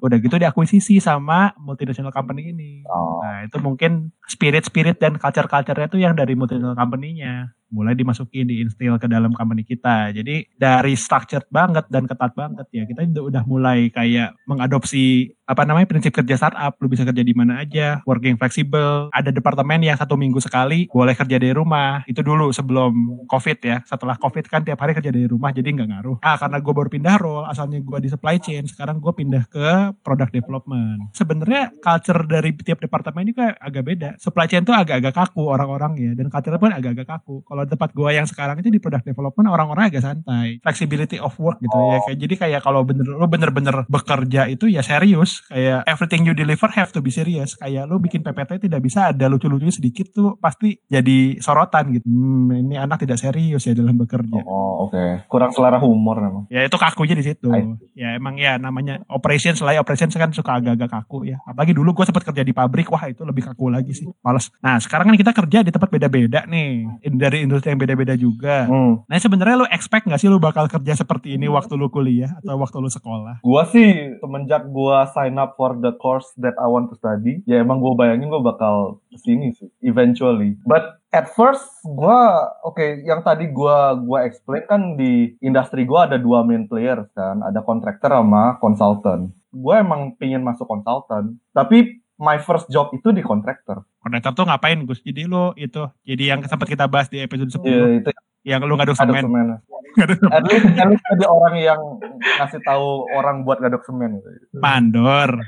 Udah 0.04 0.20
gitu 0.20 0.36
diakuisisi 0.36 1.00
sama 1.00 1.56
multinational 1.56 2.12
company 2.12 2.52
ini. 2.52 2.84
Oh. 2.84 3.24
Nah, 3.24 3.48
itu 3.48 3.56
mungkin 3.58 4.12
spirit-spirit 4.28 5.00
dan 5.00 5.16
culture-culture-nya 5.16 5.88
itu 5.88 5.98
yang 5.98 6.12
dari 6.12 6.36
multinational 6.36 6.76
company-nya 6.76 7.56
mulai 7.68 7.92
dimasukin 7.92 8.48
diinstil 8.48 8.96
ke 8.96 9.06
dalam 9.08 9.32
company 9.36 9.64
kita. 9.64 10.12
Jadi 10.12 10.48
dari 10.56 10.96
structured 10.96 11.44
banget 11.52 11.84
dan 11.92 12.08
ketat 12.08 12.32
banget 12.32 12.66
ya 12.72 12.88
kita 12.88 13.04
udah 13.04 13.44
mulai 13.44 13.92
kayak 13.92 14.36
mengadopsi 14.48 15.36
apa 15.48 15.64
namanya 15.64 15.88
prinsip 15.88 16.12
kerja 16.12 16.36
startup. 16.36 16.76
Lu 16.84 16.92
bisa 16.92 17.08
kerja 17.08 17.24
di 17.24 17.32
mana 17.32 17.64
aja, 17.64 18.04
working 18.04 18.36
flexible. 18.36 19.08
Ada 19.16 19.32
departemen 19.32 19.80
yang 19.80 19.96
satu 19.96 20.20
minggu 20.20 20.36
sekali 20.44 20.92
boleh 20.92 21.16
kerja 21.16 21.40
dari 21.40 21.56
rumah. 21.56 22.04
Itu 22.04 22.20
dulu 22.20 22.52
sebelum 22.52 23.24
covid 23.24 23.58
ya. 23.64 23.80
Setelah 23.88 24.20
covid 24.20 24.44
kan 24.44 24.60
tiap 24.60 24.76
hari 24.84 24.92
kerja 24.92 25.08
dari 25.08 25.24
rumah 25.24 25.48
jadi 25.48 25.72
nggak 25.72 25.88
ngaruh. 25.88 26.16
Ah 26.20 26.36
karena 26.36 26.60
gue 26.60 26.72
baru 26.76 26.88
pindah 26.92 27.16
role, 27.16 27.48
asalnya 27.48 27.80
gue 27.80 27.98
di 28.04 28.12
supply 28.12 28.36
chain, 28.36 28.68
sekarang 28.68 29.00
gue 29.00 29.12
pindah 29.16 29.48
ke 29.48 29.96
product 30.04 30.36
development. 30.36 31.16
Sebenarnya 31.16 31.72
culture 31.80 32.28
dari 32.28 32.52
tiap 32.60 32.84
departemen 32.84 33.32
kan 33.32 33.56
agak 33.56 33.82
beda. 33.88 34.10
Supply 34.20 34.44
chain 34.44 34.68
tuh 34.68 34.76
agak-agak 34.76 35.16
kaku 35.16 35.48
orang-orangnya 35.48 36.12
dan 36.12 36.28
culture 36.28 36.60
pun 36.60 36.76
agak-agak 36.76 37.08
kaku. 37.08 37.40
Kalau 37.48 37.64
tempat 37.64 37.96
gue 37.96 38.10
yang 38.12 38.28
sekarang 38.28 38.60
itu 38.60 38.68
di 38.68 38.76
product 38.76 39.08
development 39.08 39.48
orang-orang 39.48 39.88
agak 39.88 40.04
santai. 40.04 40.60
Flexibility 40.60 41.16
of 41.16 41.32
work 41.40 41.56
gitu 41.64 41.72
ya. 41.72 41.98
Kayak 42.04 42.18
jadi 42.20 42.34
kayak 42.36 42.60
kalau 42.60 42.84
bener 42.84 43.08
lu 43.08 43.24
bener-bener 43.24 43.88
bekerja 43.88 44.44
itu 44.52 44.68
ya 44.68 44.84
serius 44.84 45.37
serius. 45.38 45.50
Kayak 45.50 45.80
everything 45.86 46.22
you 46.26 46.34
deliver 46.34 46.68
have 46.74 46.90
to 46.90 47.00
be 47.00 47.10
serious. 47.10 47.54
Kayak 47.54 47.86
lu 47.86 48.02
bikin 48.02 48.26
PPT 48.26 48.68
tidak 48.68 48.80
bisa 48.82 49.14
ada 49.14 49.26
lucu-lucunya 49.30 49.72
sedikit 49.72 50.10
tuh 50.10 50.36
pasti 50.38 50.78
jadi 50.90 51.38
sorotan 51.38 51.94
gitu. 51.94 52.06
Hmm, 52.06 52.50
ini 52.54 52.74
anak 52.74 53.06
tidak 53.06 53.18
serius 53.22 53.62
ya 53.66 53.74
dalam 53.74 53.94
bekerja. 53.94 54.42
Oh 54.42 54.88
oke. 54.88 55.28
Kurang 55.30 55.54
selera 55.54 55.78
humor 55.78 56.18
memang. 56.18 56.44
Ya 56.50 56.66
itu 56.66 56.76
kakunya 56.76 57.14
di 57.14 57.24
situ. 57.24 57.48
I 57.50 57.64
Ya 57.94 58.14
emang 58.14 58.38
ya 58.38 58.56
namanya 58.58 59.02
operations 59.10 59.58
lah 59.62 59.74
ya 59.74 59.80
operations 59.82 60.14
kan 60.14 60.30
suka 60.30 60.58
agak-agak 60.58 60.90
kaku 60.90 61.34
ya. 61.34 61.36
Apalagi 61.46 61.74
dulu 61.74 61.94
gue 61.94 62.04
sempat 62.06 62.24
kerja 62.24 62.42
di 62.42 62.54
pabrik, 62.54 62.88
wah 62.90 63.04
itu 63.10 63.22
lebih 63.26 63.46
kaku 63.50 63.70
lagi 63.70 63.92
sih. 63.94 64.06
Males. 64.22 64.50
Nah 64.62 64.78
sekarang 64.78 65.10
kan 65.10 65.16
kita 65.18 65.32
kerja 65.34 65.58
di 65.66 65.70
tempat 65.74 65.90
beda-beda 65.90 66.46
nih, 66.46 66.86
dari 67.14 67.44
industri 67.44 67.74
yang 67.74 67.80
beda-beda 67.80 68.14
juga. 68.14 68.66
Hmm. 68.70 69.02
Nah 69.04 69.18
sebenarnya 69.18 69.56
lu 69.64 69.66
expect 69.68 70.06
gak 70.06 70.20
sih 70.20 70.30
lu 70.30 70.38
bakal 70.38 70.70
kerja 70.70 70.94
seperti 70.94 71.34
ini 71.34 71.50
waktu 71.50 71.74
lu 71.74 71.90
kuliah 71.90 72.38
atau 72.38 72.56
waktu 72.58 72.76
lu 72.78 72.90
sekolah? 72.90 73.42
Gua 73.42 73.66
sih 73.66 74.14
semenjak 74.22 74.70
gua 74.70 75.10
sign 75.28 75.36
up 75.36 75.60
for 75.60 75.76
the 75.76 75.92
course 76.00 76.32
that 76.40 76.56
I 76.56 76.64
want 76.64 76.88
to 76.88 76.96
study, 76.96 77.44
ya 77.44 77.60
emang 77.60 77.84
gua 77.84 77.92
bayangin 77.92 78.32
gua 78.32 78.40
bakal 78.40 79.04
ke 79.12 79.20
sini 79.20 79.52
sih, 79.52 79.68
eventually. 79.84 80.56
But 80.64 81.04
at 81.12 81.28
first 81.36 81.68
gua 81.84 82.48
oke 82.64 83.04
yang 83.04 83.20
tadi 83.20 83.52
gua 83.52 83.92
gua 84.00 84.24
explain 84.24 84.64
kan 84.64 84.96
di 84.96 85.36
industri 85.44 85.84
gua 85.84 86.08
ada 86.08 86.16
dua 86.16 86.40
main 86.40 86.64
players 86.64 87.12
kan, 87.12 87.44
ada 87.44 87.60
contractor 87.60 88.08
sama 88.08 88.56
consultant. 88.56 89.28
Gua 89.52 89.84
emang 89.84 90.16
pingin 90.16 90.40
masuk 90.40 90.64
consultant, 90.64 91.36
tapi 91.52 92.00
my 92.16 92.40
first 92.40 92.66
job 92.72 92.88
itu 92.96 93.12
di 93.12 93.20
contractor. 93.20 93.84
Kontraktor 94.00 94.32
tuh 94.32 94.46
ngapain 94.48 94.80
Gus? 94.88 95.04
Jadi 95.04 95.28
lu 95.28 95.52
itu, 95.54 95.84
jadi 96.02 96.34
yang 96.34 96.40
sempat 96.48 96.66
kita 96.66 96.88
bahas 96.90 97.06
di 97.06 97.22
episode 97.22 97.52
10, 97.52 97.62
Iya 97.62 97.86
itu 98.02 98.08
yang 98.10 98.26
lu 98.46 98.74
ngaduk 98.78 98.94
ngaduk 98.94 99.16
semen. 99.18 99.24
semen. 99.24 99.46
Ngaduk 99.98 100.16
semen. 100.20 100.30
At 100.30 100.44
least, 100.46 100.66
at 100.78 100.86
least 100.92 101.04
ada 101.10 101.26
orang 101.26 101.54
yang 101.58 101.80
ngasih 102.38 102.60
tahu 102.62 103.08
orang 103.16 103.42
buat 103.42 103.58
ngaduk 103.58 103.82
semen 103.82 104.22
gitu. 104.22 104.28
Mandor. 104.60 105.42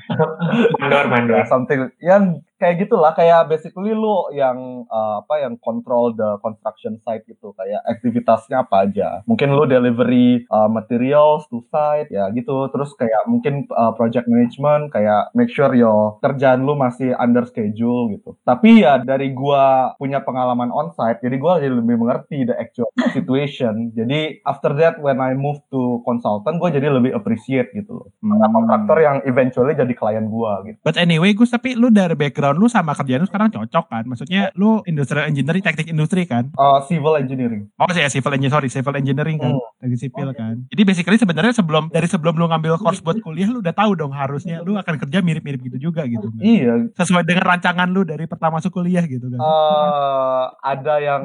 mandor 0.81 1.05
mandor 1.07 1.41
something 1.47 1.93
yang 2.03 2.43
kayak 2.61 2.85
gitulah 2.85 3.17
kayak 3.17 3.49
basically 3.49 3.97
lu 3.97 4.29
yang 4.37 4.85
uh, 4.93 5.25
apa 5.25 5.49
yang 5.49 5.57
control 5.65 6.13
the 6.13 6.37
construction 6.45 7.01
site 7.01 7.25
gitu 7.25 7.57
kayak 7.57 7.81
aktivitasnya 7.89 8.63
apa 8.63 8.85
aja. 8.85 9.25
Mungkin 9.25 9.57
lu 9.57 9.65
delivery 9.65 10.45
uh, 10.53 10.69
materials 10.69 11.49
to 11.49 11.65
site 11.73 12.13
ya 12.13 12.29
gitu. 12.37 12.69
Terus 12.69 12.93
kayak 13.01 13.25
mungkin 13.33 13.65
uh, 13.73 13.97
project 13.97 14.29
management 14.29 14.93
kayak 14.93 15.33
make 15.33 15.49
sure 15.49 15.73
your 15.73 16.21
kerjaan 16.21 16.69
lu 16.69 16.77
masih 16.77 17.17
under 17.17 17.49
schedule 17.49 18.13
gitu. 18.13 18.37
Tapi 18.45 18.85
ya 18.85 19.01
dari 19.01 19.33
gua 19.33 19.97
punya 19.97 20.21
pengalaman 20.21 20.69
on 20.69 20.93
site 20.93 21.25
jadi 21.25 21.37
gua 21.41 21.57
jadi 21.57 21.73
lebih 21.73 21.97
mengerti 21.97 22.45
the 22.45 22.55
actual 22.61 22.93
situation. 23.17 23.89
Jadi 23.97 24.45
after 24.45 24.77
that 24.77 25.01
when 25.01 25.25
I 25.25 25.33
move 25.33 25.65
to 25.73 26.05
consultant 26.05 26.61
gua 26.61 26.69
jadi 26.69 26.93
lebih 26.93 27.17
appreciate 27.17 27.73
gitu 27.73 27.97
loh. 27.97 28.09
Hmm. 28.21 28.43
kontraktor 28.51 28.99
yang 29.01 29.17
eventually 29.25 29.73
jadi 29.73 29.95
klien 29.95 30.27
gua 30.27 30.61
gitu. 30.67 30.77
But 30.83 30.99
anyway, 30.99 31.33
Gus, 31.33 31.55
tapi 31.55 31.79
lu 31.79 31.89
dari 31.89 32.19
background 32.19 32.50
lu 32.57 32.67
sama 32.71 32.97
kerjaan 32.97 33.23
lu 33.23 33.29
sekarang 33.29 33.51
cocok 33.53 33.85
kan? 33.91 34.05
Maksudnya 34.07 34.55
lu 34.57 34.81
industrial 34.87 35.27
engineering, 35.29 35.63
teknik 35.63 35.91
industri 35.91 36.25
kan? 36.25 36.51
Uh, 36.55 36.81
civil 36.87 37.19
engineering. 37.19 37.69
Oh, 37.77 37.91
saya 37.91 38.09
civil 38.09 38.33
engineering, 38.35 38.55
sorry, 38.55 38.69
civil 38.71 38.95
engineering 38.97 39.37
kan? 39.37 39.55
Hmm. 39.55 39.79
Teknik 39.83 39.99
sipil 40.01 40.29
kan? 40.33 40.55
Jadi 40.71 40.83
basically 40.87 41.19
sebenarnya 41.19 41.53
sebelum 41.55 41.91
dari 41.91 42.09
sebelum 42.09 42.35
lu 42.39 42.47
ngambil 42.49 42.81
course 42.81 43.03
buat 43.03 43.19
kuliah, 43.21 43.51
lu 43.51 43.61
udah 43.61 43.75
tahu 43.75 43.99
dong 43.99 44.15
harusnya 44.15 44.63
lu 44.65 44.79
akan 44.79 44.97
kerja 45.07 45.19
mirip-mirip 45.21 45.61
gitu 45.61 45.91
juga 45.91 46.07
gitu. 46.07 46.31
kan? 46.31 46.41
Iya, 46.41 46.75
Sesuai 46.97 47.27
dengan 47.27 47.45
rancangan 47.57 47.89
lu 47.91 48.07
dari 48.07 48.25
pertama 48.31 48.61
masuk 48.61 48.77
kuliah 48.77 49.05
gitu 49.07 49.27
kan? 49.31 49.39
uh, 49.41 50.45
ada 50.61 50.95
yang 51.01 51.25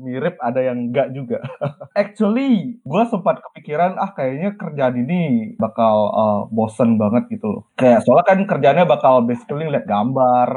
mirip, 0.00 0.40
ada 0.40 0.60
yang 0.64 0.90
enggak 0.90 1.12
juga. 1.12 1.38
Actually, 2.00 2.80
gue 2.80 3.02
sempat 3.12 3.42
kepikiran, 3.50 4.00
ah 4.00 4.10
kayaknya 4.16 4.56
kerjaan 4.56 4.96
ini 4.96 5.54
bakal 5.60 6.10
uh, 6.10 6.40
bosen 6.48 6.96
banget 6.96 7.28
gitu 7.28 7.46
loh. 7.46 7.62
Kayak 7.76 8.02
soalnya 8.06 8.26
kan 8.26 8.38
kerjaannya 8.48 8.84
bakal 8.88 9.28
basically 9.28 9.68
lihat 9.68 9.84
gambar, 9.84 10.48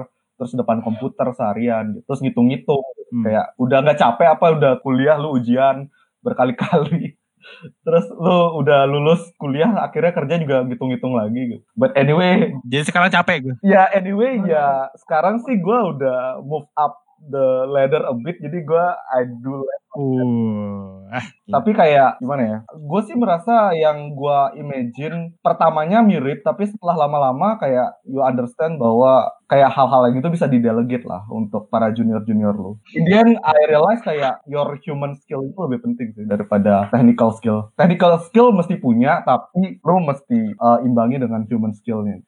terus 0.44 0.60
depan 0.60 0.84
komputer 0.84 1.32
seharian, 1.32 1.96
gitu. 1.96 2.04
terus 2.12 2.20
ngitung-ngitung. 2.20 2.84
Hmm. 3.16 3.24
Kayak 3.24 3.46
udah 3.56 3.78
nggak 3.80 4.00
capek 4.04 4.28
apa 4.36 4.46
udah 4.60 4.72
kuliah 4.84 5.16
lu 5.16 5.40
ujian 5.40 5.88
berkali-kali. 6.20 7.16
Terus 7.84 8.08
lu 8.08 8.64
udah 8.64 8.88
lulus 8.88 9.28
kuliah 9.36 9.84
akhirnya 9.84 10.16
kerja 10.16 10.40
juga 10.40 10.64
ngitung-ngitung 10.64 11.12
lagi 11.12 11.42
gitu. 11.52 11.64
But 11.76 11.92
anyway, 12.00 12.56
Jadi 12.64 12.84
sekarang 12.88 13.12
capek 13.12 13.38
gue. 13.44 13.56
ya 13.68 13.92
anyway 13.92 14.40
ya 14.48 14.88
sekarang 15.04 15.44
sih 15.44 15.60
gue 15.60 15.80
udah 15.92 16.40
move 16.40 16.64
up 16.80 17.04
the 17.20 17.68
ladder 17.68 18.04
a 18.04 18.16
bit 18.16 18.40
jadi 18.40 18.64
gue 18.64 18.86
I 19.12 19.28
do 19.44 19.64
Uh, 19.94 20.10
ah, 20.10 21.03
tapi 21.54 21.71
kayak 21.76 22.17
gimana 22.19 22.43
ya? 22.43 22.58
Gue 22.73 23.02
sih 23.06 23.15
merasa 23.17 23.71
yang 23.78 24.13
gue 24.13 24.39
imagine 24.60 25.38
pertamanya 25.39 26.02
mirip 26.02 26.41
tapi 26.41 26.65
setelah 26.69 27.06
lama-lama 27.06 27.58
kayak 27.62 27.99
you 28.08 28.19
understand 28.23 28.82
bahwa 28.82 29.30
kayak 29.47 29.69
hal-hal 29.69 30.10
yang 30.10 30.17
itu 30.17 30.30
bisa 30.34 30.49
didelegate 30.49 31.06
lah 31.06 31.21
untuk 31.30 31.69
para 31.69 31.93
junior-junior 31.93 32.58
lu. 32.58 32.80
In 32.97 33.06
the 33.06 33.13
end 33.13 33.32
I 33.45 33.69
realize 33.69 34.02
kayak 34.02 34.41
your 34.49 34.73
human 34.82 35.13
skill 35.21 35.45
itu 35.45 35.60
lebih 35.69 35.86
penting 35.86 36.10
sih 36.17 36.26
daripada 36.26 36.89
technical 36.89 37.30
skill. 37.38 37.69
Technical 37.78 38.17
skill 38.26 38.49
mesti 38.56 38.82
punya 38.82 39.21
tapi 39.21 39.78
lu 39.80 39.97
mesti 40.02 40.58
uh, 40.58 40.82
imbangi 40.82 41.21
dengan 41.21 41.45
human 41.45 41.73
skillnya 41.78 42.23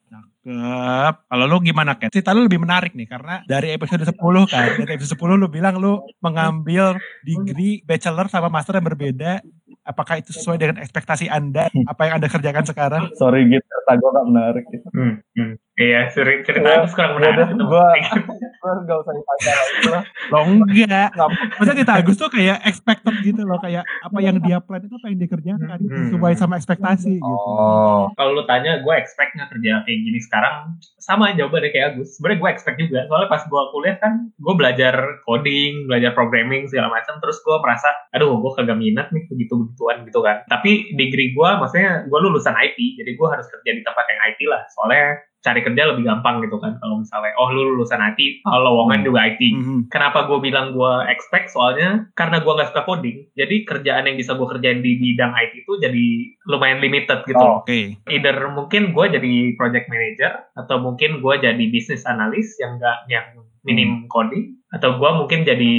Cakep. 0.46 1.14
Kalau 1.26 1.44
lu 1.44 1.58
gimana 1.60 1.92
Kat? 1.92 2.08
Cerita 2.08 2.30
lu 2.30 2.46
lebih 2.46 2.56
menarik 2.56 2.94
nih 2.94 3.04
karena 3.04 3.42
dari 3.44 3.70
episode 3.70 4.00
10 4.00 4.14
kan. 4.46 4.78
Dari 4.78 4.92
episode 4.92 5.18
10 5.18 5.34
lu 5.36 5.48
bilang 5.48 5.74
lu 5.74 5.92
mengambil 6.20 6.94
degree 7.20 7.82
bachelor 7.82 8.26
sama 8.26 8.46
master 8.46 8.78
yang 8.78 8.86
berbeda. 8.86 9.42
Apakah 9.82 10.18
itu 10.18 10.30
sesuai 10.30 10.56
dengan 10.56 10.76
ekspektasi 10.78 11.26
Anda? 11.28 11.66
Apa 11.84 12.06
yang 12.06 12.14
Anda 12.16 12.26
kerjakan 12.28 12.62
sekarang? 12.64 13.02
sorry 13.14 13.46
gitu 13.46 13.62
kata 13.62 13.92
gue 13.96 14.10
gak 14.12 14.26
menarik 14.26 14.64
gitu. 14.68 14.86
Hmm, 14.90 15.14
hmm. 15.32 15.54
Iya, 15.76 16.00
cerita 16.10 16.56
Ya, 16.56 16.80
Agus 16.80 16.90
kurang 16.90 17.12
ya 17.12 17.18
menarik. 17.20 17.46
gua- 17.60 17.94
gue 17.94 17.94
gak 18.62 18.98
usah 19.02 19.12
ditanya 19.12 19.52
lah 19.92 20.04
Lo 20.32 20.38
enggak. 20.42 21.08
Nggak- 21.14 21.30
Maksudnya 21.58 21.76
Tita 21.82 21.94
Agus 21.98 22.16
tuh 22.18 22.30
kayak 22.30 22.58
expected 22.66 23.14
gitu 23.22 23.42
loh. 23.46 23.58
Kayak 23.62 23.84
apa 24.02 24.18
yang 24.18 24.36
dia 24.42 24.58
plan 24.58 24.82
itu 24.82 24.94
apa 24.96 25.06
yang 25.08 25.18
dia 25.20 25.30
kerjakan. 25.30 25.78
Hmm. 25.78 26.08
Sesuai 26.10 26.32
sama 26.34 26.54
ekspektasi 26.58 27.20
gitu. 27.20 27.26
oh 27.26 28.10
Kalau 28.18 28.30
lu 28.34 28.44
tanya, 28.44 28.82
gue 28.82 28.94
expect 28.96 29.36
nggak 29.36 29.48
kerja 29.52 29.84
kayak 29.86 29.98
gini 30.02 30.18
sekarang, 30.18 30.54
sama 30.98 31.32
jawabannya 31.34 31.70
kayak 31.70 31.86
Agus. 31.94 32.18
Sebenarnya 32.18 32.38
gue 32.42 32.50
expect 32.50 32.76
juga. 32.82 33.00
Soalnya 33.06 33.28
pas 33.30 33.42
gue 33.46 33.62
kuliah 33.70 33.96
kan, 34.02 34.12
gue 34.30 34.54
belajar 34.56 34.94
coding, 35.24 35.86
belajar 35.86 36.10
programming 36.12 36.66
segala 36.66 36.90
macam. 36.90 37.18
Terus 37.22 37.38
gue 37.42 37.56
merasa, 37.62 37.88
aduh, 38.12 38.38
gue 38.42 38.50
kagak 38.58 38.78
minat 38.78 39.08
nih 39.14 39.24
begitu-begituan 39.30 40.02
gitu 40.06 40.20
kan. 40.20 40.42
Tapi 40.50 40.96
degree 40.98 41.30
gue, 41.32 41.50
maksudnya 41.60 42.04
gue 42.06 42.18
lulusan 42.18 42.54
IT, 42.56 42.78
jadi 42.98 43.10
gue 43.14 43.28
harus 43.28 43.46
kerja 43.46 43.70
di 43.72 43.82
tempat 43.86 44.04
yang 44.10 44.20
IT 44.34 44.40
lah. 44.50 44.62
Soalnya 44.74 45.22
cari 45.46 45.62
kerja 45.62 45.94
lebih 45.94 46.10
gampang 46.10 46.42
gitu 46.42 46.58
kan. 46.58 46.74
Kalau 46.82 46.98
misalnya, 46.98 47.30
oh 47.38 47.54
lu 47.54 47.78
lulusan 47.78 48.02
IT, 48.02 48.42
oh 48.42 48.58
lowongan 48.58 49.06
juga 49.06 49.30
IT. 49.30 49.42
Mhm. 49.54 49.78
Kenapa 49.94 50.26
gue 50.26 50.42
bilang 50.42 50.74
gue 50.74 50.92
expect? 51.06 51.54
Soalnya 51.54 52.10
karena 52.18 52.42
gue 52.42 52.50
nggak 52.50 52.74
suka 52.74 52.82
coding, 52.82 53.30
jadi 53.38 53.62
kerjaan 53.62 54.10
yang 54.10 54.18
bisa 54.18 54.34
gue 54.34 54.46
kerjain 54.50 54.82
di 54.82 54.98
bidang 54.98 55.30
IT 55.30 55.62
itu 55.62 55.72
jadi 55.78 56.06
lumayan 56.50 56.82
limited 56.82 57.22
gitu 57.22 57.38
Oh. 57.46 57.62
Oke. 57.62 57.94
Either 58.10 58.34
mungkin 58.50 58.90
gue 58.90 59.06
jadi 59.06 59.54
project 59.54 59.86
manager 59.86 60.32
atau 60.58 60.82
mungkin 60.82 61.22
gue 61.22 61.34
jadi 61.38 61.64
business 61.70 62.02
analyst 62.08 62.58
yang 62.58 62.80
nggak 62.80 62.98
yang 63.06 63.26
minim 63.62 64.10
coding 64.10 64.56
atau 64.74 64.98
gue 64.98 65.10
mungkin 65.14 65.46
jadi 65.46 65.74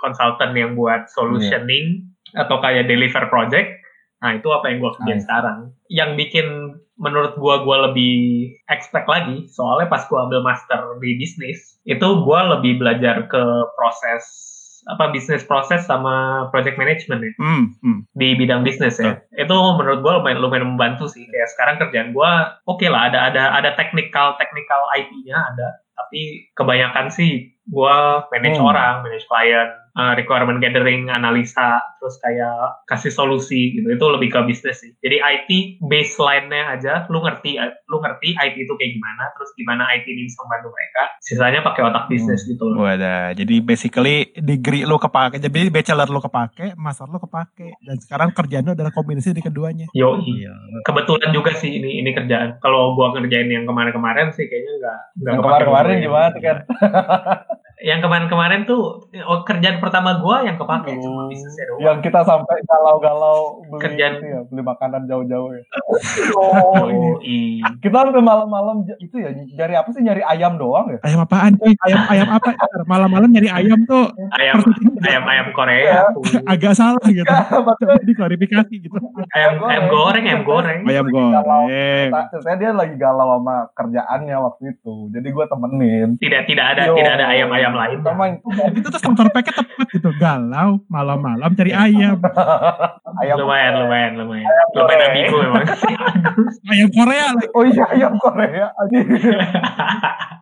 consultant 0.00 0.56
yang 0.56 0.72
buat 0.72 1.10
solutioning 1.12 2.08
atau 2.32 2.62
kayak 2.64 2.88
deliver 2.88 3.28
project. 3.28 3.81
Nah 4.22 4.38
itu 4.38 4.48
apa 4.48 4.70
yang 4.70 4.78
gue 4.78 4.92
kerjain 4.94 5.18
Nice. 5.18 5.26
sekarang. 5.26 5.58
Yang 5.90 6.10
bikin 6.16 6.46
menurut 6.96 7.34
gue 7.34 7.54
gue 7.66 7.76
lebih 7.90 8.14
expect 8.70 9.10
lagi 9.10 9.50
soalnya 9.50 9.90
pas 9.90 10.06
gue 10.06 10.14
ambil 10.14 10.38
master 10.40 10.78
di 11.02 11.18
bisnis 11.18 11.80
itu 11.82 12.04
gue 12.04 12.40
lebih 12.54 12.78
belajar 12.78 13.26
ke 13.26 13.42
proses 13.74 14.22
apa 14.84 15.10
bisnis 15.10 15.42
proses 15.42 15.82
sama 15.82 16.46
project 16.50 16.74
management 16.74 17.22
ya 17.22 17.32
Hmm, 17.38 17.64
hmm. 17.82 17.98
di 18.14 18.34
bidang 18.34 18.62
bisnis 18.62 18.98
ya. 18.98 19.18
Itu 19.34 19.54
menurut 19.78 20.02
gue 20.02 20.12
lumayan 20.12 20.38
lumayan 20.38 20.74
membantu 20.74 21.06
sih. 21.06 21.22
Kayak 21.26 21.50
sekarang 21.54 21.74
kerjaan 21.78 22.10
gue 22.10 22.30
oke 22.66 22.86
lah 22.86 23.10
ada 23.10 23.30
ada 23.30 23.42
ada 23.54 23.70
technical 23.74 24.34
technical 24.38 24.82
IT-nya 24.94 25.38
ada, 25.38 25.68
tapi 25.94 26.50
kebanyakan 26.54 27.10
sih 27.10 27.50
gue 27.64 27.96
manage 28.28 28.58
Hmm. 28.58 28.68
orang, 28.68 28.94
manage 29.02 29.24
klien, 29.24 29.68
uh, 29.92 30.12
requirement 30.12 30.58
gathering, 30.58 31.06
analisa, 31.08 31.78
terus 31.96 32.18
kayak 32.18 32.82
kasih 32.86 33.08
solusi 33.08 33.70
gitu. 33.72 33.86
Itu 33.86 34.08
lebih 34.08 34.28
ke 34.28 34.40
bisnis 34.42 34.80
sih. 34.80 34.90
Jadi 34.98 35.16
IT 35.16 35.50
baseline-nya 35.80 36.62
aja, 36.70 36.94
lu 37.06 37.20
ngerti 37.20 37.54
lu 37.86 37.96
ngerti 37.96 38.34
IT 38.34 38.56
itu 38.58 38.72
kayak 38.72 38.92
gimana, 38.92 39.30
terus 39.32 39.50
gimana 39.54 39.86
IT 39.90 40.04
ini 40.04 40.26
bisa 40.26 40.42
membantu 40.42 40.68
mereka. 40.70 41.02
Sisanya 41.20 41.60
pakai 41.60 41.82
otak 41.84 42.04
bisnis 42.08 42.42
gitu 42.42 42.66
loh. 42.66 42.82
Wadah, 42.82 43.30
jadi 43.32 43.54
basically 43.60 44.16
degree 44.34 44.82
lu 44.82 44.96
kepake, 44.96 45.38
jadi 45.38 45.70
bachelor 45.70 46.08
lu 46.08 46.18
kepake, 46.18 46.74
master 46.74 47.06
lu 47.06 47.20
kepake, 47.20 47.78
dan 47.78 47.96
sekarang 47.98 48.34
kerjaan 48.34 48.64
lu 48.64 48.74
adalah 48.74 48.90
kombinasi 48.90 49.30
dari 49.30 49.44
keduanya. 49.44 49.86
Yo, 49.92 50.18
Iya. 50.18 50.50
kebetulan 50.82 51.30
juga 51.30 51.54
sih 51.54 51.70
ini 51.70 52.00
ini 52.00 52.10
kerjaan. 52.10 52.58
Kalau 52.58 52.94
gua 52.94 53.14
ngerjain 53.14 53.46
yang 53.46 53.64
kemarin-kemarin 53.64 54.32
sih 54.32 54.44
kayaknya 54.44 54.72
nggak 54.80 54.98
nggak 55.14 55.34
kemarin-kemarin 55.38 55.94
gimana 56.00 56.36
kan 56.36 56.56
yang 57.80 57.98
kemarin-kemarin 57.98 58.62
tuh 58.62 59.00
oh, 59.22 59.40
kerjaan 59.42 59.78
pertama 59.78 60.18
gua 60.18 60.42
yang 60.42 60.54
kepake 60.54 60.92
cuma 60.94 61.22
Hmm, 61.22 61.28
bisnisnya 61.28 61.64
doang. 61.66 61.80
Yang 61.80 61.98
kita 62.04 62.20
sampai 62.22 62.56
galau-galau 62.62 63.38
beli 63.64 63.80
Kerjaan. 63.80 64.12
itu 64.16 64.26
ya, 64.26 64.40
beli 64.44 64.62
makanan 64.62 65.02
jauh-jauh 65.06 65.50
ya. 65.50 65.62
Oh, 66.34 66.86
iya. 67.20 67.66
Kita 67.78 67.96
sampai 68.02 68.20
malam-malam 68.20 68.76
itu 68.96 69.16
ya 69.16 69.30
nyari 69.32 69.74
apa 69.74 69.88
sih 69.90 70.00
nyari 70.00 70.22
ayam 70.22 70.56
doang 70.56 70.90
ya? 70.90 70.98
Ayam 71.02 71.20
apaan 71.22 71.56
coy? 71.56 71.72
Ayam 71.80 72.02
ayam 72.06 72.28
apa? 72.30 72.50
Malam-malam 72.84 73.28
nyari 73.28 73.48
ayam 73.48 73.82
tuh 73.84 74.10
Ayam 74.32 74.58
ayam 75.02 75.24
ayam 75.24 75.46
Korea. 75.52 76.10
agak 76.44 76.72
salah 76.74 77.02
gitu. 77.04 77.26
Coba 77.26 77.72
diklarifikasi 78.02 78.74
gitu. 78.78 78.96
Ayam 79.32 79.58
ayam 79.62 79.84
goreng, 79.88 80.24
ayam 80.24 80.42
goreng. 80.42 80.80
Ayam 80.84 81.06
goreng. 81.08 82.10
Saya 82.38 82.56
dia 82.56 82.70
lagi 82.72 82.94
galau 82.94 83.38
sama 83.38 83.68
kerjaannya 83.72 84.36
waktu 84.38 84.62
itu. 84.72 84.94
Jadi 85.10 85.28
gue 85.28 85.44
temenin. 85.46 86.08
Tidak 86.16 86.42
tidak 86.46 86.66
ada 86.76 86.82
Yo. 86.86 86.94
tidak 86.96 87.12
ada 87.18 87.26
ayam-ayam 87.30 87.71
lain. 87.74 87.98
Sama 88.02 88.24
Itu 88.72 88.88
tuh 88.88 89.00
starter 89.00 89.28
packnya 89.30 89.54
tepat 89.60 89.86
gitu. 89.90 90.10
Galau 90.16 90.80
malam-malam 90.86 91.50
cari 91.52 91.72
ayam. 91.72 92.16
ayam. 93.18 93.36
Lumayan, 93.38 93.72
lumayan, 93.82 94.12
lumayan. 94.16 94.46
Lumayan 94.72 94.88
goreng. 94.88 95.08
ambigu 95.08 95.36
memang. 95.40 95.64
Ayam 96.72 96.90
Korea 96.90 97.26
lagi. 97.34 97.48
Oh 97.52 97.64
iya 97.64 97.84
ayam 97.92 98.14
Korea. 98.16 98.66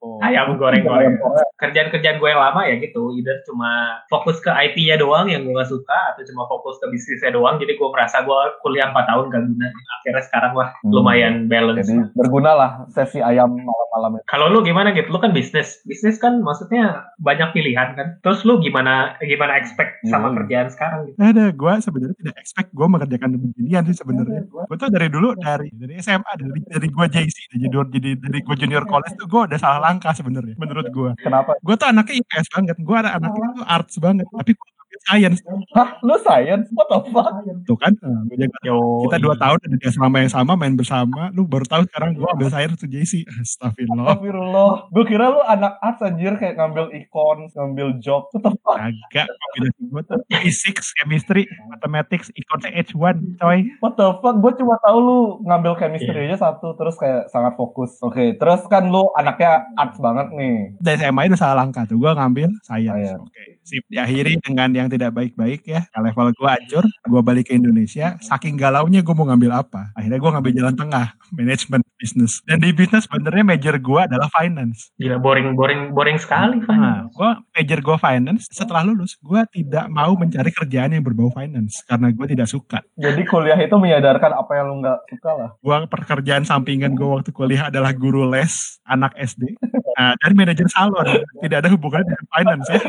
Oh. 0.00 0.18
ayam 0.26 0.54
goreng 0.56 0.82
goreng. 0.84 1.12
Ayam 1.12 1.14
Korea. 1.18 1.44
Kerjaan-kerjaan 1.58 2.16
gue 2.18 2.28
yang 2.28 2.40
lama 2.40 2.60
ya 2.64 2.76
gitu. 2.78 3.12
Either 3.12 3.36
cuma 3.44 4.00
fokus 4.08 4.38
ke 4.38 4.48
IT-nya 4.48 4.96
doang 4.96 5.28
yang 5.28 5.42
gue 5.44 5.52
gak 5.52 5.68
suka 5.68 6.14
atau 6.14 6.22
cuma 6.24 6.46
fokus 6.46 6.78
ke 6.78 6.86
bisnisnya 6.88 7.34
doang. 7.34 7.58
Jadi 7.58 7.76
gue 7.76 7.88
merasa 7.90 8.22
gue 8.22 8.38
kuliah 8.62 8.88
4 8.92 9.10
tahun 9.10 9.24
gak 9.28 9.42
guna. 9.44 9.66
Akhirnya 10.00 10.22
sekarang 10.24 10.52
lah 10.56 10.68
Hmm. 10.80 10.92
lumayan 10.94 11.34
balance. 11.50 11.88
Jadi 11.88 12.14
berguna 12.16 12.50
lah 12.56 12.70
sesi 12.88 13.20
ayam 13.20 13.50
malam-malam 13.52 14.20
itu. 14.20 14.24
Kalau 14.30 14.46
lu 14.48 14.62
gimana 14.62 14.94
gitu? 14.94 15.10
Lu 15.10 15.18
kan 15.18 15.34
bisnis. 15.34 15.82
Bisnis 15.84 16.16
kan 16.16 16.40
maksudnya 16.40 17.10
banyak 17.20 17.52
pilihan 17.52 17.88
kan. 17.94 18.08
Terus 18.24 18.42
lu 18.48 18.58
gimana 18.58 19.14
gimana 19.20 19.60
expect 19.60 20.00
sama 20.08 20.32
Hmm. 20.32 20.36
kerjaan 20.40 20.68
sekarang 20.72 21.00
gitu? 21.06 21.16
Ada, 21.20 21.44
gue 21.52 21.72
sebenarnya 21.84 22.16
tidak 22.16 22.36
expect 22.40 22.70
gue 22.72 22.86
mengerjakan 22.88 23.30
beginian 23.36 23.82
sih 23.84 23.96
sebenarnya. 24.00 24.42
Gue 24.48 24.76
tuh 24.80 24.88
dari 24.88 25.08
dulu 25.12 25.36
dari 25.36 25.68
dari 25.76 26.00
SMA 26.00 26.32
dari 26.40 26.60
dari 26.64 26.88
gue 26.88 27.06
JC 27.12 27.36
jadi 27.52 27.66
jadi 27.68 28.10
dari 28.16 28.38
gue 28.40 28.56
junior 28.56 28.84
college 28.88 29.14
tuh 29.14 29.28
gue 29.28 29.40
udah 29.52 29.58
salah 29.60 29.80
langkah 29.84 30.16
sebenarnya 30.16 30.56
menurut 30.56 30.88
gue. 30.88 31.10
Kenapa? 31.20 31.54
Gue 31.60 31.76
tuh 31.76 31.88
anaknya 31.92 32.24
IPS 32.24 32.46
banget, 32.56 32.76
gue 32.80 32.96
ada 32.96 33.10
anaknya 33.20 33.46
tuh 33.54 33.64
arts 33.68 33.94
banget, 34.00 34.26
tapi 34.32 34.52
gue 34.56 34.68
science 35.06 35.40
Hah? 35.72 35.96
Lu 36.02 36.16
science? 36.20 36.66
What 36.74 36.88
the 36.90 36.98
fuck? 37.14 37.30
tuh 37.64 37.78
kan. 37.78 37.94
Nah, 38.02 38.26
Yo, 38.66 39.06
kita 39.06 39.22
dua 39.22 39.38
tahun 39.38 39.58
ada 39.62 39.76
di 39.78 39.86
asrama 39.86 40.18
yang 40.18 40.32
sama 40.32 40.52
main 40.58 40.74
bersama, 40.74 41.30
lu 41.30 41.46
baru 41.46 41.62
tahu 41.62 41.86
sekarang 41.86 42.18
gue 42.18 42.26
ambil 42.26 42.48
science 42.50 42.76
tuh 42.82 42.90
JC. 42.90 43.22
Astagfirullah. 43.26 44.18
Astagfirullah. 44.18 44.70
Gue 44.90 45.04
kira 45.06 45.30
lu 45.30 45.40
anak 45.46 45.78
arts 45.78 46.02
anjir 46.02 46.34
kayak 46.36 46.58
ngambil 46.58 46.90
econ, 46.90 47.46
ngambil 47.54 47.88
job. 48.02 48.26
What 48.34 48.42
the 48.42 48.52
fuck? 48.60 48.78
Agak 48.82 49.26
kombinasi 49.30 49.82
gue 49.86 50.02
tuh 50.02 50.20
physics, 50.42 50.86
chemistry, 50.98 51.42
mathematics, 51.70 52.28
econ 52.34 52.60
H1 52.66 53.16
coy. 53.38 53.58
What 53.78 53.94
the 53.94 54.18
fuck? 54.18 54.36
Gue 54.42 54.52
cuma 54.58 54.74
tahu 54.82 54.98
lu 54.98 55.18
ngambil 55.46 55.78
chemistry 55.78 56.26
aja 56.26 56.50
satu 56.50 56.74
terus 56.74 56.98
kayak 56.98 57.30
sangat 57.30 57.54
fokus. 57.54 57.94
Oke, 58.02 58.34
terus 58.34 58.66
kan 58.66 58.90
lu 58.90 59.06
anaknya 59.14 59.64
arts 59.78 60.02
banget 60.02 60.34
nih. 60.34 60.74
Dari 60.82 60.98
SMA 61.00 61.30
udah 61.30 61.38
salah 61.38 61.56
langkah 61.62 61.86
tuh, 61.86 61.96
gue 61.96 62.10
ngambil 62.10 62.50
science. 62.66 62.90
Science. 62.90 63.22
Oke, 63.22 63.44
sip. 63.62 63.82
Diakhiri 63.86 64.42
dengan 64.42 64.70
yang 64.74 64.89
tidak 64.90 65.14
baik-baik 65.14 65.62
ya. 65.64 65.86
Level 65.94 66.34
gue 66.34 66.48
hancur, 66.48 66.84
gue 66.84 67.20
balik 67.22 67.48
ke 67.48 67.54
Indonesia. 67.54 68.18
Saking 68.20 68.58
galaunya 68.58 69.00
gue 69.00 69.14
mau 69.14 69.24
ngambil 69.30 69.62
apa? 69.62 69.94
Akhirnya 69.94 70.18
gue 70.18 70.30
ngambil 70.34 70.52
jalan 70.52 70.74
tengah, 70.74 71.06
manajemen 71.36 71.80
bisnis. 72.00 72.42
Dan 72.48 72.64
di 72.64 72.74
bisnis 72.74 73.06
sebenarnya 73.06 73.44
major 73.44 73.76
gue 73.78 74.00
adalah 74.00 74.26
finance. 74.32 74.90
gila 74.96 75.20
boring 75.20 75.52
boring 75.52 75.92
boring 75.92 76.16
sekali 76.16 76.64
Nah, 76.64 77.06
Van. 77.06 77.12
gue 77.12 77.30
major 77.56 77.78
gue 77.84 77.96
finance. 78.00 78.42
Setelah 78.50 78.82
lulus, 78.82 79.20
gue 79.20 79.40
tidak 79.52 79.86
mau 79.92 80.16
mencari 80.16 80.50
kerjaan 80.50 80.96
yang 80.96 81.04
berbau 81.04 81.28
finance 81.30 81.84
karena 81.84 82.10
gue 82.10 82.26
tidak 82.26 82.48
suka. 82.48 82.80
Jadi 82.96 83.22
kuliah 83.28 83.56
itu 83.60 83.76
menyadarkan 83.76 84.32
apa 84.34 84.52
yang 84.56 84.66
lu 84.72 84.76
nggak 84.82 84.98
suka 85.12 85.30
lah. 85.36 85.50
Gue 85.60 85.76
pekerjaan 85.86 86.42
sampingan 86.48 86.96
gue 86.96 87.06
waktu 87.06 87.30
kuliah 87.30 87.68
adalah 87.68 87.92
guru 87.92 88.26
les 88.26 88.80
anak 88.88 89.12
SD 89.20 89.54
nah, 90.00 90.16
dan 90.16 90.32
manajer 90.32 90.66
salon. 90.72 91.06
Tidak 91.44 91.58
ada 91.60 91.68
hubungannya 91.68 92.08
dengan 92.08 92.26
finance 92.32 92.66
ya. 92.72 92.80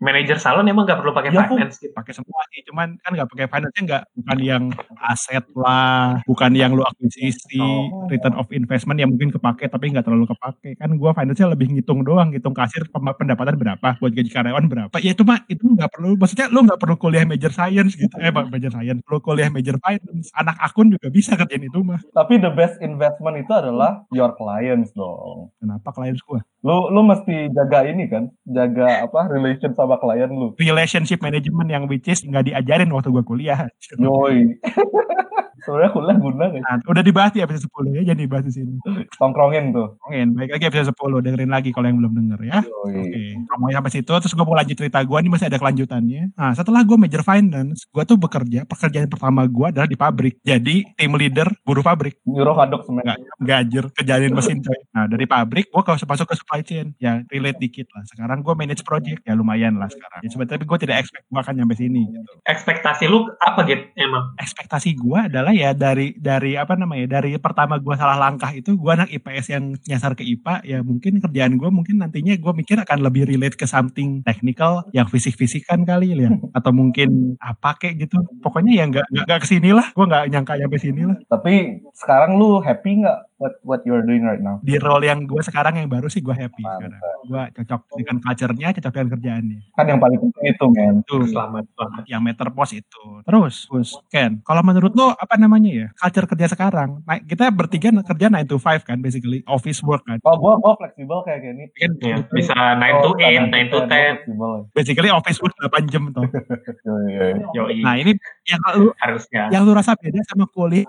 Manajer 0.00 0.36
salon 0.36 0.68
emang 0.68 0.84
gak 0.84 1.00
perlu 1.04 1.12
pakai 1.12 1.30
Ya, 1.30 1.44
finance 1.44 1.76
gitu. 1.76 1.92
pakai 1.92 2.12
semua 2.12 2.40
sih 2.48 2.64
cuman 2.64 2.96
kan 2.98 3.10
nggak 3.12 3.28
pakai 3.28 3.46
finance 3.46 3.76
nggak 3.76 4.02
bukan 4.14 4.38
yang 4.40 4.64
aset 4.98 5.44
lah 5.54 6.24
bukan 6.24 6.50
yang 6.52 6.72
lu 6.72 6.80
akuisisi 6.80 7.60
Oh. 7.60 8.08
return 8.08 8.34
of 8.34 8.48
investment 8.50 8.96
yang 8.96 9.10
mungkin 9.10 9.28
kepake 9.28 9.66
tapi 9.66 9.90
nggak 9.90 10.02
terlalu 10.02 10.24
kepake 10.26 10.74
kan 10.74 10.88
gua 10.94 11.12
finance 11.12 11.36
lebih 11.38 11.68
ngitung 11.68 12.00
doang 12.00 12.30
ngitung 12.30 12.52
kasir 12.52 12.88
pendapatan 12.88 13.54
berapa 13.54 13.88
buat 13.94 14.10
gaji 14.10 14.30
karyawan 14.30 14.64
berapa 14.64 14.96
ya 14.96 15.12
itu 15.12 15.22
mah 15.22 15.44
itu 15.46 15.60
nggak 15.62 15.90
perlu 15.90 16.16
maksudnya 16.16 16.48
lu 16.48 16.64
nggak 16.64 16.80
perlu 16.80 16.96
kuliah 16.96 17.24
major 17.24 17.50
science 17.50 17.92
gitu 17.94 18.16
eh 18.16 18.30
ma- 18.30 18.48
major 18.48 18.70
science 18.70 19.02
perlu 19.02 19.20
kuliah 19.20 19.48
major 19.48 19.76
finance 19.78 20.32
anak 20.32 20.56
akun 20.58 20.88
juga 20.88 21.10
bisa 21.10 21.34
kerjain 21.34 21.62
itu 21.62 21.80
mah 21.80 22.00
Tapi 22.10 22.38
the 22.38 22.48
best 22.48 22.80
investment 22.80 23.36
itu 23.36 23.52
adalah 23.52 24.08
your 24.08 24.32
clients 24.32 24.88
dong. 24.92 25.50
kenapa 25.58 25.90
klien 25.90 26.16
gua 26.22 26.40
Lu 26.64 26.88
lu 26.88 27.04
mesti 27.04 27.52
jaga 27.52 27.84
ini 27.84 28.08
kan, 28.08 28.32
jaga 28.42 29.04
apa 29.04 29.28
relation 29.28 29.76
sama 29.76 30.00
klien 30.00 30.32
lu. 30.32 30.56
Relationship 30.94 31.18
management 31.26 31.66
yang 31.66 31.90
which 31.90 32.06
is 32.06 32.22
nggak 32.22 32.46
diajarin 32.46 32.86
waktu 32.94 33.10
gua 33.10 33.26
kuliah 33.26 33.66
Yoi. 33.98 34.54
Sebenarnya 35.64 35.90
kuliah 35.96 36.16
guna 36.20 36.44
guys. 36.52 36.62
Nah, 36.62 36.76
udah 36.84 37.02
dibahas 37.02 37.32
di 37.32 37.40
episode 37.40 37.72
10 37.72 37.96
ya, 37.96 38.02
jadi 38.12 38.20
dibahas 38.28 38.44
di 38.44 38.52
sini. 38.52 38.76
Tongkrongin 39.16 39.72
tuh. 39.72 39.96
Ngomongin, 40.04 40.28
baik 40.36 40.50
lagi 40.60 40.64
episode 40.68 40.92
10, 40.92 41.24
dengerin 41.24 41.50
lagi 41.50 41.70
kalau 41.72 41.86
yang 41.88 41.98
belum 41.98 42.12
denger 42.12 42.40
ya. 42.44 42.60
Oke, 42.62 43.24
ngomongin 43.48 43.74
sampai 43.80 43.92
situ, 43.92 44.12
terus 44.12 44.32
gue 44.36 44.44
mau 44.44 44.56
lanjut 44.56 44.76
cerita 44.76 45.00
gue, 45.00 45.18
ini 45.18 45.30
masih 45.32 45.46
ada 45.48 45.58
kelanjutannya. 45.58 46.22
Nah, 46.36 46.52
setelah 46.52 46.80
gue 46.84 46.96
major 47.00 47.22
finance, 47.24 47.88
gue 47.88 48.02
tuh 48.04 48.16
bekerja, 48.20 48.68
pekerjaan 48.68 49.08
pertama 49.08 49.48
gue 49.48 49.66
adalah 49.72 49.88
di 49.88 49.96
pabrik. 49.96 50.38
Jadi, 50.44 50.84
tim 50.94 51.12
leader, 51.16 51.48
buruh 51.64 51.82
pabrik. 51.82 52.20
Nyuruh 52.28 52.56
aduk 52.60 52.84
semen. 52.84 53.00
Enggak, 53.00 53.18
gajer, 53.40 53.84
kerjain 53.96 54.32
mesin 54.36 54.60
coy. 54.60 54.80
Nah, 54.92 55.08
dari 55.08 55.24
pabrik, 55.24 55.72
gue 55.72 55.82
kalau 55.82 55.96
masuk 55.96 56.26
ke 56.28 56.34
supply 56.36 56.60
chain, 56.60 56.92
ya 57.00 57.24
relate 57.32 57.56
dikit 57.56 57.88
lah. 57.96 58.04
Sekarang 58.04 58.44
gue 58.44 58.52
manage 58.52 58.84
project, 58.84 59.24
ya 59.24 59.32
lumayan 59.32 59.80
lah 59.80 59.88
sekarang. 59.88 60.20
Ya, 60.20 60.28
sebenarnya 60.28 60.60
tapi 60.60 60.64
gue 60.68 60.78
tidak 60.84 60.96
expect 61.00 61.24
gue 61.24 61.40
akan 61.40 61.54
nyampe 61.56 61.74
sini. 61.74 62.04
Gitu. 62.04 62.32
Ekspektasi 62.44 63.08
lu 63.08 63.24
apa 63.40 63.64
gitu 63.64 63.88
emang? 63.96 64.36
ekspektasi 64.44 64.90
gue 64.98 65.18
adalah 65.30 65.53
ya 65.54 65.70
dari 65.72 66.18
dari 66.18 66.58
apa 66.58 66.74
namanya 66.74 67.20
dari 67.20 67.38
pertama 67.38 67.78
gue 67.78 67.94
salah 67.94 68.18
langkah 68.18 68.50
itu 68.50 68.74
gue 68.74 68.90
anak 68.90 69.10
IPS 69.14 69.46
yang 69.54 69.64
nyasar 69.86 70.18
ke 70.18 70.26
IPA 70.26 70.54
ya 70.66 70.78
mungkin 70.82 71.22
kerjaan 71.22 71.54
gue 71.54 71.70
mungkin 71.70 72.02
nantinya 72.02 72.34
gue 72.34 72.52
mikir 72.52 72.76
akan 72.82 72.98
lebih 73.06 73.24
relate 73.30 73.54
ke 73.54 73.66
something 73.68 74.20
technical 74.26 74.84
yang 74.90 75.06
fisik-fisikan 75.06 75.86
kali 75.86 76.14
ya 76.14 76.30
atau 76.58 76.70
mungkin 76.74 77.38
apa 77.38 77.78
kayak 77.78 78.06
gitu. 78.08 78.18
Pokoknya 78.42 78.72
ya 78.74 78.84
nggak 78.90 79.06
nggak 79.26 79.40
ke 79.40 79.46
sini 79.46 79.70
lah 79.70 79.86
gue 79.94 80.04
nggak 80.04 80.24
nyangka 80.30 80.54
nyampe 80.58 80.76
sini 80.82 81.02
lah 81.06 81.16
Tapi 81.30 81.84
sekarang 81.94 82.36
lu 82.36 82.58
happy 82.58 83.06
nggak 83.06 83.18
what 83.44 83.54
what 83.62 83.80
you're 83.84 84.00
doing 84.00 84.24
right 84.24 84.40
now? 84.40 84.56
di 84.58 84.74
role 84.76 85.04
yang 85.04 85.22
gue 85.22 85.36
sekarang 85.38 85.76
yang 85.76 85.86
baru 85.86 86.08
sih 86.08 86.18
gue 86.18 86.32
happy 86.32 86.58
Mantap. 86.58 86.88
sekarang 86.88 87.20
gue 87.22 87.42
cocok 87.54 87.80
dengan 87.94 88.16
culture-nya 88.18 88.68
cocok 88.72 88.92
dengan 88.94 89.10
kerjaannya 89.12 89.58
Kan 89.70 89.84
yang 89.86 90.00
paling 90.00 90.18
penting 90.18 90.44
itu 90.46 90.64
men. 90.66 90.94
tuh 91.04 91.22
Selamat, 91.26 91.64
selamat. 91.68 92.02
yang 92.06 92.20
meter 92.20 92.48
pos 92.48 92.70
itu. 92.72 93.04
Terus, 93.22 93.66
terus 93.66 93.90
Ken, 94.08 94.40
kalau 94.40 94.62
menurut 94.62 94.92
lo 94.92 95.12
apa 95.12 95.34
namanya 95.34 95.68
ya? 95.68 95.86
Culture 95.92 96.24
kerja 96.26 96.46
sekarang. 96.48 97.02
Nah, 97.02 97.18
kita 97.18 97.50
bertiga 97.50 97.90
kerja 98.02 98.26
9 98.26 98.46
to 98.46 98.56
5 98.56 98.80
kan 98.82 98.98
basically, 98.98 99.42
office 99.46 99.82
work 99.82 100.00
kan. 100.02 100.16
Oh 100.22 100.36
gua 100.36 100.56
gua 100.56 100.72
fleksibel 100.74 101.20
kayak 101.20 101.40
gini. 101.42 101.64
Kan 101.72 101.90
Ya, 101.98 102.16
bisa 102.24 102.54
9 102.54 103.02
to 103.02 103.10
8, 103.14 103.50
9 103.50 103.68
to 103.68 103.78
10. 103.82 103.90
Fleksibel. 103.90 104.52
basically 104.70 105.10
office 105.10 105.38
work 105.38 105.52
8 105.58 105.84
jam 105.86 106.08
toh. 106.10 106.24
Yoi, 106.86 107.04
yoi. 107.10 107.32
Yoi, 107.52 107.76
Nah, 107.82 107.94
ini 107.94 108.12
yang 108.44 108.60
lu 108.74 108.94
harusnya. 108.96 109.42
yang 109.50 109.62
lu 109.62 109.72
rasa 109.72 109.92
beda 109.94 110.22
sama 110.24 110.46
kuliah 110.46 110.86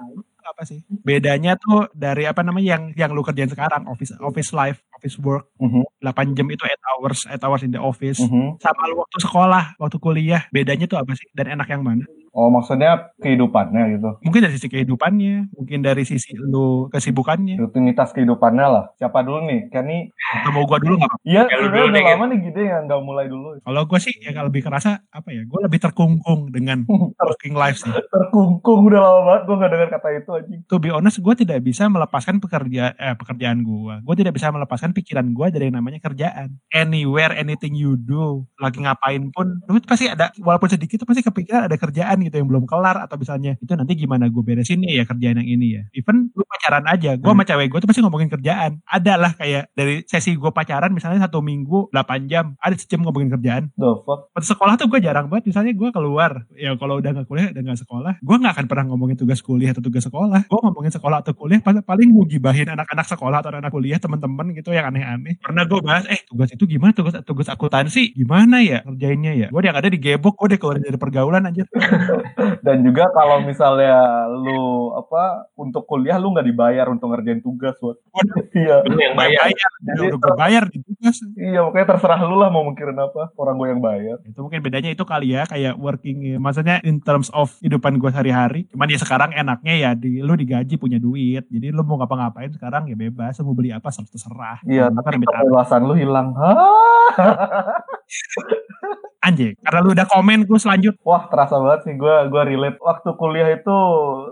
apa 0.56 0.64
sih? 0.64 0.80
Bedanya 1.04 1.60
tuh 1.60 1.92
dari 1.92 2.24
apa 2.24 2.40
namanya 2.40 2.80
yang 2.80 2.84
yang 2.96 3.12
lu 3.12 3.20
kerjain 3.20 3.52
sekarang, 3.52 3.92
office 3.92 4.16
office 4.24 4.56
life, 4.56 4.80
office 4.96 5.20
work 5.20 5.52
Mhm. 5.60 5.84
8 6.00 6.32
jam 6.32 6.48
itu 6.48 6.64
8 6.64 6.82
hours, 6.96 7.20
8 7.28 7.44
hours 7.44 7.62
in 7.68 7.76
the 7.76 7.82
office. 7.84 8.24
Mhm. 8.24 8.64
Sama 8.64 8.88
lu 8.88 9.04
waktu 9.04 9.20
sekolah, 9.20 9.76
waktu 9.76 9.98
kuliah, 10.00 10.48
bedanya 10.56 10.88
tuh 10.88 10.96
apa 10.96 11.12
sih? 11.12 11.28
Dan 11.36 11.52
enak 11.60 11.68
yang 11.68 11.84
mana? 11.84 12.08
Oh 12.36 12.52
maksudnya 12.52 13.16
kehidupannya 13.24 13.96
gitu. 13.96 14.10
Mungkin 14.20 14.44
dari 14.44 14.54
sisi 14.60 14.68
kehidupannya, 14.68 15.56
mungkin 15.56 15.80
dari 15.80 16.04
sisi 16.04 16.36
lu 16.36 16.92
kesibukannya. 16.92 17.56
Rutinitas 17.64 18.12
kehidupannya 18.12 18.68
lah. 18.68 18.86
Siapa 19.00 19.24
dulu 19.24 19.48
nih? 19.48 19.72
Kenny. 19.72 20.12
Atau 20.44 20.52
mau 20.52 20.68
gua 20.68 20.84
dulu 20.84 21.00
nggak 21.00 21.08
apa-apa. 21.08 21.24
Iya 21.24 21.42
Ya, 21.48 21.56
lu 21.64 21.72
sebenarnya 21.72 21.88
dulu 21.88 21.96
udah 21.96 22.04
lama 22.12 22.26
nih 22.28 22.40
gede 22.52 22.64
yang 22.68 22.82
nggak 22.92 23.02
mulai 23.08 23.26
dulu. 23.32 23.48
Kalau 23.64 23.82
gue 23.88 24.00
sih 24.04 24.14
yang 24.20 24.36
lebih 24.52 24.62
kerasa 24.68 25.00
apa 25.08 25.30
ya? 25.32 25.48
Gue 25.48 25.60
lebih 25.64 25.80
terkungkung 25.80 26.52
dengan 26.52 26.84
working 27.32 27.56
life 27.56 27.80
sih. 27.80 27.92
Terkungkung 28.12 28.80
udah 28.92 29.00
lama 29.00 29.22
banget 29.24 29.42
gue 29.48 29.56
nggak 29.56 29.72
dengar 29.72 29.90
kata 29.96 30.08
itu 30.12 30.30
anjing. 30.36 30.62
To 30.68 30.76
be 30.76 30.90
honest, 30.92 31.24
gue 31.24 31.36
tidak 31.40 31.64
bisa 31.64 31.88
melepaskan 31.88 32.44
pekerja 32.44 32.92
eh, 33.00 33.16
pekerjaan 33.16 33.64
gue. 33.64 33.96
Gue 34.04 34.16
tidak 34.20 34.36
bisa 34.36 34.52
melepaskan 34.52 34.92
pikiran 34.92 35.32
gue 35.32 35.48
dari 35.56 35.72
yang 35.72 35.80
namanya 35.80 36.04
kerjaan. 36.04 36.60
Anywhere, 36.76 37.32
anything 37.32 37.80
you 37.80 37.96
do, 37.96 38.44
lagi 38.60 38.84
ngapain 38.84 39.32
pun, 39.32 39.64
lu 39.72 39.80
pasti 39.88 40.12
ada 40.12 40.36
walaupun 40.44 40.68
sedikit 40.68 41.00
tuh 41.06 41.08
pasti 41.08 41.24
kepikiran 41.24 41.72
ada 41.72 41.78
kerjaan 41.80 42.25
gitu 42.26 42.36
yang 42.36 42.50
belum 42.50 42.66
kelar 42.66 42.98
atau 43.00 43.16
misalnya 43.16 43.54
itu 43.58 43.72
nanti 43.72 43.94
gimana 43.94 44.26
gue 44.28 44.42
beresin 44.42 44.82
ya 44.82 45.06
kerjaan 45.06 45.38
yang 45.40 45.50
ini 45.50 45.68
ya. 45.78 45.84
Even 45.94 46.34
lu 46.34 46.44
pacaran 46.44 46.86
aja 46.86 47.14
gue 47.14 47.24
Hmm. 47.24 47.36
sama 47.36 47.46
cewek 47.46 47.68
gue 47.70 47.80
tuh 47.80 47.90
pasti 47.90 48.02
ngomongin 48.02 48.30
kerjaan. 48.30 48.72
Ada 48.84 49.14
lah 49.16 49.32
kayak 49.34 49.72
dari 49.72 50.02
sesi 50.06 50.34
gue 50.34 50.50
pacaran 50.50 50.90
misalnya 50.90 51.26
satu 51.26 51.40
minggu 51.40 51.92
8 51.92 52.26
jam 52.26 52.56
ada 52.58 52.76
sejam 52.76 53.04
ngomongin 53.04 53.30
kerjaan. 53.30 53.64
The 53.76 53.92
fuck? 54.02 54.32
Sekolah 54.40 54.76
tuh 54.76 54.88
gue 54.88 55.00
jarang 55.00 55.28
banget 55.28 55.52
misalnya 55.52 55.72
gue 55.72 55.90
keluar 55.92 56.48
ya 56.54 56.74
kalau 56.76 56.98
udah 56.98 57.12
nggak 57.12 57.28
kuliah 57.28 57.48
udah 57.52 57.62
nggak 57.62 57.80
sekolah 57.82 58.14
gue 58.18 58.36
nggak 58.36 58.54
akan 58.56 58.66
pernah 58.66 58.86
ngomongin 58.90 59.16
tugas 59.16 59.40
kuliah 59.42 59.72
atau 59.76 59.84
tugas 59.84 60.06
sekolah. 60.06 60.48
Gue 60.48 60.60
ngomongin 60.64 60.92
sekolah 60.94 61.22
atau 61.22 61.34
kuliah 61.36 61.60
paling 61.62 62.10
gue 62.10 62.26
gibahin 62.32 62.72
anak-anak 62.72 63.06
sekolah 63.06 63.44
atau 63.44 63.52
anak 63.52 63.70
kuliah 63.70 64.00
teman-teman 64.00 64.56
gitu 64.56 64.72
yang 64.72 64.88
aneh-aneh. 64.90 65.38
Pernah 65.44 65.64
gue 65.68 65.80
bahas 65.84 66.06
eh 66.08 66.24
tugas 66.26 66.50
itu 66.50 66.64
gimana? 66.66 66.96
Tugas 66.96 67.14
tugas 67.28 67.48
akuntansi 67.52 68.16
gimana 68.16 68.64
ya 68.64 68.82
kerjainnya 68.82 69.34
ya? 69.36 69.48
Gue 69.52 69.62
yang 69.66 69.76
ada 69.76 69.90
digebok 69.92 70.40
gue 70.40 70.56
deh 70.56 70.60
keluar 70.62 70.78
dari 70.80 70.96
pergaulan 70.96 71.44
aja 71.46 71.64
Dan 72.66 72.78
juga 72.86 73.12
kalau 73.12 73.44
misalnya 73.44 74.30
lu 74.32 74.94
apa 74.96 75.52
untuk 75.60 75.84
kuliah 75.90 76.18
lu 76.18 76.32
nggak 76.32 76.48
dibayar 76.48 76.86
untuk 76.90 77.12
ngerjain 77.12 77.42
tugas, 77.44 77.76
buat. 77.82 77.98
Waduh. 78.12 78.44
Iya. 78.56 78.88
Lu 78.88 78.96
yang 78.96 79.20
bayar. 79.20 79.52
ya 79.52 79.68
udah 80.08 80.16
gue 80.16 80.36
bayar 80.40 80.64
di 80.72 80.80
tugas 80.80 81.20
Iya, 81.36 81.60
makanya 81.68 81.88
terserah 81.92 82.24
lu 82.24 82.40
lah 82.40 82.48
mau 82.48 82.64
mikirin 82.64 82.96
apa. 82.96 83.36
Orang 83.36 83.60
gue 83.60 83.68
yang 83.68 83.84
bayar. 83.84 84.18
itu 84.24 84.40
mungkin 84.40 84.64
bedanya 84.64 84.96
itu 84.96 85.04
kali 85.04 85.36
ya 85.36 85.44
kayak 85.46 85.76
working 85.76 86.24
ya. 86.24 86.38
maksudnya 86.40 86.80
in 86.88 87.04
terms 87.04 87.28
of 87.36 87.52
kehidupan 87.60 88.00
gue 88.00 88.10
sehari-hari 88.14 88.70
cuman 88.72 88.88
ya 88.88 89.00
sekarang 89.02 89.32
enaknya 89.36 89.74
ya 89.76 89.92
di, 89.98 90.24
lu 90.24 90.38
digaji 90.38 90.80
punya 90.80 91.02
duit 91.02 91.44
jadi 91.52 91.76
lu 91.76 91.84
mau 91.84 92.00
ngapa-ngapain 92.00 92.54
sekarang 92.54 92.88
ya 92.88 92.96
bebas 92.96 93.36
mau 93.44 93.52
beli 93.52 93.76
apa 93.76 93.92
terserah 93.92 94.64
Iya, 94.66 94.90
tapi 94.92 95.24
kebebasan 95.24 95.82
lu 95.86 95.96
hilang. 95.98 96.34
Anjing 99.26 99.58
karena 99.66 99.80
lu 99.82 99.92
udah 99.92 100.06
komen 100.06 100.46
gue 100.46 100.60
selanjut 100.62 100.94
Wah, 101.02 101.26
terasa 101.26 101.58
banget 101.58 101.82
sih 101.90 101.94
gue 101.98 102.16
gua 102.30 102.44
relate. 102.46 102.78
Waktu 102.78 103.10
kuliah 103.18 103.50
itu 103.50 103.78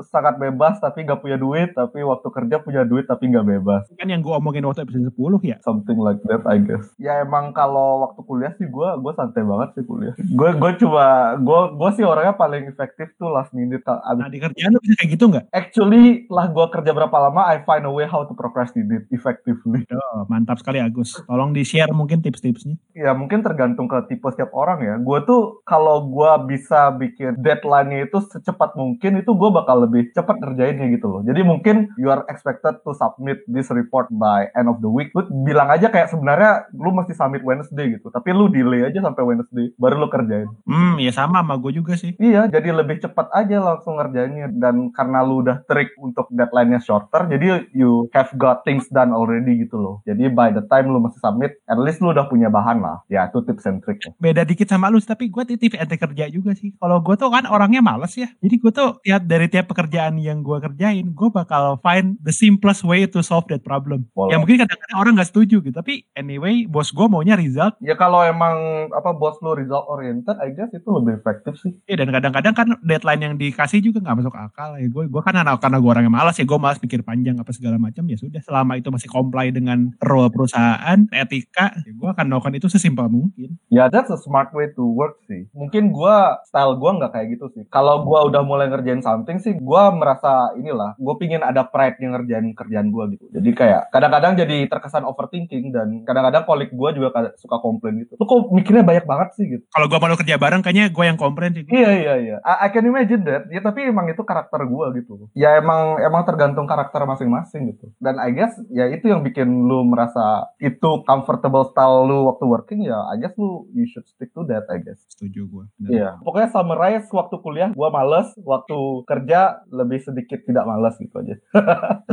sangat 0.05 0.37
bebas 0.37 0.77
tapi 0.77 1.01
nggak 1.01 1.17
punya 1.17 1.37
duit, 1.37 1.73
tapi 1.73 2.05
waktu 2.05 2.27
kerja 2.29 2.61
punya 2.61 2.81
duit 2.83 3.05
tapi 3.05 3.29
nggak 3.29 3.45
bebas. 3.45 3.83
kan 3.93 4.05
yang 4.05 4.21
gue 4.21 4.29
omongin 4.29 4.65
waktu 4.65 4.85
episode 4.85 5.09
10 5.09 5.17
ya 5.41 5.57
Something 5.65 5.97
like 5.97 6.21
that, 6.29 6.45
I 6.45 6.61
guess. 6.61 6.93
Ya 7.01 7.21
emang 7.21 7.53
kalau 7.53 8.05
waktu 8.05 8.21
kuliah 8.21 8.53
sih 8.57 8.69
gue 8.69 8.89
gue 9.01 9.13
santai 9.17 9.41
banget 9.41 9.69
sih 9.73 9.83
kuliah. 9.85 10.13
Gue 10.17 10.49
gue 10.53 10.71
cuma 10.81 11.05
gue 11.41 11.59
gue 11.73 11.89
sih 11.97 12.05
orangnya 12.05 12.37
paling 12.37 12.69
efektif 12.69 13.09
tuh 13.17 13.33
last 13.33 13.49
minute. 13.57 13.81
Abis 13.85 14.21
nah 14.21 14.29
di 14.29 14.37
kerjaan 14.37 14.69
lu 14.69 14.79
bisa 14.83 14.95
kayak 15.01 15.11
gitu 15.17 15.25
nggak 15.25 15.45
Actually, 15.49 16.29
lah 16.29 16.45
gue 16.49 16.65
kerja 16.69 16.91
berapa 16.93 17.17
lama, 17.17 17.41
I 17.49 17.65
find 17.65 17.85
a 17.85 17.93
way 17.93 18.05
how 18.05 18.21
to 18.25 18.33
procrastinate 18.35 19.09
effectively. 19.09 19.85
oh, 19.89 20.27
mantap 20.29 20.61
sekali 20.61 20.77
Agus 20.77 21.17
tolong 21.25 21.49
di 21.49 21.65
share 21.65 21.89
mungkin 21.89 22.21
tips-tipsnya 22.21 22.77
Ya 22.93 23.15
mungkin 23.17 23.41
tergantung 23.41 23.89
ke 23.89 23.97
tipe 24.05 24.27
setiap 24.29 24.53
orang 24.53 24.82
ya. 24.83 24.95
Gue 24.99 25.23
tuh 25.23 25.63
kalau 25.63 26.11
gue 26.11 26.31
bisa 26.51 26.91
bikin 26.93 27.39
deadline-nya 27.39 28.11
itu 28.11 28.19
secepat 28.27 28.75
mungkin, 28.75 29.23
itu 29.23 29.31
gue 29.31 29.49
bakal 29.49 29.87
lebih 29.87 30.11
cepat 30.11 30.39
ngerjainnya 30.43 30.91
gitu 30.93 31.07
loh. 31.07 31.21
Jadi 31.23 31.41
mungkin 31.41 31.87
you 31.95 32.11
are 32.11 32.27
expected 32.27 32.83
to 32.83 32.91
submit 32.91 33.39
this 33.47 33.71
report 33.71 34.11
by 34.11 34.51
end 34.59 34.67
of 34.67 34.83
the 34.83 34.91
week. 34.91 35.15
Lu 35.15 35.23
bilang 35.47 35.71
aja 35.71 35.87
kayak 35.87 36.11
sebenarnya 36.11 36.67
lu 36.75 36.91
mesti 36.91 37.15
submit 37.15 37.41
Wednesday 37.41 37.95
gitu. 37.95 38.11
Tapi 38.11 38.35
lu 38.35 38.51
delay 38.51 38.83
aja 38.83 38.99
sampai 38.99 39.23
Wednesday, 39.23 39.71
baru 39.79 40.03
lu 40.03 40.09
kerjain. 40.11 40.49
hmm 40.67 40.99
ya 40.99 41.11
sama 41.13 41.39
sama 41.43 41.59
gue 41.59 41.71
juga 41.75 41.93
sih 41.99 42.15
Iya, 42.17 42.47
jadi 42.47 42.71
lebih 42.71 43.03
cepat 43.03 43.29
aja 43.35 43.59
langsung 43.59 43.99
ngerjainnya. 43.99 44.49
Dan 44.53 44.89
karena 44.95 45.21
lu 45.25 45.43
udah 45.43 45.65
trik 45.67 45.91
untuk 45.99 46.29
deadline-nya 46.31 46.79
shorter, 46.79 47.27
jadi 47.27 47.67
you 47.75 48.07
have 48.15 48.31
got 48.39 48.63
things 48.63 48.87
done 48.89 49.11
already 49.11 49.59
gitu 49.65 49.75
loh. 49.77 49.95
Jadi 50.07 50.31
by 50.31 50.49
the 50.53 50.63
time 50.71 50.89
lu 50.89 51.03
mesti 51.03 51.19
submit, 51.19 51.59
at 51.67 51.77
least 51.77 51.99
lu 51.99 52.15
udah 52.15 52.25
punya 52.27 52.47
bahan 52.47 52.79
lah. 52.79 53.03
Ya, 53.11 53.27
itu 53.27 53.43
tips 53.45 53.67
and 53.69 53.79
trick. 53.83 53.99
beda 54.19 54.43
dikit 54.43 54.71
sama 54.73 54.89
lu 54.89 54.97
tapi 54.97 55.29
gue 55.29 55.43
titip 55.45 55.77
ente 55.77 55.95
kerja 56.01 56.25
juga 56.33 56.57
sih. 56.57 56.73
Kalau 56.81 56.97
gue 57.05 57.13
tuh 57.13 57.29
kan 57.29 57.45
orangnya 57.45 57.85
males 57.85 58.17
ya. 58.17 58.29
Jadi 58.41 58.55
gue 58.57 58.71
tuh 58.73 58.97
ya 59.05 59.21
dari 59.21 59.45
tiap 59.45 59.69
pekerjaan 59.69 60.17
yang 60.17 60.41
gue 60.41 60.57
kerjain 60.57 61.13
gue 61.13 61.29
bakal 61.29 61.77
find 61.85 62.17
the 62.25 62.33
simplest 62.33 62.81
way 62.81 63.05
to 63.05 63.21
solve 63.21 63.45
that 63.51 63.61
problem. 63.61 64.09
Boleh. 64.17 64.33
ya 64.33 64.37
mungkin 64.41 64.65
kadang-kadang 64.65 64.97
orang 64.97 65.13
nggak 65.19 65.29
setuju 65.29 65.61
gitu 65.61 65.75
tapi 65.75 66.07
anyway 66.17 66.65
bos 66.65 66.89
gue 66.89 67.05
maunya 67.05 67.37
result. 67.37 67.77
Ya 67.83 67.93
kalau 67.93 68.23
emang 68.23 68.87
apa 68.89 69.13
bos 69.13 69.37
lu 69.43 69.53
result 69.53 69.85
oriented, 69.91 70.39
I 70.39 70.55
guess 70.55 70.71
itu 70.71 70.87
lebih 70.89 71.19
efektif 71.19 71.59
sih. 71.59 71.75
Eh, 71.85 71.95
dan 71.99 72.09
kadang-kadang 72.09 72.53
kan 72.55 72.67
deadline 72.81 73.21
yang 73.21 73.35
dikasih 73.35 73.83
juga 73.83 73.99
nggak 74.01 74.17
masuk 74.23 74.33
akal 74.33 74.79
ya. 74.79 74.87
Gue 74.89 75.05
gue 75.11 75.21
kan 75.21 75.35
anak 75.35 75.59
karena 75.59 75.77
gue 75.77 75.89
orangnya 75.91 76.13
malas 76.13 76.35
ya 76.39 76.45
gue 76.47 76.59
malas 76.59 76.79
pikir 76.79 77.03
panjang 77.03 77.35
apa 77.37 77.51
segala 77.51 77.75
macam 77.77 78.03
ya 78.07 78.17
sudah. 78.17 78.41
Selama 78.41 78.79
itu 78.79 78.89
masih 78.89 79.09
comply 79.11 79.51
dengan 79.51 79.91
rule 79.99 80.31
perusahaan 80.31 80.99
etika 81.11 81.75
ya 81.83 81.91
gue 81.91 82.09
akan 82.09 82.25
melakukan 82.31 82.53
itu 82.57 82.67
sesimpel 82.71 83.11
mungkin. 83.11 83.59
Ya 83.67 83.91
that's 83.91 84.09
a 84.09 84.19
smart 84.19 84.55
way 84.55 84.62
to 84.71 84.87
work 84.95 85.19
sih. 85.27 85.51
Mungkin 85.51 85.91
gua 85.91 86.39
style 86.47 86.79
gua 86.79 86.95
nggak 86.95 87.11
kayak 87.11 87.27
gitu 87.35 87.51
sih. 87.51 87.63
Kalau 87.67 88.07
gua 88.07 88.23
udah 88.23 88.39
mulai 88.47 88.71
ngerjain 88.71 89.03
something 89.03 89.43
sih, 89.43 89.59
gua 89.59 89.91
merasa 89.91 90.55
inilah, 90.55 90.95
gue 90.95 91.15
pingin 91.19 91.43
ada 91.43 91.67
pride 91.67 91.99
yang 91.99 92.15
ngerjain 92.15 92.47
kerjaan 92.55 92.87
gua 92.93 93.11
gitu. 93.11 93.27
Jadi 93.33 93.49
kayak 93.51 93.91
kadang-kadang 93.91 94.39
jadi 94.39 94.57
terkesan 94.71 95.03
overthinking 95.03 95.75
dan 95.75 96.07
kadang-kadang 96.07 96.47
kolik 96.47 96.71
gua 96.71 96.95
juga 96.95 97.11
suka 97.35 97.59
komplain 97.59 98.05
gitu. 98.05 98.15
Lu 98.15 98.25
kok 98.25 98.53
mikirnya 98.53 98.85
banyak 98.85 99.05
banget 99.05 99.29
sih 99.35 99.45
gitu. 99.49 99.65
kalau 99.73 99.89
gue 99.89 99.97
mau 99.97 100.13
kerja 100.13 100.37
bareng 100.37 100.61
kayaknya 100.61 100.93
gue 100.93 101.05
yang 101.05 101.17
komplain 101.17 101.51
sih 101.57 101.65
Iya 101.65 101.91
iya 101.97 102.13
iya. 102.21 102.37
I, 102.45 102.67
I 102.67 102.69
can 102.69 102.85
imagine 102.85 103.25
that. 103.25 103.49
Ya 103.49 103.59
tapi 103.59 103.89
emang 103.89 104.05
itu 104.07 104.21
karakter 104.21 104.61
gua 104.69 104.93
gitu. 104.93 105.27
Ya 105.33 105.57
emang 105.57 105.97
emang 105.97 106.23
tergantung 106.27 106.69
karakter 106.69 107.01
masing-masing 107.03 107.73
gitu. 107.73 107.89
Dan 107.97 108.21
I 108.21 108.29
guess 108.35 108.53
ya 108.69 108.85
itu 108.91 109.09
yang 109.09 109.25
bikin 109.25 109.49
lu 109.65 109.81
merasa 109.87 110.53
itu 110.61 111.01
comfortable 111.07 111.65
style 111.71 112.05
lu 112.05 112.29
waktu 112.29 112.45
working 112.45 112.81
ya 112.85 112.99
I 113.09 113.17
guess 113.17 113.33
lu 113.39 113.65
you 113.73 113.89
should 113.89 114.05
stick 114.05 114.29
to 114.37 114.42
that 114.47 114.65
I 114.71 114.79
guess. 114.81 114.99
setuju 115.11 115.41
gue 115.47 115.65
Iya. 115.89 116.19
Pokoknya 116.23 116.49
summarize 116.51 117.07
waktu 117.11 117.35
kuliah 117.43 117.69
gua 117.75 117.89
males, 117.91 118.31
waktu 118.41 118.77
kerja 119.05 119.63
lebih 119.69 119.99
sedikit 120.01 120.41
tidak 120.45 120.65
males 120.65 120.95
gitu 120.99 121.15
aja. 121.19 121.35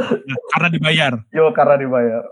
Nah, 0.01 0.39
karena 0.57 0.69
dibayar 0.73 1.13
Yo 1.31 1.51
karena 1.55 1.77
dibayar. 1.81 2.23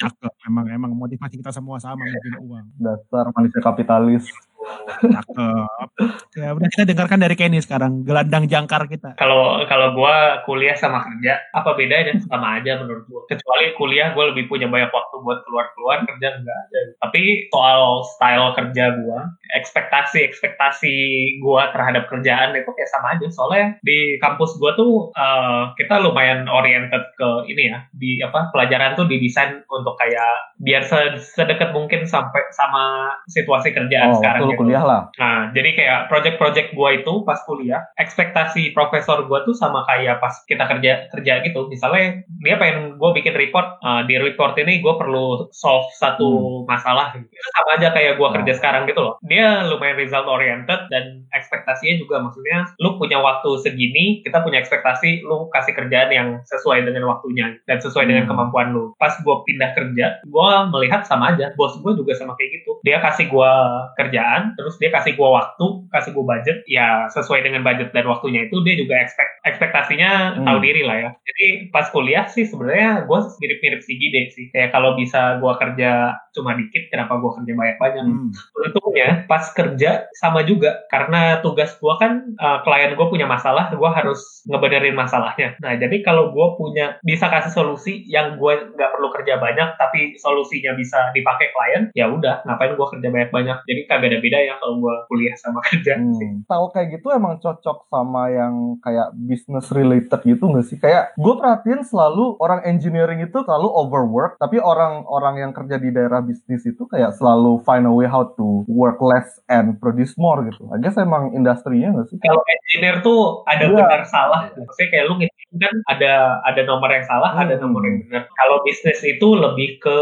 cakep 0.00 0.32
emang 0.48 0.66
emang 0.70 0.92
motivasi 0.94 1.40
kita 1.40 1.50
semua 1.50 1.80
sama 1.80 2.04
mungkin 2.04 2.34
uang 2.44 2.66
Dasar 2.78 3.30
manusia 3.32 3.60
kapitalis. 3.60 4.24
Cakep 4.64 5.88
ya 6.34 6.48
udah 6.56 6.68
kita 6.70 6.84
dengarkan 6.88 7.20
dari 7.22 7.36
Kenny 7.38 7.58
sekarang 7.62 8.02
gelandang 8.02 8.48
jangkar 8.50 8.86
kita 8.90 9.14
Kalau 9.14 9.62
kalau 9.68 9.94
gua 9.94 10.42
kuliah 10.44 10.74
sama 10.74 11.04
kerja, 11.06 11.40
apa 11.54 11.76
bedanya? 11.78 12.18
Sama 12.26 12.60
aja 12.60 12.82
menurut 12.82 13.06
gua. 13.06 13.22
Kecuali 13.30 13.72
kuliah 13.78 14.12
gua 14.12 14.34
lebih 14.34 14.50
punya 14.50 14.66
banyak 14.66 14.90
waktu 14.90 15.16
buat 15.22 15.40
keluar-keluar, 15.46 16.04
kerja 16.04 16.28
enggak 16.40 16.58
aja. 16.68 16.80
Tapi 17.00 17.48
soal 17.48 18.02
style 18.04 18.48
kerja 18.58 18.84
gua, 19.00 19.18
ekspektasi-ekspektasi 19.54 20.94
gua 21.40 21.70
terhadap 21.72 22.10
kerjaan 22.10 22.54
itu 22.56 22.70
kayak 22.74 22.90
sama 22.90 23.16
aja. 23.16 23.26
Soalnya 23.30 23.78
di 23.82 24.18
kampus 24.18 24.56
gua 24.58 24.74
tuh 24.74 25.10
eh, 25.14 25.62
kita 25.78 26.02
lumayan 26.02 26.46
oriented 26.50 27.02
ke 27.16 27.28
ini 27.50 27.70
ya, 27.70 27.78
di 27.94 28.20
apa 28.20 28.50
pelajaran 28.50 28.98
tuh 28.98 29.06
didesain 29.06 29.62
untuk 29.68 29.94
kayak 29.98 30.54
biar 30.60 30.82
se- 30.84 31.18
sedekat 31.34 31.74
mungkin 31.74 32.06
sampai 32.06 32.42
sama 32.54 33.14
situasi 33.30 33.74
kerjaan 33.74 34.14
Oh, 34.14 34.18
sekarang 34.20 34.53
waktu 34.54 34.62
gitu. 34.62 34.62
kuliah 34.70 34.84
lah. 34.86 35.00
Nah, 35.18 35.50
jadi 35.50 35.70
kayak 35.74 36.00
project-project 36.06 36.68
gua 36.72 36.88
itu 36.94 37.12
pas 37.26 37.42
kuliah, 37.42 37.82
ekspektasi 37.98 38.70
profesor 38.70 39.26
gua 39.26 39.42
tuh 39.42 39.52
sama 39.52 39.82
kayak 39.84 40.22
pas 40.22 40.32
kita 40.46 40.64
kerja 40.64 41.10
kerja 41.10 41.42
gitu. 41.42 41.66
Misalnya 41.66 42.22
dia 42.40 42.54
pengen 42.56 42.96
gua 42.96 43.10
bikin 43.10 43.34
report, 43.34 43.82
uh, 43.82 44.06
di 44.06 44.14
report 44.16 44.54
ini 44.56 44.78
gua 44.78 44.94
perlu 44.94 45.50
solve 45.50 45.90
satu 45.96 46.62
masalah. 46.64 47.10
Gitu. 47.16 47.26
Itu 47.26 47.48
sama 47.52 47.70
aja 47.76 47.88
kayak 47.90 48.14
gua 48.14 48.30
Oh. 48.30 48.32
kerja 48.32 48.54
sekarang 48.54 48.86
gitu 48.86 49.00
loh. 49.00 49.14
Dia 49.24 49.66
lumayan 49.66 49.96
result 49.96 50.24
oriented 50.24 50.88
dan 50.88 51.24
ekspektasinya 51.32 51.98
juga 51.98 52.20
maksudnya 52.20 52.68
lu 52.78 52.96
punya 52.96 53.18
waktu 53.18 53.58
segini, 53.60 54.20
kita 54.22 54.40
punya 54.40 54.60
ekspektasi 54.60 55.24
lu 55.24 55.48
kasih 55.50 55.72
kerjaan 55.72 56.10
yang 56.10 56.28
sesuai 56.44 56.84
dengan 56.84 57.08
waktunya 57.08 57.56
dan 57.64 57.80
sesuai 57.80 58.04
dengan 58.04 58.28
Hmm. 58.28 58.32
kemampuan 58.36 58.68
lu. 58.70 58.92
Pas 58.96 59.16
gua 59.24 59.40
pindah 59.42 59.72
kerja, 59.72 60.20
gua 60.28 60.68
melihat 60.68 61.02
sama 61.04 61.32
aja. 61.32 61.56
Bos 61.56 61.80
gua 61.80 61.96
juga 61.96 62.12
sama 62.14 62.36
kayak 62.36 62.60
gitu. 62.60 62.70
Dia 62.84 63.00
kasih 63.00 63.30
gua 63.30 63.50
kerjaan, 63.96 64.43
terus 64.52 64.76
dia 64.76 64.92
kasih 64.92 65.16
gua 65.16 65.40
waktu, 65.40 65.88
kasih 65.88 66.12
gua 66.12 66.36
budget, 66.36 66.60
ya 66.68 67.08
sesuai 67.08 67.40
dengan 67.40 67.64
budget 67.64 67.96
dan 67.96 68.04
waktunya 68.04 68.44
itu 68.44 68.60
dia 68.60 68.76
juga 68.76 69.00
expect 69.00 69.32
ekspektasinya 69.44 70.36
Hmm. 70.36 70.46
tahu 70.48 70.58
diri 70.60 70.82
lah 70.84 70.96
ya. 71.00 71.10
Jadi 71.24 71.68
pas 71.72 71.88
kuliah 71.88 72.28
sih 72.28 72.44
sebenarnya 72.44 73.08
gua 73.08 73.24
mirip-mirip 73.40 73.80
si 73.84 73.92
Gide 73.96 74.32
sih. 74.32 74.48
Kayak 74.52 74.72
kalau 74.72 74.96
bisa 74.96 75.36
gua 75.40 75.56
kerja 75.60 76.16
cuma 76.34 76.56
dikit, 76.58 76.88
kenapa 76.90 77.20
gua 77.20 77.36
kerja 77.40 77.52
banyak-banyak? 77.54 78.04
Hmm. 78.04 78.30
Untungnya 78.56 79.28
pas 79.28 79.44
kerja 79.52 80.08
sama 80.16 80.42
juga 80.44 80.84
karena 80.88 81.40
tugas 81.44 81.76
gua 81.78 82.00
kan 82.00 82.34
uh, 82.40 82.64
klien 82.64 82.96
gua 82.96 83.08
punya 83.12 83.28
masalah, 83.28 83.70
gua 83.76 83.92
harus 83.92 84.42
ngebenerin 84.48 84.96
masalahnya. 84.96 85.56
Nah 85.60 85.76
jadi 85.76 86.00
kalau 86.02 86.32
gua 86.32 86.56
punya 86.56 86.96
bisa 87.04 87.28
kasih 87.28 87.52
solusi 87.52 88.04
yang 88.08 88.40
gua 88.40 88.56
nggak 88.64 88.90
perlu 88.96 89.08
kerja 89.12 89.36
banyak 89.38 89.76
tapi 89.76 90.16
solusinya 90.18 90.72
bisa 90.74 91.12
dipakai 91.12 91.52
klien, 91.52 91.82
ya 91.92 92.08
udah 92.08 92.42
ngapain 92.48 92.74
gua 92.74 92.88
kerja 92.90 93.08
banyak-banyak. 93.12 93.58
Jadi 93.68 93.80
kagak 93.86 94.08
ada 94.10 94.18
beda 94.24 94.33
ya 94.40 94.54
kalau 94.58 94.78
gua 94.78 94.94
kuliah 95.06 95.36
sama 95.36 95.60
kerja. 95.68 95.96
Hmm. 95.96 96.42
Tahu 96.44 96.64
kayak 96.70 96.88
gitu 96.94 97.10
emang 97.10 97.38
cocok 97.38 97.86
sama 97.86 98.28
yang 98.28 98.78
kayak 98.80 99.12
business 99.14 99.70
related 99.70 100.20
gitu 100.22 100.44
nggak 100.44 100.66
sih? 100.66 100.76
Kayak 100.76 101.14
gue 101.14 101.34
perhatiin 101.34 101.82
selalu 101.82 102.36
orang 102.38 102.64
engineering 102.64 103.20
itu 103.20 103.38
selalu 103.40 103.68
overwork, 103.68 104.36
tapi 104.36 104.58
orang-orang 104.58 105.40
yang 105.40 105.52
kerja 105.52 105.76
di 105.76 105.90
daerah 105.90 106.18
bisnis 106.18 106.64
itu 106.64 106.84
kayak 106.84 107.14
selalu 107.14 107.60
find 107.62 107.84
a 107.84 107.92
way 107.92 108.06
how 108.06 108.24
to 108.24 108.62
work 108.66 108.98
less 108.98 109.40
and 109.46 109.76
produce 109.78 110.14
more 110.16 110.40
gitu. 110.42 110.66
I 110.70 110.78
guess 110.78 110.96
emang 110.96 111.32
industrinya 111.32 111.94
nggak 111.94 112.06
sih? 112.08 112.16
Kalau 112.18 112.42
engineer 112.42 113.00
tuh 113.00 113.44
ada 113.44 113.64
Iya. 113.64 113.76
benar 113.76 114.02
salah. 114.04 114.42
Maksudnya 114.50 114.88
kayak 114.88 115.04
lu 115.06 115.14
kan 115.56 115.74
ada 115.88 116.12
ada 116.42 116.60
nomor 116.62 116.88
yang 116.88 117.04
salah, 117.04 117.32
ada 117.32 117.54
Hmm. 117.54 117.62
nomor 117.64 117.82
yang 117.82 118.02
benar. 118.02 118.26
Kalau 118.28 118.56
bisnis 118.62 119.00
itu 119.00 119.28
lebih 119.30 119.78
ke 119.78 119.96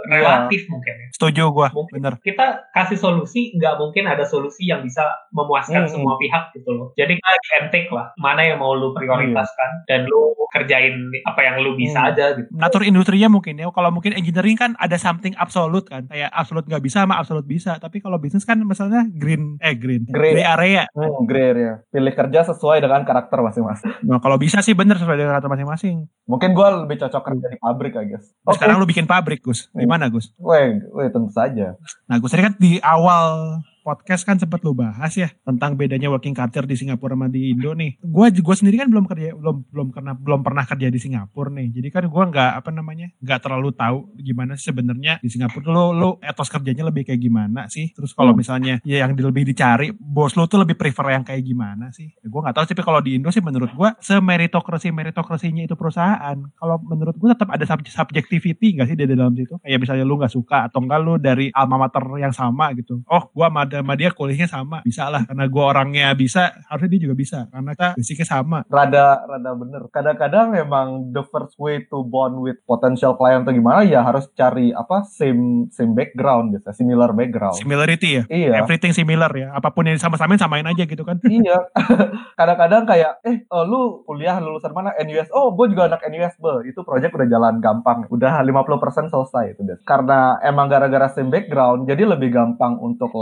Iya. 0.00 0.14
relatif 0.14 0.64
mungkin 0.68 0.94
ya. 0.94 1.08
Setuju 1.12 1.42
gua, 1.50 1.68
Mungkin 1.68 1.94
bener. 1.94 2.14
kita 2.22 2.70
kasih 2.70 2.96
solusi, 2.96 3.52
nggak 3.52 3.76
mungkin 3.76 4.06
ada 4.06 4.22
solusi 4.22 4.64
yang 4.64 4.80
bisa 4.80 5.04
memuaskan 5.30 5.84
Hmm. 5.84 5.90
semua 5.90 6.14
pihak 6.16 6.54
gitu 6.54 6.70
loh. 6.70 6.94
Jadi 6.94 7.18
kita 7.18 7.28
give 7.34 7.54
and 7.58 7.68
take 7.68 7.90
lah, 7.90 8.14
mana 8.16 8.40
yang 8.42 8.56
mau 8.56 8.72
lu 8.72 8.94
prioritaskan 8.94 9.84
dan 9.84 10.06
lu 10.06 10.32
kerjain 10.48 10.96
apa 11.26 11.40
yang 11.42 11.60
lu 11.60 11.74
bisa 11.74 11.98
Hmm. 11.98 12.08
aja 12.08 12.24
gitu. 12.32 12.48
Natur 12.50 12.80
industrinya 12.80 13.28
mungkin 13.28 13.58
ya. 13.58 13.68
Kalau 13.68 13.90
mungkin 13.90 14.14
engineering 14.14 14.56
kan 14.56 14.72
ada 14.78 14.96
something 14.96 15.34
absolute 15.36 15.84
kan. 15.84 16.06
Kayak 16.06 16.32
absolut 16.32 16.64
nggak 16.64 16.80
bisa 16.80 17.02
sama 17.02 17.18
absolut 17.18 17.44
bisa. 17.44 17.76
Tapi 17.76 17.98
kalau 17.98 18.16
bisnis 18.16 18.46
kan 18.46 18.56
misalnya 18.58 19.04
green, 19.10 19.58
eh 19.60 19.74
green, 19.74 20.06
Gray. 20.08 20.32
gray 20.32 20.46
area. 20.46 20.82
Hmm, 20.90 21.26
gray 21.26 21.52
area. 21.52 21.72
Pilih 21.84 22.14
kerja 22.14 22.46
sesuai 22.46 22.80
dengan 22.80 23.02
karakter 23.02 23.36
masing-masing. 23.36 23.92
Nah 24.04 24.22
kalau 24.22 24.38
bisa 24.38 24.62
sih 24.62 24.72
bener 24.78 24.94
sesuai 24.94 25.18
dengan 25.18 25.34
karakter 25.34 25.50
masing-masing. 25.50 25.96
Mungkin 26.30 26.54
gue 26.54 26.68
lebih 26.86 26.96
cocok 27.02 27.22
kerja 27.26 27.46
di 27.50 27.58
pabrik, 27.58 27.98
I 27.98 28.06
guess. 28.14 28.30
Terus 28.30 28.46
Oke, 28.46 28.56
Sekarang 28.62 28.78
lu 28.78 28.86
bikin 28.86 29.10
pabrik 29.10 29.42
Gus. 29.42 29.66
Gimana 29.74 30.06
Gus? 30.06 30.30
weh, 30.38 30.78
weh, 30.94 31.10
tentu 31.10 31.34
saja. 31.34 31.74
Nah 32.06 32.16
Gus 32.22 32.30
tadi 32.30 32.46
kan 32.46 32.54
di 32.54 32.78
awal 32.78 33.58
podcast 33.88 34.28
kan 34.28 34.36
sempat 34.36 34.60
lu 34.60 34.76
bahas 34.76 35.16
ya 35.16 35.32
tentang 35.48 35.72
bedanya 35.80 36.12
working 36.12 36.36
culture 36.36 36.68
di 36.68 36.76
Singapura 36.76 37.16
sama 37.16 37.32
di 37.32 37.56
Indo 37.56 37.72
nih. 37.72 37.96
Gua 38.04 38.28
gua 38.28 38.52
sendiri 38.52 38.76
kan 38.76 38.92
belum 38.92 39.08
kerja 39.08 39.32
belum 39.32 39.56
belum 39.72 39.88
pernah 39.96 40.12
belum 40.12 40.40
pernah 40.44 40.64
kerja 40.68 40.92
di 40.92 41.00
Singapura 41.00 41.48
nih. 41.48 41.80
Jadi 41.80 41.88
kan 41.88 42.04
gua 42.12 42.28
nggak 42.28 42.50
apa 42.60 42.68
namanya 42.68 43.08
nggak 43.24 43.40
terlalu 43.40 43.72
tahu 43.72 44.12
gimana 44.20 44.52
sih 44.60 44.68
sebenarnya 44.68 45.24
di 45.24 45.32
Singapura 45.32 45.64
lu 45.64 45.84
lu 45.96 46.10
etos 46.20 46.52
kerjanya 46.52 46.84
lebih 46.84 47.08
kayak 47.08 47.16
gimana 47.16 47.64
sih. 47.72 47.88
Terus 47.96 48.12
kalau 48.12 48.36
Hmm. 48.36 48.44
misalnya 48.44 48.74
ya 48.84 49.06
yang 49.06 49.16
lebih 49.16 49.48
dicari 49.48 49.88
bos 49.96 50.36
lu 50.36 50.44
tuh 50.44 50.60
lebih 50.60 50.76
prefer 50.76 51.16
yang 51.16 51.24
kayak 51.24 51.40
gimana 51.40 51.88
sih? 51.94 52.12
Ya, 52.20 52.28
gua 52.28 52.44
nggak 52.44 52.56
tahu 52.60 52.64
tapi 52.68 52.82
kalau 52.84 53.00
di 53.00 53.16
Indo 53.16 53.32
sih 53.32 53.40
menurut 53.40 53.72
gua 53.72 53.96
semeritokrasi 54.02 54.92
meritokrasinya 54.92 55.64
itu 55.64 55.72
perusahaan. 55.78 56.36
Kalau 56.36 56.76
menurut 56.82 57.16
gua 57.16 57.32
tetap 57.32 57.48
ada 57.48 57.64
sub- 57.64 57.86
subjectivity 57.88 58.76
nggak 58.76 58.88
sih 58.90 58.96
di 58.98 59.06
dalam 59.08 59.32
situ? 59.32 59.56
Kayak 59.62 59.78
misalnya 59.80 60.04
lu 60.04 60.18
nggak 60.18 60.32
suka 60.32 60.68
atau 60.68 60.82
enggak 60.82 61.00
lu 61.00 61.14
dari 61.16 61.48
alma 61.54 61.78
mater 61.78 62.02
yang 62.18 62.34
sama 62.34 62.74
gitu. 62.74 63.00
Oh, 63.06 63.30
gua 63.32 63.48
sama, 63.48 63.62
sama 63.80 63.94
dia 63.94 64.10
kuliahnya 64.12 64.48
sama. 64.50 64.82
Bisa 64.82 65.08
lah 65.08 65.22
karena 65.24 65.44
gua 65.46 65.64
orangnya 65.76 66.10
bisa, 66.18 66.54
harusnya 66.66 66.90
dia 66.90 67.00
juga 67.08 67.16
bisa 67.16 67.38
karena 67.50 67.72
kita 67.74 67.88
basicnya 67.94 68.26
sama. 68.26 68.58
Rada, 68.66 69.22
rada 69.24 69.50
bener. 69.54 69.82
Kadang-kadang 69.94 70.54
emang 70.58 71.14
the 71.14 71.22
first 71.30 71.54
way 71.56 71.86
to 71.86 72.02
bond 72.02 72.42
with 72.42 72.58
potential 72.66 73.14
client 73.14 73.46
atau 73.46 73.54
gimana 73.54 73.86
ya 73.86 74.02
harus 74.02 74.26
cari 74.34 74.74
apa 74.74 75.06
same 75.06 75.70
same 75.70 75.94
background 75.94 76.54
gitu, 76.56 76.68
similar 76.74 77.14
background. 77.14 77.58
Similarity 77.58 78.22
ya. 78.22 78.24
Iya. 78.28 78.52
Everything 78.64 78.92
similar 78.92 79.30
ya. 79.32 79.54
Apa 79.54 79.70
pun 79.70 79.86
yang 79.86 79.98
sama-samain 80.00 80.40
samain 80.40 80.66
aja 80.66 80.84
gitu 80.84 81.02
kan. 81.06 81.22
iya. 81.26 81.58
Kadang-kadang 82.38 82.86
kayak, 82.86 83.22
eh 83.26 83.44
oh, 83.50 83.64
lu 83.64 83.80
kuliah 84.06 84.38
lulusan 84.38 84.72
mana? 84.72 84.94
NUS. 84.98 85.30
Oh, 85.30 85.54
gue 85.54 85.70
juga 85.70 85.90
anak 85.90 86.04
NUS, 86.08 86.34
be. 86.38 86.70
Itu 86.70 86.82
project 86.82 87.14
udah 87.14 87.28
jalan 87.28 87.54
gampang. 87.62 88.06
Udah 88.10 88.40
50% 88.42 89.12
selesai 89.12 89.44
itu 89.54 89.60
deh. 89.64 89.78
Karena 89.84 90.38
emang 90.42 90.70
gara-gara 90.70 91.10
same 91.12 91.30
background, 91.30 91.86
jadi 91.86 92.08
lebih 92.08 92.30
gampang 92.32 92.78
untuk 92.80 93.12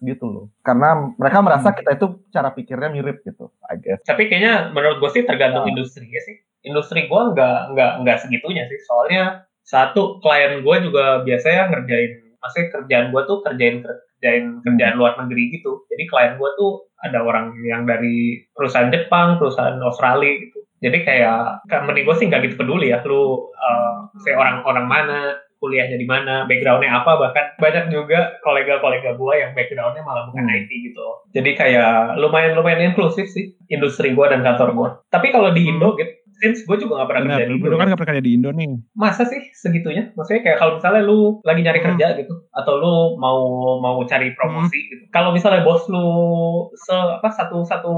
gitu 0.00 0.26
loh. 0.26 0.46
Karena 0.60 1.12
mereka 1.14 1.38
merasa 1.40 1.70
Hmm. 1.70 1.78
kita 1.78 1.90
itu 1.96 2.06
cara 2.30 2.50
pikirnya 2.50 2.88
mirip 2.90 3.22
gitu, 3.22 3.52
I 3.66 3.76
guess. 3.78 4.02
Tapi 4.02 4.26
kayaknya 4.26 4.70
menurut 4.70 5.00
gue 5.00 5.10
sih 5.12 5.22
tergantung 5.24 5.64
Ya. 5.64 5.72
industri 5.72 6.06
ya 6.06 6.20
sih. 6.22 6.36
Industri 6.62 7.06
gue 7.06 7.22
nggak 7.32 7.58
nggak 7.72 7.92
nggak 8.02 8.18
segitunya 8.20 8.66
sih. 8.66 8.78
Soalnya 8.84 9.46
satu 9.62 10.18
klien 10.20 10.62
gue 10.62 10.76
juga 10.82 11.22
biasanya 11.22 11.70
ngerjain, 11.70 12.12
maksudnya 12.38 12.66
kerjaan 12.70 13.06
gue 13.10 13.22
tuh 13.26 13.38
kerjain 13.42 13.76
kerjain 13.82 14.44
kerjaan 14.62 14.94
luar 14.96 15.14
negeri 15.20 15.58
gitu. 15.58 15.84
Jadi 15.90 16.02
klien 16.06 16.34
gue 16.38 16.50
tuh 16.56 16.86
ada 17.04 17.22
orang 17.22 17.52
yang 17.62 17.84
dari 17.84 18.42
perusahaan 18.54 18.90
Jepang, 18.90 19.36
perusahaan 19.38 19.76
Australia 19.82 20.32
gitu. 20.42 20.58
Jadi 20.76 21.08
kayak 21.08 21.66
company 21.66 22.04
gue 22.04 22.14
sih 22.14 22.26
nggak 22.28 22.42
gitu 22.46 22.56
peduli 22.60 22.92
ya. 22.92 23.00
Lu 23.04 23.48
uh, 23.48 23.96
saya 24.20 24.36
orang-orang 24.36 24.86
mana, 24.86 25.20
kuliahnya 25.56 25.96
di 25.96 26.04
mana, 26.04 26.44
backgroundnya 26.44 26.92
apa, 26.92 27.12
bahkan 27.16 27.44
banyak 27.56 27.88
juga 27.88 28.36
kolega-kolega 28.40 29.14
gue 29.14 29.34
yang 29.34 29.50
backgroundnya 29.52 30.02
malah 30.02 30.28
bukan 30.28 30.44
Hmm. 30.44 30.56
IT 30.56 30.70
gitu. 30.70 31.06
Jadi 31.32 31.50
kayak 31.52 32.16
lumayan 32.16 32.52
lumayan 32.54 32.92
inklusif 32.92 33.26
sih 33.26 33.56
industri 33.66 34.12
gue 34.12 34.26
dan 34.26 34.40
kantor 34.40 34.68
gue. 34.72 34.88
Tapi 35.08 35.28
kalau 35.30 35.50
di 35.50 35.64
Indo 35.66 35.96
gitu, 35.96 36.12
since 36.36 36.62
gue 36.62 36.76
juga 36.76 37.00
gak 37.00 37.08
pernah 37.08 37.22
Benar, 37.24 37.32
kerja 37.34 37.48
di 37.48 37.54
Indo. 37.56 37.66
lu 37.66 37.76
kan 37.76 37.86
gak 37.86 37.96
pernah 37.96 38.10
kerja 38.12 38.24
di 38.24 38.32
Indo 38.32 38.50
nih. 38.52 38.66
Masa 38.92 39.22
sih 39.24 39.40
segitunya? 39.52 40.12
Maksudnya 40.12 40.42
kayak 40.42 40.58
kalau 40.60 40.72
misalnya 40.76 41.02
lu 41.02 41.18
lagi 41.40 41.60
nyari 41.64 41.80
Hmm. 41.80 41.88
kerja 41.92 42.06
gitu, 42.14 42.34
atau 42.52 42.72
lu 42.76 42.94
mau 43.16 43.40
mau 43.80 43.96
cari 44.04 44.36
promosi 44.36 44.76
gitu. 44.86 45.04
Kalau 45.08 45.32
misalnya 45.32 45.64
bos 45.64 45.88
lu 45.88 46.04
se 46.76 46.92
apa 46.92 47.28
satu 47.30 47.64
satu 47.64 47.94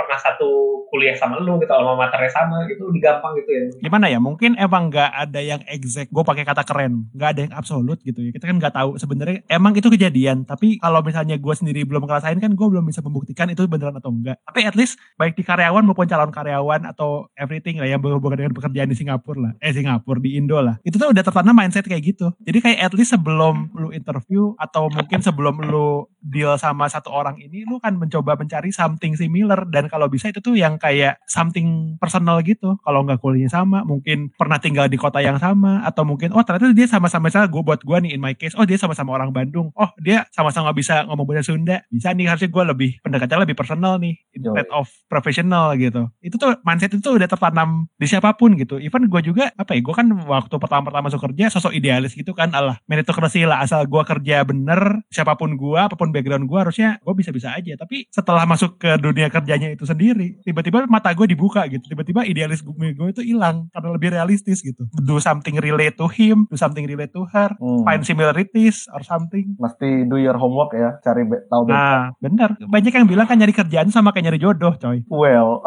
pernah 0.00 0.18
satu 0.18 0.50
kuliah 0.88 1.14
sama 1.14 1.38
lu 1.38 1.60
gitu, 1.60 1.70
alma 1.70 1.94
maternya 1.94 2.32
sama 2.32 2.64
gitu, 2.66 2.88
lebih 2.88 3.04
gampang 3.04 3.36
gitu 3.38 3.50
ya. 3.52 3.62
Gimana 3.84 4.06
ya? 4.08 4.18
Mungkin 4.18 4.56
emang 4.56 4.88
nggak 4.90 5.10
ada 5.12 5.40
yang 5.40 5.60
exact. 5.68 6.10
Gue 6.10 6.24
pakai 6.26 6.42
kata 6.42 6.64
keren. 6.66 7.06
Nggak 7.14 7.28
ada 7.36 7.40
yang 7.46 7.54
absolut 7.54 7.98
gitu 8.02 8.20
ya. 8.24 8.30
Kita 8.34 8.48
kan 8.48 8.56
nggak 8.58 8.74
tahu 8.74 8.90
sebenarnya 8.98 9.46
emang 9.46 9.76
itu 9.76 9.86
kejadian. 9.86 10.48
Tapi 10.48 10.82
kalau 10.82 11.04
misalnya 11.04 11.38
gue 11.38 11.54
sendiri 11.54 11.86
belum 11.86 12.08
ngerasain 12.08 12.40
kan 12.42 12.52
gue 12.56 12.66
belum 12.66 12.84
bisa 12.88 13.04
membuktikan 13.04 13.46
itu 13.52 13.68
beneran 13.70 13.94
atau 13.94 14.10
enggak. 14.10 14.42
Tapi 14.42 14.66
at 14.66 14.74
least 14.74 14.98
baik 15.14 15.38
di 15.38 15.46
karyawan 15.46 15.86
maupun 15.86 16.10
calon 16.10 16.34
karyawan 16.34 16.90
atau 16.90 17.30
everything 17.38 17.78
lah 17.78 17.86
yang 17.86 18.02
berhubungan 18.02 18.42
dengan 18.42 18.54
pekerjaan 18.56 18.90
di 18.90 18.98
Singapura 18.98 19.38
lah. 19.38 19.52
Eh 19.62 19.70
Singapura 19.70 20.18
di 20.18 20.34
Indo 20.34 20.58
lah. 20.58 20.82
Itu 20.82 20.98
tuh 20.98 21.14
udah 21.14 21.22
tertanam 21.22 21.54
mindset 21.54 21.86
kayak 21.86 22.02
gitu. 22.02 22.34
Jadi 22.42 22.58
kayak 22.58 22.78
at 22.90 22.92
least 22.98 23.14
sebelum 23.14 23.70
lu 23.78 23.94
interview 23.94 24.58
atau 24.58 24.90
mungkin 24.90 25.22
sebelum 25.22 25.62
lu 25.62 26.09
deal 26.24 26.56
sama 26.56 26.88
satu 26.88 27.12
orang 27.12 27.36
ini 27.36 27.68
lu 27.68 27.76
kan 27.82 27.96
mencoba 27.98 28.36
mencari 28.38 28.72
something 28.72 29.18
similar. 29.18 29.68
Dan 29.68 29.92
kalau 29.92 30.08
bisa 30.08 30.32
itu 30.32 30.40
tuh 30.40 30.56
yang 30.56 30.80
kayak 30.80 31.20
something 31.28 31.96
personal 32.00 32.40
gitu. 32.40 32.80
Kalau 32.80 33.04
nggak 33.04 33.20
kuliahnya 33.20 33.52
sama 33.52 33.84
mungkin 33.84 34.32
pernah 34.36 34.56
tinggal 34.56 34.88
di 34.88 34.96
kota 34.96 35.20
yang 35.20 35.36
sama 35.36 35.84
atau 35.84 36.08
mungkin 36.08 36.32
oh 36.32 36.40
ternyata 36.40 36.72
dia 36.72 36.88
sama-sama 36.88 37.28
misalnya 37.28 37.52
gue 37.52 37.62
buat 37.62 37.80
gue 37.84 37.96
nih 38.08 38.12
in 38.16 38.20
my 38.22 38.34
case 38.34 38.56
oh 38.56 38.64
dia 38.64 38.80
sama-sama 38.80 39.12
orang 39.12 39.30
Bandung. 39.34 39.74
Oh 39.76 39.90
dia 40.00 40.24
sama-sama 40.32 40.72
bisa 40.72 41.04
ngomong 41.04 41.26
bahasa 41.28 41.52
Sunda. 41.52 41.84
Bisa 41.92 42.12
nih 42.16 42.30
harusnya 42.30 42.48
gue 42.48 42.64
lebih 42.64 42.90
pendekatannya 43.04 43.44
lebih 43.44 43.56
personal 43.58 44.00
nih 44.00 44.16
instead 44.32 44.68
of 44.72 44.88
professional 45.10 45.76
gitu. 45.76 46.08
Itu 46.24 46.40
tuh 46.40 46.56
mindset 46.64 46.94
itu 46.94 47.02
tuh 47.04 47.20
udah 47.20 47.28
tertanam 47.28 47.90
di 47.96 48.06
siapa 48.08 48.36
pun 48.36 48.54
gitu. 48.56 48.80
Even 48.80 49.10
gue 49.10 49.20
juga 49.20 49.52
apa 49.56 49.76
ya 49.76 49.80
gue 49.82 49.94
kan 49.94 50.06
waktu 50.24 50.54
pertama-pertama 50.56 51.10
masuk 51.10 51.20
kerja 51.30 51.50
sosok 51.50 51.74
idealis 51.74 52.14
gitu 52.14 52.30
kan 52.36 52.54
Allah 52.54 52.78
meritokrasi 52.86 53.42
lah 53.48 53.64
asal 53.64 53.82
gue 53.88 54.02
kerja 54.06 54.46
bener 54.46 55.02
siapa 55.10 55.34
pun 55.34 55.58
gue 55.58 55.80
apa 55.80 55.98
pun 55.98 56.09
background 56.10 56.46
gue 56.46 56.58
harusnya 56.58 56.98
gue 57.00 57.14
bisa-bisa 57.14 57.54
aja. 57.54 57.74
Tapi 57.74 58.06
setelah 58.10 58.44
masuk 58.44 58.76
ke 58.76 58.98
dunia 58.98 59.30
kerjanya 59.30 59.72
itu 59.72 59.86
sendiri 59.86 60.38
tiba-tiba 60.42 60.84
mata 60.86 61.10
gue 61.10 61.26
dibuka 61.26 61.66
gitu. 61.66 61.82
Tiba-tiba 61.86 62.26
idealis 62.26 62.60
gue, 62.60 62.74
gue 62.74 63.08
itu 63.10 63.22
hilang 63.24 63.70
karena 63.70 63.88
lebih 63.90 64.10
realistis 64.12 64.60
gitu. 64.60 64.86
Do 65.00 65.18
something 65.18 65.56
relate 65.58 65.96
to 65.96 66.06
him 66.06 66.46
do 66.50 66.56
something 66.56 66.84
relate 66.84 67.12
to 67.12 67.24
her 67.30 67.52
Hmm. 67.60 67.84
find 67.84 68.02
similarities 68.02 68.88
or 68.94 69.04
something. 69.04 69.54
Mesti 69.58 70.08
do 70.08 70.16
your 70.16 70.36
homework 70.36 70.72
ya, 70.72 70.96
cari 71.04 71.26
tahu 71.46 71.68
nah 71.68 72.10
bener. 72.18 72.56
Banyak 72.60 72.92
yang 72.92 73.06
bilang 73.06 73.26
kan 73.28 73.36
nyari 73.36 73.52
kerjaan 73.52 73.92
sama 73.92 74.10
kayak 74.10 74.30
nyari 74.30 74.38
jodoh 74.40 74.74
coy. 74.76 75.04
Well, 75.06 75.60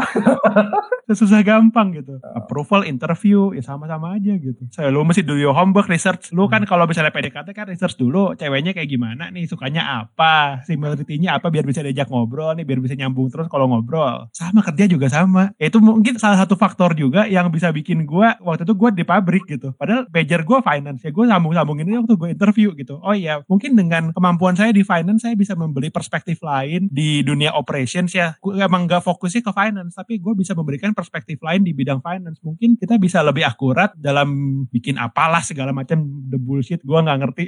susah 1.13 1.45
gampang 1.45 1.93
gitu. 1.93 2.17
Approval 2.33 2.87
interview 2.89 3.53
ya 3.53 3.61
sama-sama 3.61 4.17
aja 4.17 4.33
gitu. 4.33 4.65
Saya 4.73 4.89
lu 4.89 5.05
mesti 5.05 5.21
do 5.21 5.37
your 5.37 5.53
homework 5.53 5.85
research. 5.85 6.33
Lu 6.33 6.49
kan 6.49 6.65
kalau 6.65 6.89
misalnya 6.89 7.13
PDKT 7.13 7.47
kan 7.53 7.69
research 7.69 7.99
dulu 7.99 8.33
ceweknya 8.33 8.73
kayak 8.73 8.89
gimana 8.89 9.29
nih 9.29 9.45
sukanya 9.45 10.03
apa 10.05 10.32
similarity-nya 10.65 11.37
apa 11.37 11.49
biar 11.49 11.65
bisa 11.65 11.81
diajak 11.81 12.09
ngobrol 12.09 12.53
nih 12.57 12.65
biar 12.67 12.79
bisa 12.79 12.95
nyambung 12.97 13.29
terus 13.29 13.47
kalau 13.49 13.69
ngobrol. 13.69 14.29
Sama 14.35 14.61
kerja 14.61 14.85
juga 14.89 15.07
sama. 15.09 15.53
Itu 15.57 15.79
mungkin 15.79 16.17
salah 16.19 16.39
satu 16.39 16.55
faktor 16.55 16.93
juga 16.97 17.25
yang 17.25 17.49
bisa 17.49 17.69
bikin 17.73 18.05
gua 18.07 18.37
waktu 18.41 18.67
itu 18.67 18.73
gua 18.77 18.89
di 18.93 19.03
pabrik 19.05 19.45
gitu. 19.47 19.73
Padahal 19.75 20.09
major 20.09 20.41
gua 20.45 20.59
finance 20.61 21.01
ya 21.03 21.11
gua 21.11 21.25
sambung-sambungin 21.29 21.85
ini 21.89 21.97
waktu 22.01 22.15
gue 22.15 22.29
interview 22.33 22.69
gitu. 22.77 23.01
Oh 23.01 23.15
iya 23.15 23.41
mungkin 23.49 23.73
dengan 23.73 24.13
kemampuan 24.13 24.53
saya 24.53 24.69
di 24.69 24.85
finance 24.85 25.25
saya 25.25 25.33
bisa 25.33 25.57
membeli 25.57 25.89
perspektif 25.89 26.39
lain 26.45 26.87
di 26.91 27.25
dunia 27.25 27.55
operations 27.57 28.13
ya. 28.13 28.37
Gue 28.39 28.59
emang 28.59 28.85
gak 28.85 29.03
fokusnya 29.03 29.41
ke 29.43 29.51
finance 29.51 29.93
tapi 29.97 30.19
gue 30.19 30.33
bisa 30.37 30.53
memberikan 30.53 30.93
perspektif 30.93 31.41
lain 31.41 31.65
di 31.65 31.71
bidang 31.73 31.99
finance. 31.99 32.39
Mungkin 32.43 32.77
kita 32.77 32.97
bisa 33.01 33.21
lebih 33.25 33.45
akurat 33.47 33.91
dalam 33.97 34.63
bikin 34.69 34.97
apalah 34.99 35.41
segala 35.41 35.73
macam 35.75 36.03
the 36.29 36.37
bullshit 36.37 36.81
gue 36.83 36.99
nggak 36.99 37.19
ngerti. 37.23 37.45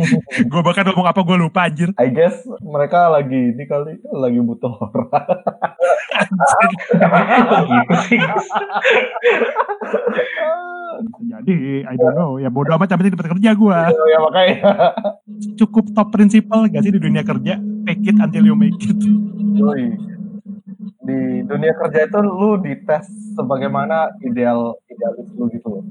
Gue 0.50 0.60
bahkan 0.62 0.86
ngomong 0.86 1.08
apa 1.08 1.20
gue 1.22 1.36
lupa 1.38 1.66
anjir. 1.66 1.90
I 1.98 2.12
guess 2.26 2.42
mereka 2.58 3.06
lagi 3.06 3.54
ini 3.54 3.64
kali 3.70 4.02
lagi 4.10 4.38
butuh 4.42 4.74
orang. 4.74 5.30
Gitu 7.70 7.94
sih? 8.10 8.20
jadi 11.06 11.84
I 11.86 11.94
don't 11.94 12.16
know 12.16 12.40
ya 12.40 12.48
bodoh 12.48 12.74
amat 12.74 12.88
penting 12.96 13.14
dapat 13.14 13.36
kerja 13.36 13.50
gue 13.52 13.78
ya 14.10 14.18
makanya. 14.18 14.56
cukup 15.60 15.92
top 15.92 16.08
principle 16.08 16.64
gak 16.72 16.82
sih 16.82 16.90
di 16.90 16.98
dunia 16.98 17.20
kerja 17.20 17.60
fake 17.84 18.10
it 18.10 18.16
until 18.16 18.42
you 18.48 18.56
make 18.56 18.80
it 18.80 18.96
Yoi. 19.56 19.92
Di 21.06 21.46
dunia 21.46 21.72
kerja 21.78 22.10
itu 22.10 22.18
lu 22.18 22.58
dites 22.58 23.06
sebagaimana 23.38 24.10
ideal 24.26 24.74
idealis 24.90 25.28
lu 25.38 25.46
gitu 25.54 25.68
loh. 25.70 25.84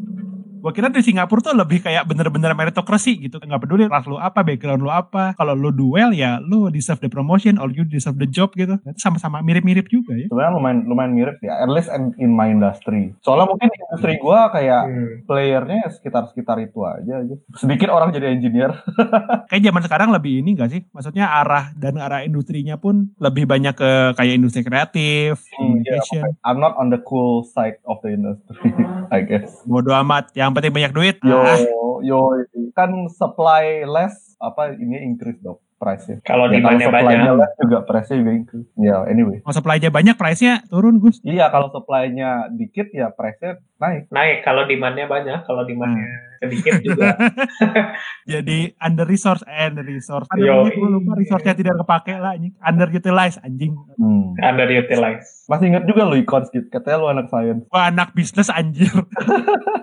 Gue 0.66 0.74
kira 0.74 0.90
di 0.90 0.98
Singapura 0.98 1.46
tuh 1.46 1.54
lebih 1.54 1.86
kayak 1.86 2.10
bener-bener 2.10 2.58
meritokrasi 2.58 3.22
gitu. 3.22 3.38
Nggak 3.38 3.62
peduli 3.62 3.86
ras 3.86 4.10
lu 4.10 4.18
apa, 4.18 4.42
background 4.42 4.82
lu 4.82 4.90
apa. 4.90 5.38
Kalau 5.38 5.54
lu 5.54 5.70
duel 5.70 6.10
ya 6.10 6.42
lu 6.42 6.74
deserve 6.74 6.98
the 6.98 7.10
promotion 7.12 7.62
or 7.62 7.70
you 7.70 7.86
deserve 7.86 8.18
the 8.18 8.26
job 8.26 8.50
gitu. 8.58 8.82
Itu 8.82 8.98
sama-sama 8.98 9.46
mirip-mirip 9.46 9.86
juga 9.86 10.18
ya. 10.18 10.26
Sebenarnya 10.26 10.58
lumayan 10.58 10.78
lumayan 10.90 11.14
mirip 11.14 11.38
ya, 11.46 11.62
at 11.62 11.70
least 11.70 11.94
in, 11.94 12.18
in 12.18 12.34
my 12.34 12.50
industry. 12.50 13.14
Soalnya 13.22 13.46
mungkin 13.46 13.70
industri 13.70 14.18
gua 14.18 14.50
kayak 14.50 14.82
Hmm. 14.86 15.22
playernya 15.30 15.86
sekitar-sekitar 15.94 16.58
itu 16.62 16.82
aja 16.82 17.22
gitu. 17.22 17.38
Sedikit 17.54 17.94
orang 17.94 18.10
jadi 18.10 18.34
engineer. 18.34 18.74
Kayak 19.52 19.70
zaman 19.70 19.82
sekarang 19.86 20.10
lebih 20.10 20.42
ini 20.42 20.58
gak 20.58 20.74
sih? 20.74 20.82
Maksudnya 20.90 21.30
arah 21.30 21.76
dan 21.78 22.02
arah 22.02 22.26
industrinya 22.26 22.82
pun 22.82 23.14
lebih 23.22 23.46
banyak 23.46 23.78
ke 23.78 23.92
kayak 24.18 24.34
industri 24.34 24.66
kreatif, 24.66 25.46
Hmm, 25.54 25.78
communication. 25.78 26.26
I'm 26.42 26.58
not 26.58 26.74
on 26.82 26.90
the 26.90 26.98
cool 26.98 27.46
side 27.46 27.78
of 27.86 28.02
the 28.02 28.18
industry, 28.18 28.74
I 29.14 29.22
guess. 29.22 29.62
Bodo 29.70 29.94
amat, 29.94 30.34
yang 30.34 30.55
penting 30.56 30.74
banyak 30.74 30.92
duit. 30.92 31.16
Yo, 31.22 31.38
Ah, 31.38 31.60
yo, 32.02 32.20
kan 32.72 32.90
supply 33.10 33.84
less, 33.84 34.36
apa 34.38 34.72
ini 34.72 35.04
increase 35.04 35.40
dong 35.40 35.60
price-nya. 35.76 36.24
Kalau 36.24 36.48
Ya, 36.48 36.58
kalau 36.58 36.72
demand-nya 36.72 36.88
supply-nya 36.88 37.12
banyak. 37.20 37.36
less 37.36 37.54
juga 37.60 37.78
price-nya 37.84 38.16
juga 38.18 38.32
increase. 38.34 38.70
Ya, 38.76 38.96
anyway. 39.06 39.38
mau 39.44 39.52
supply-nya 39.52 39.90
banyak, 39.92 40.16
price-nya 40.16 40.54
turun 40.66 40.98
Gus. 40.98 41.20
Iya, 41.22 41.52
kalau 41.52 41.68
supply-nya 41.68 42.48
dikit 42.50 42.90
ya 42.90 43.12
price-nya 43.12 43.60
naik. 43.76 44.08
Naik 44.10 44.38
kalau 44.42 44.64
demand-nya 44.64 45.06
banyak, 45.06 45.44
kalau 45.44 45.62
demand-nya 45.62 46.08
sedikit 46.46 46.74
juga. 46.82 47.18
Jadi 48.32 48.74
under 48.78 49.06
resource, 49.06 49.42
eh, 49.46 49.70
under 49.70 49.86
resource. 49.86 50.30
Namanya, 50.30 50.74
gue 50.74 50.90
lupa 50.90 51.12
resource-nya 51.18 51.56
tidak 51.58 51.76
kepake 51.82 52.14
lah 52.18 52.38
anjing. 52.38 52.54
Underutilized 52.62 53.40
anjing. 53.42 53.74
Hmm. 53.98 54.34
Underutilized. 54.38 55.46
Masih 55.46 55.66
ingat 55.70 55.84
juga 55.86 56.10
lu 56.10 56.18
econs 56.18 56.50
gitu, 56.50 56.66
katanya 56.74 56.98
lu 57.02 57.08
anak 57.10 57.30
science. 57.30 57.70
Gua 57.70 57.94
anak 57.94 58.18
bisnis 58.18 58.50
anjir. 58.50 58.90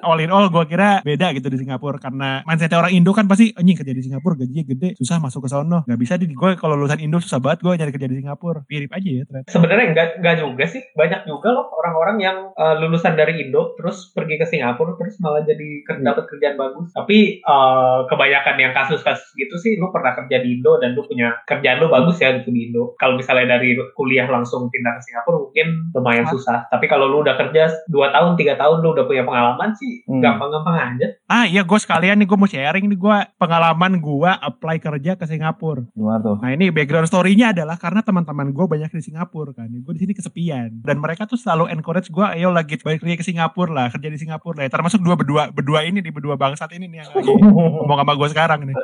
all 0.02 0.18
in 0.18 0.34
all 0.34 0.50
gue 0.50 0.64
kira 0.66 0.98
beda 1.06 1.30
gitu 1.38 1.46
di 1.46 1.62
Singapura 1.62 1.96
karena 2.02 2.42
mindset 2.42 2.74
orang 2.74 2.90
Indo 2.90 3.14
kan 3.14 3.30
pasti 3.30 3.54
anjing 3.54 3.78
kerja 3.78 3.94
di 3.94 4.02
Singapura 4.02 4.34
gajinya 4.34 4.66
gede, 4.66 4.98
susah 4.98 5.22
masuk 5.22 5.46
ke 5.46 5.48
sono. 5.54 5.86
Gak 5.86 6.00
bisa 6.02 6.18
di 6.18 6.26
gue 6.26 6.50
kalau 6.58 6.74
lulusan 6.74 6.98
Indo 6.98 7.22
susah 7.22 7.38
banget 7.38 7.62
gue 7.62 7.72
nyari 7.78 7.92
kerja 7.94 8.08
di 8.10 8.16
Singapura. 8.18 8.66
Mirip 8.66 8.90
aja 8.90 9.08
ya 9.08 9.22
ternyata. 9.22 9.48
Sebenarnya 9.54 9.86
enggak 9.94 10.08
enggak 10.18 10.36
juga 10.42 10.64
sih. 10.66 10.82
Banyak 10.98 11.20
juga 11.30 11.48
loh 11.54 11.66
orang-orang 11.70 12.16
yang 12.18 12.36
uh, 12.58 12.74
lulusan 12.82 13.14
dari 13.14 13.46
Indo 13.46 13.78
terus 13.78 14.10
pergi 14.10 14.42
ke 14.42 14.46
Singapura 14.50 14.98
terus 14.98 15.14
malah 15.22 15.46
jadi 15.46 15.86
ker- 15.86 16.02
dapat 16.02 16.26
kerjaan 16.26 16.51
bagus. 16.56 16.92
Tapi 16.92 17.40
uh, 17.42 18.04
kebanyakan 18.06 18.56
yang 18.58 18.72
kasus-kasus 18.72 19.32
gitu 19.34 19.54
sih 19.58 19.76
lu 19.76 19.88
pernah 19.90 20.14
kerja 20.14 20.40
di 20.40 20.58
Indo 20.58 20.76
dan 20.78 20.92
lu 20.92 21.04
punya 21.04 21.34
kerjaan 21.44 21.80
lu 21.80 21.88
bagus 21.88 22.18
ya 22.18 22.34
gitu 22.38 22.50
di 22.50 22.70
Indo. 22.70 22.94
Kalau 22.96 23.16
misalnya 23.16 23.58
dari 23.58 23.74
kuliah 23.94 24.26
langsung 24.26 24.68
pindah 24.68 24.98
ke 24.98 25.02
Singapura 25.04 25.38
mungkin 25.42 25.66
lumayan 25.92 26.26
susah. 26.28 26.66
Tapi 26.68 26.86
kalau 26.86 27.08
lu 27.08 27.22
udah 27.22 27.34
kerja 27.36 27.68
2 27.88 28.14
tahun, 28.14 28.30
3 28.36 28.56
tahun 28.56 28.76
lu 28.80 28.88
udah 28.94 29.04
punya 29.04 29.24
pengalaman 29.24 29.72
sih 29.74 30.04
Hmm. 30.08 30.18
gampang-gampang 30.18 30.76
aja. 30.76 31.06
Ah 31.28 31.44
iya 31.46 31.62
gue 31.62 31.78
sekalian 31.78 32.18
nih 32.18 32.26
gue 32.26 32.38
mau 32.38 32.48
sharing 32.48 32.84
nih 32.90 32.98
gue 32.98 33.16
pengalaman 33.38 33.98
gue 33.98 34.30
apply 34.30 34.76
kerja 34.78 35.12
ke 35.14 35.24
Singapura. 35.24 35.84
Gimana 35.94 36.18
tuh? 36.20 36.36
Nah 36.42 36.50
ini 36.52 36.68
background 36.68 37.08
story-nya 37.08 37.52
adalah 37.54 37.76
karena 37.76 38.00
teman-teman 38.02 38.50
gue 38.50 38.64
banyak 38.66 38.90
di 38.92 39.02
Singapura 39.02 39.52
kan. 39.54 39.68
Gue 39.70 39.92
di 39.94 40.00
sini 40.02 40.12
kesepian 40.12 40.82
dan 40.82 40.96
mereka 40.98 41.24
tuh 41.24 41.38
selalu 41.38 41.70
encourage 41.70 42.08
gue, 42.08 42.26
ayo 42.36 42.50
lagi 42.50 42.76
balik 42.80 43.02
lagi 43.02 43.16
ke 43.18 43.26
Singapura 43.26 43.70
lah, 43.72 43.86
kerja 43.88 44.08
di 44.08 44.18
Singapura 44.18 44.62
lah. 44.62 44.70
Termasuk 44.70 45.00
dua 45.00 45.14
berdua 45.14 45.42
berdua 45.50 45.80
ini 45.86 46.00
di 46.00 46.10
berdua 46.10 46.31
bangsat 46.36 46.70
ini 46.76 46.86
nih 46.90 46.98
yang 47.04 47.10
lagi 47.12 47.30
ngomong 47.82 47.98
sama 48.02 48.12
gue 48.16 48.28
sekarang 48.32 48.60
nih. 48.68 48.76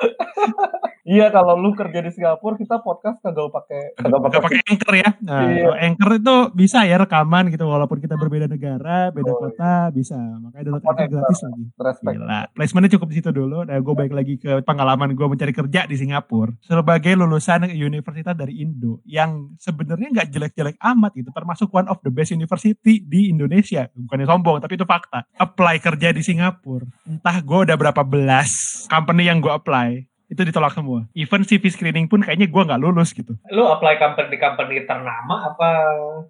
Iya, 1.09 1.33
kalau 1.33 1.57
lu 1.57 1.73
kerja 1.73 2.05
di 2.05 2.13
Singapura, 2.13 2.53
kita 2.55 2.85
podcast 2.85 3.17
kagak 3.19 3.49
pakai 3.49 3.97
kagak 3.97 4.29
Gak 4.29 4.43
pakai 4.45 4.61
anchor 4.69 4.93
ya. 4.93 5.09
Nah, 5.25 5.41
Iya. 5.49 5.69
anchor 5.81 6.11
itu 6.15 6.37
bisa 6.53 6.85
ya 6.85 7.01
rekaman 7.01 7.49
gitu 7.49 7.65
walaupun 7.65 7.97
kita 7.97 8.13
berbeda 8.15 8.45
negara, 8.45 9.09
beda 9.09 9.33
Oh, 9.33 9.41
kota 9.41 9.89
bisa. 9.89 10.21
Makanya 10.21 10.69
download 10.69 10.85
Anchor. 10.85 11.09
gratis 11.09 11.41
lagi. 11.41 11.65
respect. 11.81 12.13
Gila. 12.13 12.41
Placementnya 12.53 12.91
cukup 12.93 13.09
di 13.09 13.17
situ 13.17 13.31
dulu. 13.33 13.59
Nah, 13.65 13.81
gue 13.81 13.95
balik 13.97 14.13
lagi 14.13 14.35
ke 14.37 14.61
pengalaman 14.61 15.17
gue 15.17 15.27
mencari 15.27 15.57
kerja 15.57 15.89
di 15.89 15.97
Singapura 15.97 16.53
sebagai 16.61 17.17
lulusan 17.17 17.73
universitas 17.73 18.37
dari 18.37 18.61
Indo 18.61 19.01
yang 19.09 19.57
sebenarnya 19.57 20.13
nggak 20.13 20.29
jelek-jelek 20.29 20.77
amat 20.77 21.17
gitu. 21.17 21.33
Termasuk 21.33 21.73
one 21.73 21.89
of 21.89 22.05
the 22.05 22.13
best 22.13 22.37
university 22.37 23.01
di 23.01 23.33
Indonesia. 23.33 23.89
Bukannya 23.97 24.29
sombong, 24.29 24.61
tapi 24.61 24.77
itu 24.77 24.85
fakta. 24.85 25.25
Apply 25.35 25.81
kerja 25.81 26.13
di 26.13 26.21
Singapura. 26.21 26.85
Entah 27.09 27.41
gue 27.41 27.59
udah 27.65 27.77
berapa 27.81 28.05
belas 28.05 28.85
company 28.87 29.25
yang 29.25 29.41
gue 29.41 29.49
apply 29.49 30.05
itu 30.29 30.41
ditolak 30.45 30.77
semua. 30.77 31.09
Even 31.17 31.43
CV 31.43 31.73
screening 31.73 32.07
pun 32.07 32.21
kayaknya 32.21 32.53
gue 32.53 32.63
nggak 32.63 32.81
lulus 32.81 33.17
gitu. 33.17 33.33
Lu 33.49 33.65
apply 33.65 33.97
company-company 33.97 34.85
ternama 34.85 35.53
apa 35.53 35.69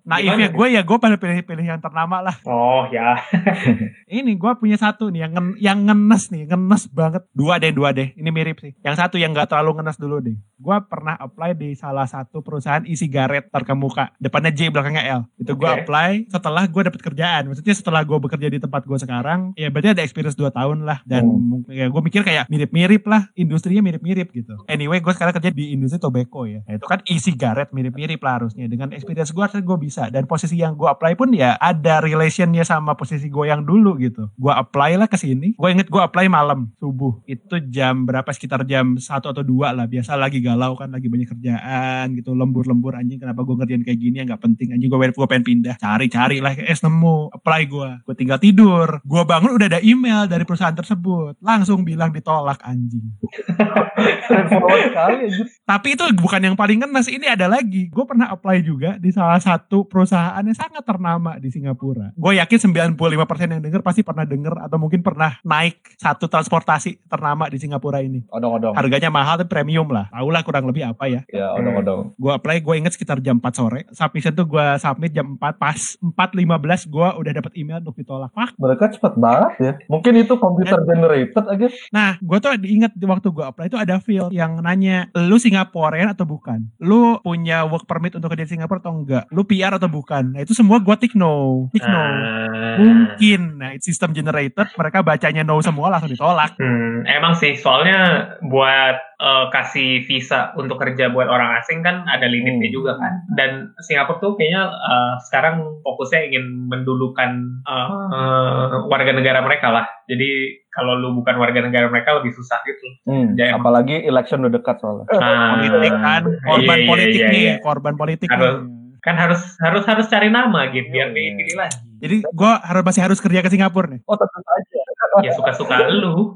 Naifnya 0.06 0.48
gimana? 0.48 0.56
gue 0.56 0.66
ya 0.78 0.82
gue 0.86 0.98
pada 1.02 1.16
pilih-pilih 1.18 1.66
yang 1.66 1.82
ternama 1.82 2.22
lah. 2.22 2.36
Oh 2.46 2.86
ya. 2.94 3.18
Ini 4.22 4.38
gue 4.38 4.52
punya 4.56 4.78
satu 4.78 5.10
nih 5.10 5.26
yang 5.26 5.32
ngen, 5.34 5.46
yang 5.58 5.78
ngenes 5.82 6.30
nih, 6.30 6.46
ngenes 6.46 6.86
banget. 6.94 7.26
Dua 7.34 7.58
deh, 7.58 7.74
dua 7.74 7.90
deh. 7.90 8.14
Ini 8.14 8.30
mirip 8.30 8.62
sih. 8.62 8.72
Yang 8.86 8.96
satu 9.02 9.18
yang 9.18 9.34
gak 9.34 9.50
terlalu 9.50 9.82
ngenes 9.82 9.98
dulu 9.98 10.22
deh. 10.22 10.38
Gue 10.58 10.76
pernah 10.86 11.18
apply 11.18 11.58
di 11.58 11.74
salah 11.74 12.06
satu 12.06 12.40
perusahaan 12.40 12.86
e-cigarette 12.86 13.50
terkemuka. 13.50 14.14
Depannya 14.22 14.54
J, 14.54 14.70
belakangnya 14.70 15.04
L. 15.10 15.22
Itu 15.42 15.58
gue 15.58 15.66
apply 15.66 16.30
setelah 16.30 16.70
gue 16.70 16.82
dapet 16.86 17.00
kerjaan. 17.02 17.50
Maksudnya 17.50 17.74
setelah 17.74 18.06
gue 18.06 18.18
bekerja 18.18 18.46
di 18.46 18.58
tempat 18.62 18.86
gue 18.86 18.98
sekarang, 18.98 19.58
ya 19.58 19.74
berarti 19.74 19.98
ada 19.98 20.02
experience 20.06 20.38
2 20.38 20.54
tahun 20.54 20.86
lah. 20.86 21.02
Dan 21.02 21.26
mungkin 21.26 21.74
ya 21.74 21.90
gue 21.90 22.02
mikir 22.02 22.22
kayak 22.22 22.46
mirip-mirip 22.46 23.02
lah. 23.10 23.30
Industrinya 23.34 23.82
mirip-mirip 23.88 24.28
gitu. 24.36 24.54
Anyway, 24.68 25.00
gue 25.00 25.12
sekarang 25.16 25.32
kerja 25.40 25.48
di 25.48 25.72
industri 25.72 25.96
tobacco 25.96 26.44
ya. 26.44 26.60
Nah, 26.68 26.76
itu 26.76 26.86
kan 26.86 27.00
e-cigarette 27.08 27.72
mirip-mirip 27.72 28.20
lah 28.20 28.44
harusnya. 28.44 28.68
Dengan 28.68 28.92
experience 28.92 29.32
gue 29.32 29.40
harusnya 29.40 29.64
gue 29.64 29.78
bisa. 29.80 30.02
Dan 30.12 30.28
posisi 30.28 30.60
yang 30.60 30.76
gue 30.76 30.84
apply 30.84 31.16
pun 31.16 31.32
ya 31.32 31.56
ada 31.56 32.04
relationnya 32.04 32.62
sama 32.68 32.92
posisi 32.92 33.32
gue 33.32 33.44
yang 33.48 33.64
dulu 33.64 33.96
gitu. 33.96 34.28
Gue 34.36 34.52
apply 34.52 35.00
lah 35.00 35.08
ke 35.08 35.16
sini. 35.16 35.56
Gue 35.56 35.72
inget 35.72 35.88
gue 35.88 36.02
apply 36.02 36.28
malam 36.28 36.68
subuh. 36.76 37.24
Itu 37.24 37.56
jam 37.72 38.04
berapa? 38.04 38.28
Sekitar 38.28 38.68
jam 38.68 39.00
1 39.00 39.08
atau 39.08 39.40
2 39.40 39.72
lah. 39.72 39.88
Biasa 39.88 40.14
lagi 40.20 40.44
galau 40.44 40.76
kan, 40.76 40.92
lagi 40.92 41.08
banyak 41.08 41.32
kerjaan 41.32 42.12
gitu. 42.18 42.36
Lembur-lembur 42.36 42.94
anjing 42.94 43.18
kenapa 43.18 43.40
gue 43.42 43.56
ngerjain 43.56 43.82
kayak 43.82 43.98
gini 43.98 44.20
ya 44.20 44.24
nggak 44.28 44.42
penting. 44.44 44.76
Anjing 44.76 44.92
gue 44.92 44.98
gue 45.08 45.26
pengen 45.26 45.44
pindah. 45.46 45.74
Cari-cari 45.80 46.44
lah. 46.44 46.52
Eh 46.52 46.76
nemu. 46.76 47.32
Apply 47.32 47.60
gue. 47.64 47.90
Gue 48.04 48.14
tinggal 48.14 48.38
tidur. 48.42 49.00
Gue 49.02 49.22
bangun 49.24 49.56
udah 49.56 49.68
ada 49.78 49.80
email 49.80 50.28
dari 50.28 50.44
perusahaan 50.44 50.74
tersebut. 50.74 51.40
Langsung 51.40 51.82
bilang 51.86 52.12
ditolak 52.12 52.60
anjing. 52.66 53.14
Straightforward 54.24 54.82
sekali 54.90 55.14
anjir. 55.28 55.46
Tapi 55.64 55.88
itu 55.94 56.04
bukan 56.16 56.40
yang 56.40 56.56
paling 56.56 56.78
ngenes. 56.84 57.08
Ini 57.10 57.34
ada 57.34 57.46
lagi. 57.50 57.88
Gue 57.88 58.04
pernah 58.04 58.32
apply 58.32 58.58
juga 58.64 58.90
di 58.96 59.10
salah 59.12 59.40
satu 59.40 59.84
perusahaan 59.84 60.40
yang 60.40 60.56
sangat 60.56 60.84
ternama 60.84 61.36
di 61.36 61.48
Singapura. 61.52 62.12
Gue 62.14 62.40
yakin 62.40 62.72
95% 62.94 63.54
yang 63.54 63.62
denger 63.62 63.80
pasti 63.84 64.00
pernah 64.02 64.24
denger 64.24 64.54
atau 64.64 64.76
mungkin 64.80 65.00
pernah 65.04 65.38
naik 65.44 65.80
satu 65.96 66.26
transportasi 66.26 67.04
ternama 67.06 67.46
di 67.52 67.58
Singapura 67.60 68.00
ini. 68.00 68.24
Odong-odong. 68.28 68.74
Harganya 68.74 69.10
mahal 69.12 69.40
tapi 69.40 69.50
premium 69.50 69.88
lah. 69.90 70.10
Tahu 70.10 70.28
lah 70.28 70.42
kurang 70.42 70.66
lebih 70.68 70.84
apa 70.88 71.06
ya. 71.08 71.20
Ya, 71.30 71.52
odong-odong. 71.54 72.16
Gue 72.16 72.32
apply, 72.34 72.60
gue 72.64 72.74
inget 72.78 72.92
sekitar 72.94 73.20
jam 73.20 73.38
4 73.40 73.52
sore. 73.54 73.80
Submission 73.92 74.32
tuh 74.34 74.46
gue 74.48 74.66
submit 74.80 75.12
jam 75.12 75.36
4. 75.36 75.58
Pas 75.58 75.78
4.15 76.00 76.88
gue 76.90 77.08
udah 77.20 77.32
dapet 77.32 77.52
email 77.56 77.80
untuk 77.82 77.96
ditolak. 77.98 78.30
Wah, 78.34 78.50
Mereka 78.56 78.98
cepet 78.98 79.14
banget 79.16 79.52
ya. 79.60 79.72
Mungkin 79.88 80.12
itu 80.18 80.34
computer 80.36 80.80
generated 80.84 81.44
aja. 81.44 81.66
Nah, 81.92 82.10
gue 82.20 82.38
tuh 82.38 82.50
diinget 82.58 82.92
di 82.96 83.06
waktu 83.06 83.28
gue 83.28 83.44
apply 83.44 83.67
itu 83.68 83.76
ada 83.76 84.00
field 84.00 84.32
yang 84.32 84.64
nanya, 84.64 85.12
lu 85.12 85.36
Singaporean 85.36 86.08
atau 86.08 86.24
bukan? 86.24 86.64
Lu 86.80 87.20
punya 87.20 87.68
work 87.68 87.84
permit 87.84 88.16
untuk 88.16 88.32
kerja 88.32 88.48
di 88.48 88.52
Singapura 88.56 88.80
atau 88.80 88.96
enggak? 88.96 89.28
Lu 89.28 89.44
PR 89.44 89.76
atau 89.76 89.86
bukan? 89.86 90.32
Nah, 90.32 90.40
itu 90.40 90.56
semua 90.56 90.80
gue 90.80 90.96
tick 90.96 91.12
no. 91.12 91.68
Tick 91.70 91.84
no. 91.84 92.00
Ah. 92.00 92.76
Mungkin. 92.80 93.60
Nah, 93.60 93.76
it's 93.76 93.84
system 93.84 94.12
generated, 94.12 94.68
mereka 94.74 95.04
bacanya 95.04 95.44
no 95.44 95.60
semua 95.60 95.92
langsung 95.92 96.08
ditolak. 96.08 96.56
Hmm, 96.56 97.04
emang 97.04 97.36
sih, 97.36 97.54
soalnya 97.54 98.32
buat 98.42 98.96
eh, 99.18 99.46
kasih 99.50 100.06
visa 100.06 100.54
untuk 100.54 100.78
kerja 100.78 101.10
buat 101.10 101.26
orang 101.26 101.58
asing 101.58 101.82
kan 101.82 102.06
ada 102.06 102.30
limitnya 102.30 102.70
Hmm. 102.70 102.76
juga 102.78 102.92
kan. 102.96 103.12
Dan 103.34 103.50
Singapura 103.82 104.22
tuh 104.22 104.38
kayaknya 104.38 104.70
eh, 104.70 105.12
sekarang 105.26 105.82
fokusnya 105.82 106.30
ingin 106.30 106.70
mendulukan 106.70 107.62
eh, 107.66 107.88
eh, 108.14 108.64
warga 108.86 109.10
negara 109.10 109.42
mereka 109.42 109.74
lah. 109.74 109.86
Jadi 110.06 110.62
kalau 110.78 110.94
lu 110.94 111.10
bukan 111.12 111.34
warga 111.34 111.58
negara 111.58 111.90
mereka 111.90 112.14
lebih 112.14 112.30
susah 112.30 112.62
gitu. 112.62 112.86
Hmm, 113.04 113.34
Ya, 113.34 113.50
emang. 113.50 113.60
apalagi 113.60 113.98
election 114.00 114.38
udah 114.40 114.54
dekat 114.54 114.78
soalnya. 114.78 115.10
Ah, 115.10 115.58
Politik 115.58 115.90
kan, 115.92 116.22
korban 116.40 116.62
iya, 116.70 116.78
iya, 116.78 116.86
politik 116.86 117.18
iya, 117.18 117.28
nih, 117.28 117.42
iya. 117.42 117.54
korban 117.58 117.94
politik 117.94 118.28
Harus- 118.30 118.62
nih. 118.62 118.76
Kan 118.98 119.14
harus 119.14 119.40
harus 119.58 119.84
harus 119.84 120.06
cari 120.06 120.28
nama 120.28 120.70
gitu 120.70 120.86
biar 120.86 121.10
Iya. 121.10 121.34
dipilih 121.34 121.56
lagi. 121.56 121.78
Jadi 121.98 122.16
gue 122.24 122.52
harus 122.64 122.82
masih 122.82 123.02
harus 123.02 123.18
kerja 123.18 123.40
ke 123.42 123.50
Singapura 123.50 123.90
nih. 123.90 124.00
Oh, 124.06 124.16
tentu 124.16 124.38
saja. 124.40 124.78
Ya 125.18 125.34
suka-suka 125.34 125.88
lu. 125.90 126.30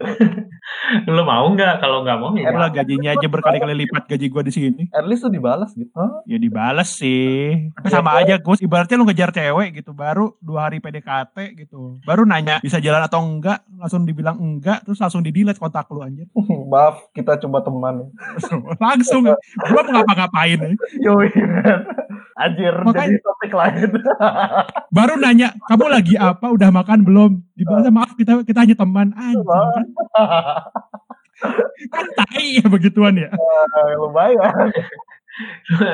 lu 1.14 1.22
mau 1.22 1.46
nggak? 1.54 1.78
Kalau 1.78 2.02
nggak 2.02 2.18
mau 2.18 2.34
ya. 2.34 2.50
Gue 2.50 2.58
lah 2.58 2.70
gajinya 2.72 3.14
aja 3.14 3.26
berkali-kali 3.30 3.86
lipat 3.86 4.10
gaji 4.10 4.26
gue 4.26 4.42
di 4.42 4.52
sini. 4.52 4.82
At 4.90 5.06
least 5.06 5.22
tuh 5.22 5.30
dibalas 5.30 5.70
gitu. 5.76 6.02
Ya 6.26 6.34
dibales 6.34 6.90
sih. 6.90 7.70
Tapi 7.78 7.88
sama 7.92 8.18
aja 8.18 8.42
Gus. 8.42 8.58
Ibaratnya 8.58 8.98
lu 8.98 9.06
ngejar 9.06 9.30
cewek 9.30 9.78
gitu. 9.78 9.94
Baru 9.94 10.34
dua 10.42 10.66
hari 10.66 10.82
PDKT 10.82 11.54
gitu. 11.62 12.02
Baru 12.02 12.26
nanya 12.26 12.58
bisa 12.58 12.82
jalan 12.82 13.06
atau 13.06 13.22
enggak. 13.22 13.62
Langsung 13.78 14.02
dibilang 14.02 14.40
enggak. 14.40 14.82
Terus 14.82 14.98
langsung 14.98 15.22
di 15.22 15.30
delete 15.30 15.62
kontak 15.62 15.86
lu 15.92 16.02
anjir. 16.02 16.26
Maaf, 16.72 17.06
kita 17.14 17.38
coba 17.38 17.62
teman. 17.62 18.10
langsung. 18.82 19.22
Gue 19.62 19.82
mau 19.86 20.02
ngapa-ngapain. 20.02 20.74
Yoi. 20.98 21.28
Anjir, 22.34 22.74
Makanya- 22.82 23.14
jadi 23.14 23.20
topik 23.22 23.52
lain. 23.52 23.90
Baru 24.88 25.14
nanya, 25.20 25.51
kamu 25.68 25.84
lagi 25.88 26.14
apa? 26.18 26.46
Udah 26.52 26.68
makan 26.72 27.04
belum? 27.06 27.30
Dibalasnya 27.56 27.92
maaf 27.92 28.12
kita 28.16 28.44
kita 28.44 28.58
hanya 28.64 28.76
teman. 28.76 29.12
Anjing 29.14 29.46
kan, 29.46 29.86
kan 31.90 32.06
tai 32.14 32.62
ya 32.62 32.66
begituan 32.70 33.18
ya. 33.18 33.30
Lumayan. 33.98 34.70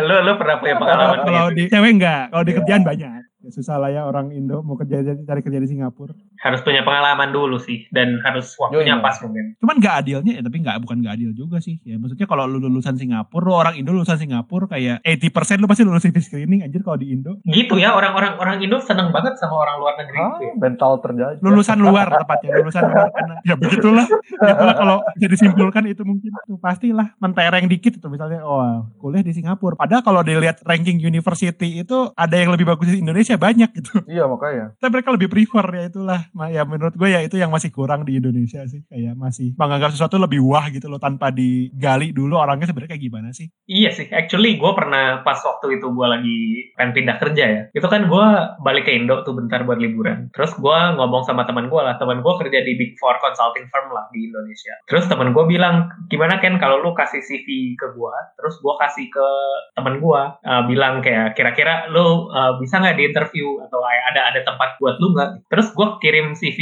lu 0.03 0.17
lu 0.27 0.33
pernah 0.35 0.59
punya 0.59 0.75
pengalaman 0.83 1.19
Kalau 1.23 1.47
gitu? 1.55 1.57
di 1.57 1.63
cewek 1.71 1.91
enggak, 1.95 2.23
kalau 2.35 2.45
di 2.45 2.53
kerjaan 2.59 2.83
banyak. 2.83 3.11
Ya, 3.49 3.57
susah 3.57 3.81
lah 3.81 3.89
ya 3.89 4.05
orang 4.05 4.29
Indo 4.37 4.61
mau 4.61 4.77
kerja 4.77 5.01
cari 5.25 5.41
kerja 5.41 5.57
di 5.57 5.69
Singapura. 5.73 6.13
harus 6.39 6.61
punya 6.63 6.85
pengalaman 6.87 7.33
dulu 7.35 7.57
sih 7.59 7.89
dan 7.91 8.21
harus 8.23 8.55
waktunya 8.61 8.95
pas 9.03 9.19
mungkin 9.25 9.57
Cuman 9.59 9.81
nggak 9.81 9.95
adilnya 10.05 10.33
ya, 10.39 10.43
tapi 10.45 10.57
nggak 10.61 10.77
bukan 10.85 10.97
nggak 11.03 11.15
adil 11.19 11.31
juga 11.33 11.59
sih. 11.59 11.81
Ya 11.83 11.97
maksudnya 11.97 12.29
kalau 12.29 12.45
lu 12.45 12.61
lulusan 12.61 12.95
Singapura, 13.01 13.43
lu 13.49 13.53
orang 13.57 13.75
Indo 13.81 13.91
lulusan 13.97 14.21
Singapura 14.21 14.69
kayak 14.69 15.01
80% 15.03 15.65
lu 15.65 15.67
pasti 15.67 15.83
lulus 15.89 16.05
CV 16.05 16.21
screening 16.21 16.61
anjir 16.63 16.85
kalau 16.85 17.01
di 17.01 17.11
Indo. 17.11 17.41
gitu 17.49 17.81
ya 17.81 17.97
orang-orang 17.97 18.37
orang 18.37 18.57
Indo 18.61 18.79
seneng 18.85 19.11
banget 19.11 19.41
sama 19.41 19.57
orang 19.65 19.77
luar 19.81 19.95
negeri 19.97 20.19
Ah, 20.19 20.37
gitu 20.37 20.45
ya 20.45 20.53
mental 20.59 20.93
terjajah. 21.01 21.41
Lulusan 21.41 21.79
luar 21.81 22.07
tepatnya, 22.13 22.51
lulusan 22.61 22.83
luar 22.85 23.09
karena 23.11 23.35
ya 23.49 23.55
begitulah. 23.57 24.07
Itulah 24.37 24.75
kalau 24.77 24.97
jadi 25.17 25.35
simpulkan 25.41 25.85
itu 25.89 26.03
mungkin 26.05 26.31
tuh 26.45 26.59
pastilah 26.61 27.17
mentereng 27.19 27.67
dikit 27.71 27.97
itu 27.97 28.07
misalnya 28.13 28.45
oh 28.45 28.85
kuliah 29.01 29.25
di 29.25 29.33
Singapura. 29.33 29.79
Padahal 29.79 30.03
kalau 30.05 30.21
dilihat 30.21 30.61
ranking 30.67 31.01
university 31.01 31.81
itu 31.81 32.11
ada 32.19 32.35
yang 32.35 32.51
lebih 32.53 32.67
bagus 32.69 32.91
di 32.91 32.99
Indonesia 33.01 33.38
banyak 33.41 33.71
gitu. 33.79 34.03
Iya 34.05 34.27
makanya. 34.27 34.75
Tapi 34.79 34.91
mereka 34.91 35.11
lebih 35.15 35.29
prefer 35.31 35.67
ya 35.71 35.85
itulah. 35.89 36.21
Ya 36.51 36.63
menurut 36.67 36.95
gue 36.95 37.09
ya 37.09 37.21
itu 37.23 37.39
yang 37.39 37.55
masih 37.55 37.71
kurang 37.73 38.05
di 38.05 38.19
Indonesia 38.19 38.67
sih. 38.67 38.85
Kayak 38.91 39.15
masih 39.17 39.55
menganggap 39.55 39.95
sesuatu 39.95 40.19
lebih 40.19 40.43
wah 40.45 40.67
gitu 40.69 40.91
loh 40.91 40.99
tanpa 40.99 41.31
digali 41.31 42.11
dulu 42.11 42.35
orangnya 42.35 42.69
sebenarnya 42.69 42.99
kayak 42.99 43.05
gimana 43.05 43.29
sih. 43.31 43.47
Iya 43.69 43.93
sih, 43.93 44.09
actually 44.11 44.57
gue 44.57 44.73
pernah 44.75 45.21
pas 45.23 45.39
waktu 45.45 45.79
itu 45.79 45.87
gue 45.93 46.07
lagi 46.09 46.39
pengen 46.75 46.93
pindah 46.97 47.17
kerja 47.21 47.45
ya. 47.45 47.63
Itu 47.71 47.87
kan 47.87 48.09
gue 48.09 48.27
balik 48.65 48.89
ke 48.89 48.93
Indo 48.97 49.23
tuh 49.23 49.37
bentar 49.37 49.63
buat 49.69 49.77
liburan. 49.77 50.33
Terus 50.33 50.57
gue 50.57 50.79
ngomong 50.97 51.29
sama 51.29 51.45
teman 51.45 51.69
gue 51.69 51.81
lah, 51.81 52.01
teman 52.01 52.25
gue 52.25 52.35
kerja 52.41 52.65
di 52.65 52.73
Big 52.75 52.97
Four 52.97 53.21
consulting 53.21 53.69
firm 53.69 53.93
lah 53.93 54.09
di 54.11 54.25
Indonesia. 54.33 54.73
Terus 54.89 55.05
teman 55.07 55.37
gue 55.37 55.45
bilang, 55.45 55.93
gimana 56.09 56.41
Ken 56.41 56.57
kalau 56.57 56.81
lu 56.81 56.97
kasih 56.97 57.21
CV 57.21 57.77
ke 57.77 57.93
gue, 57.93 58.15
terus 58.41 58.57
gue 58.59 58.75
kasih 58.81 59.07
ke 59.13 59.29
teman 59.77 60.01
gue, 60.01 60.23
uh, 60.33 60.63
bilang 60.65 61.05
kayak 61.05 61.37
kira-kira 61.37 61.93
lu 61.93 62.33
uh, 62.33 62.57
bisa 62.57 62.81
nggak 62.81 62.97
di 62.97 63.05
interview 63.13 63.28
atau 63.35 63.79
kayak 63.83 64.05
ada 64.15 64.21
ada 64.35 64.41
tempat 64.47 64.79
buat 64.79 64.97
lu 65.03 65.13
nggak? 65.17 65.51
Terus 65.51 65.69
gue 65.75 65.87
kirim 66.01 66.37
CV 66.39 66.59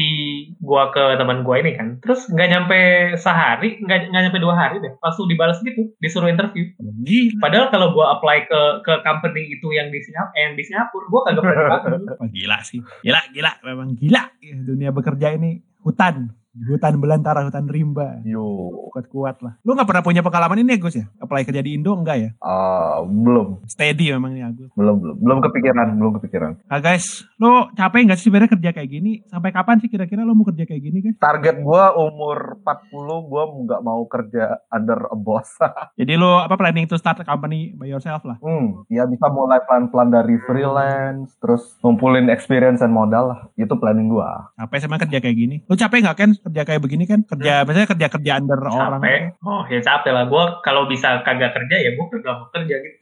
gue 0.56 0.82
ke 0.94 1.04
teman 1.18 1.42
gue 1.44 1.56
ini 1.60 1.72
kan. 1.76 1.88
Terus 2.00 2.26
nggak 2.30 2.48
nyampe 2.50 2.78
sehari, 3.20 3.80
nggak 3.82 4.10
nggak 4.10 4.22
nyampe 4.28 4.38
dua 4.40 4.54
hari 4.56 4.80
deh, 4.80 4.92
langsung 5.00 5.26
dibalas 5.28 5.60
gitu, 5.62 5.92
disuruh 6.00 6.30
interview. 6.30 6.66
Gila. 6.80 7.40
Padahal 7.42 7.66
kalau 7.70 7.88
gue 7.92 8.06
apply 8.06 8.38
ke 8.48 8.60
ke 8.86 8.94
company 9.04 9.52
itu 9.52 9.70
yang 9.74 9.92
di 9.92 10.00
Singapura, 10.02 10.34
eh, 10.38 10.42
yang 10.50 10.54
di 10.54 10.64
Singapura, 10.64 11.04
gue 11.06 11.20
kagak 11.26 11.42
pernah 11.42 11.58
dipanggil. 11.60 11.92
Gila 12.36 12.58
sih. 12.62 12.80
Gila, 13.02 13.20
gila. 13.32 13.52
Memang 13.64 13.88
gila. 13.96 14.22
Dunia 14.44 14.90
bekerja 14.92 15.34
ini 15.34 15.58
hutan. 15.82 16.30
Hutan 16.56 16.96
belantara, 16.96 17.44
hutan 17.44 17.68
rimba. 17.68 18.16
Yo. 18.24 18.72
Kuat-kuat 18.96 19.44
lah. 19.44 19.60
Lu 19.60 19.76
gak 19.76 19.84
pernah 19.84 20.00
punya 20.00 20.24
pengalaman 20.24 20.64
ini 20.64 20.72
ya 20.72 20.78
Gus 20.80 20.96
ya? 20.96 21.04
Apply 21.20 21.44
kerja 21.44 21.60
di 21.60 21.76
Indo 21.76 21.92
enggak 21.92 22.16
ya? 22.16 22.30
Ah, 22.40 23.04
belum, 23.04 23.60
Steady 23.68 24.08
memang 24.16 24.32
nih 24.32 24.48
Agus. 24.48 24.72
belum, 24.72 24.96
belum, 24.96 25.16
belum 25.20 25.38
kepikiran, 25.44 25.86
belum 26.00 26.12
kepikiran. 26.16 26.52
Nah 26.64 26.80
guys, 26.80 27.28
lu 27.36 27.68
capek 27.76 28.08
gak 28.08 28.16
sih 28.16 28.32
sebenarnya 28.32 28.56
kerja 28.56 28.70
kayak 28.72 28.88
gini? 28.88 29.20
Sampai 29.28 29.52
kapan 29.52 29.84
sih 29.84 29.92
kira-kira 29.92 30.24
lu 30.24 30.32
mau 30.32 30.48
kerja 30.48 30.64
kayak 30.64 30.80
gini 30.80 30.98
guys? 31.04 31.16
Target 31.20 31.60
gua 31.60 31.92
umur 31.92 32.56
40 32.64 33.28
gua 33.28 33.42
nggak 33.52 33.80
mau 33.84 34.00
kerja 34.08 34.64
under 34.72 35.12
a 35.12 35.16
boss. 35.18 35.52
Jadi 36.00 36.16
lu 36.16 36.40
apa 36.40 36.56
planning 36.56 36.88
to 36.88 36.96
start 36.96 37.20
a 37.20 37.26
company 37.26 37.76
by 37.76 37.84
yourself 37.84 38.24
lah? 38.24 38.40
hmm, 38.40 38.88
ya 38.88 39.04
bisa 39.04 39.28
mulai 39.28 39.60
pelan-pelan 39.68 40.08
dari 40.08 40.40
freelance, 40.48 41.36
terus 41.36 41.76
ngumpulin 41.84 42.32
experience 42.32 42.80
dan 42.80 42.96
modal 42.96 43.36
lah. 43.36 43.40
Itu 43.60 43.76
planning 43.76 44.08
gua. 44.08 44.48
Capek 44.56 44.88
sama 44.88 44.96
kerja 44.96 45.20
kayak 45.20 45.36
gini? 45.36 45.56
Lu 45.68 45.76
capek 45.76 46.00
gak 46.06 46.16
kan 46.16 46.30
kerja 46.46 46.62
kayak 46.62 46.80
begini 46.80 47.04
kan? 47.04 47.20
Kerja, 47.26 47.66
misalnya 47.66 47.88
kerja-kerja 47.90 48.32
under 48.38 48.60
orang. 48.62 49.02
capek. 49.02 49.20
Oh 49.42 49.62
ya 49.66 49.80
capek 49.82 50.12
lah. 50.14 50.24
Gue 50.26 50.44
kalau 50.62 50.86
bisa 50.86 51.20
kagak 51.22 51.52
kerja 51.52 51.76
ya 51.76 51.90
gue 51.92 52.06
kagak 52.06 52.34
mau 52.38 52.48
kerja 52.54 52.74
gitu. 52.78 52.96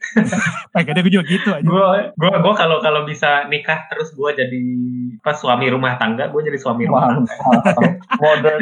Kadang 0.85 1.01
gue 1.05 1.13
juga 1.13 1.25
gitu 1.29 1.49
aja. 1.53 1.65
Gue 1.65 1.87
gue 2.17 2.33
gue 2.33 2.53
kalau 2.57 2.77
kalau 2.81 3.01
bisa 3.05 3.45
nikah 3.47 3.85
terus 3.89 4.13
gue 4.13 4.29
jadi 4.33 4.63
pas 5.21 5.35
suami 5.35 5.65
rumah 5.69 5.97
tangga, 5.97 6.29
gue 6.29 6.41
jadi 6.45 6.57
suami 6.57 6.85
rumah 6.85 7.13
tangga. 7.13 7.33
Modern. 8.21 8.61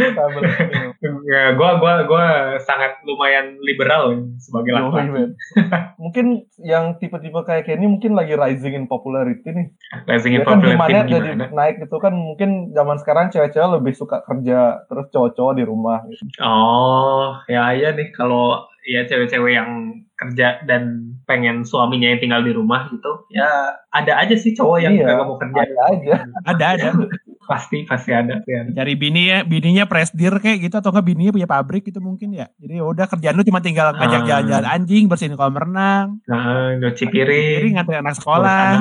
Ya, 1.28 1.52
gue 1.54 1.70
gue 1.80 1.94
gue 2.08 2.26
sangat 2.64 3.04
lumayan 3.04 3.60
liberal 3.60 4.16
sebagai 4.40 4.72
Yoi, 4.72 4.80
laki-laki. 4.80 5.24
mungkin 6.04 6.26
yang 6.64 6.96
tipe-tipe 6.98 7.36
kayak 7.44 7.68
Kenny 7.68 7.88
mungkin 7.88 8.16
lagi 8.16 8.36
rising 8.36 8.74
in 8.74 8.86
popularity 8.88 9.44
nih. 9.46 9.68
Rising 10.08 10.34
in 10.36 10.42
Ya 10.42 10.48
kan 10.48 10.60
popularity 10.60 10.76
demandnya 10.80 11.02
jadi 11.06 11.30
gimana? 11.36 11.46
naik 11.52 11.76
gitu 11.84 11.98
kan 12.00 12.14
mungkin 12.16 12.50
zaman 12.72 12.98
sekarang 13.00 13.26
cewek-cewek 13.30 13.70
lebih 13.80 13.94
suka 13.94 14.24
kerja 14.24 14.73
terus 14.90 15.06
cowok-cowok 15.14 15.54
di 15.58 15.64
rumah 15.64 16.00
gitu. 16.10 16.24
Oh, 16.42 17.38
ya 17.50 17.74
iya 17.74 17.94
nih 17.94 18.10
kalau 18.14 18.66
ya 18.84 19.08
cewek-cewek 19.08 19.54
yang 19.56 20.02
kerja 20.20 20.62
dan 20.68 21.14
pengen 21.24 21.64
suaminya 21.64 22.12
yang 22.12 22.22
tinggal 22.22 22.42
di 22.44 22.52
rumah 22.52 22.92
gitu, 22.92 23.28
ya 23.32 23.80
ada 23.96 24.20
aja 24.20 24.36
sih 24.36 24.52
cowok 24.52 24.78
yang 24.84 24.94
Iya, 25.00 25.08
kagak 25.08 25.26
mau 25.26 25.38
kerja. 25.40 25.62
Ada 25.64 25.84
aja. 25.90 26.14
Ada, 26.48 26.66
ada. 26.78 26.88
Pasti 27.44 27.84
pasti 27.84 28.10
ada. 28.10 28.40
Ya. 28.44 28.64
Cari 28.72 28.94
bini 28.94 29.28
ya, 29.28 29.44
bininya 29.44 29.84
presdir 29.84 30.32
kayak 30.36 30.64
gitu 30.64 30.76
atau 30.76 30.90
enggak 30.90 31.06
bininya 31.06 31.32
punya 31.32 31.46
pabrik 31.46 31.84
gitu 31.84 32.00
mungkin 32.00 32.32
ya. 32.32 32.48
Jadi 32.56 32.74
ya 32.76 32.84
udah 32.84 33.06
kerjaan 33.06 33.34
lu 33.34 33.44
cuma 33.44 33.60
tinggal 33.60 33.92
ngajak 33.92 34.20
Ah. 34.20 34.26
jalan-jalan 34.26 34.66
anjing, 34.66 35.04
bersihin 35.06 35.34
kolam 35.34 35.54
renang, 35.54 36.08
Nah, 36.24 36.76
nyuci 36.76 37.04
Jadi 37.04 37.12
piring, 37.12 37.70
nganterin 37.74 38.00
anak 38.00 38.16
sekolah. 38.16 38.72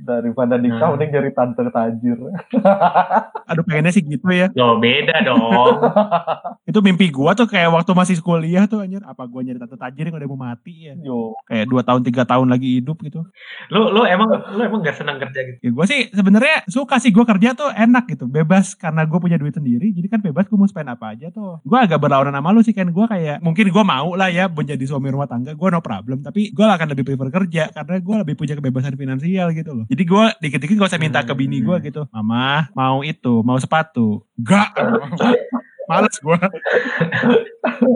Daripada 0.00 0.54
nikah 0.56 0.78
Nah. 0.80 0.90
mending 0.92 1.10
jadi 1.12 1.30
tante 1.30 1.62
tajir. 1.64 2.18
Aduh 3.48 3.62
pengennya 3.62 3.90
sih 3.90 4.02
gitu 4.02 4.26
ya. 4.28 4.48
Loh, 4.52 4.76
beda 4.76 5.22
dong. 5.22 5.76
Itu 6.70 6.80
mimpi 6.80 7.08
gua 7.08 7.32
tuh 7.32 7.46
kayak 7.46 7.70
waktu 7.70 7.92
masih 7.92 8.16
kuliah 8.20 8.64
tuh 8.64 8.80
anjir. 8.80 9.00
Apa 9.02 9.24
gua 9.24 9.40
nyari 9.40 9.56
tante 9.56 9.76
tajir 9.76 10.08
yang 10.08 10.16
udah 10.16 10.28
mau 10.28 10.40
mati 10.42 10.88
ya. 10.88 10.94
Yo. 10.98 11.36
Kayak 11.44 11.68
2 11.68 11.82
tahun 11.82 12.00
3 12.02 12.24
tahun 12.24 12.46
lagi 12.48 12.80
hidup 12.80 12.98
gitu. 13.00 13.22
lu 13.70 13.90
lu 13.90 14.04
emang 14.04 14.28
lu 14.50 14.60
emang 14.60 14.80
gak 14.80 14.96
senang 14.96 15.16
kerja 15.18 15.40
gitu? 15.44 15.58
Ya 15.60 15.70
gua 15.70 15.84
sih 15.84 16.08
sebenarnya 16.10 16.64
suka 16.66 16.96
sih 16.96 17.10
gua 17.10 17.24
kerja 17.24 17.52
tuh 17.54 17.70
enak 17.84 18.04
gitu. 18.10 18.24
Bebas 18.24 18.72
karena 18.74 19.04
gua 19.04 19.20
punya 19.20 19.36
duit 19.36 19.52
sendiri. 19.52 19.92
Jadi 19.92 20.06
kan 20.08 20.20
bebas 20.24 20.48
gua 20.48 20.64
mau 20.64 20.68
spend 20.68 20.88
apa 20.88 21.12
aja 21.12 21.28
tuh. 21.30 21.60
Gua 21.62 21.84
agak 21.84 22.00
berlawanan 22.00 22.34
sama 22.34 22.50
lu 22.50 22.60
sih 22.64 22.72
kan. 22.72 22.88
Gua 22.90 23.06
kayak 23.06 23.44
mungkin 23.44 23.68
gua 23.70 23.84
mau 23.84 24.16
lah 24.16 24.32
ya 24.32 24.48
menjadi 24.48 24.84
suami 24.88 25.12
rumah 25.12 25.28
tangga. 25.28 25.52
Gua 25.52 25.68
no 25.70 25.84
problem. 25.84 26.24
Tapi 26.24 26.50
gua 26.56 26.74
akan 26.74 26.96
lebih 26.96 27.04
prefer 27.04 27.28
kerja 27.28 27.64
karena 27.70 27.96
gua 28.00 28.16
lebih 28.24 28.34
punya 28.34 28.56
kebebasan 28.56 28.96
finansial 28.96 29.52
gitu 29.52 29.70
loh. 29.72 29.84
Jadi 29.86 30.02
gua 30.08 30.32
dikit-dikit 30.40 30.74
gak 30.80 30.90
usah 30.90 31.02
minta 31.02 31.20
ke 31.22 31.32
bini 31.36 31.60
gua 31.60 31.78
gitu. 31.84 32.08
Mama 32.10 32.72
mau 32.72 33.04
itu, 33.04 33.44
mau 33.44 33.60
sepatu. 33.60 34.24
Gak. 34.40 34.72
Males 35.84 36.16
gua. 36.18 36.38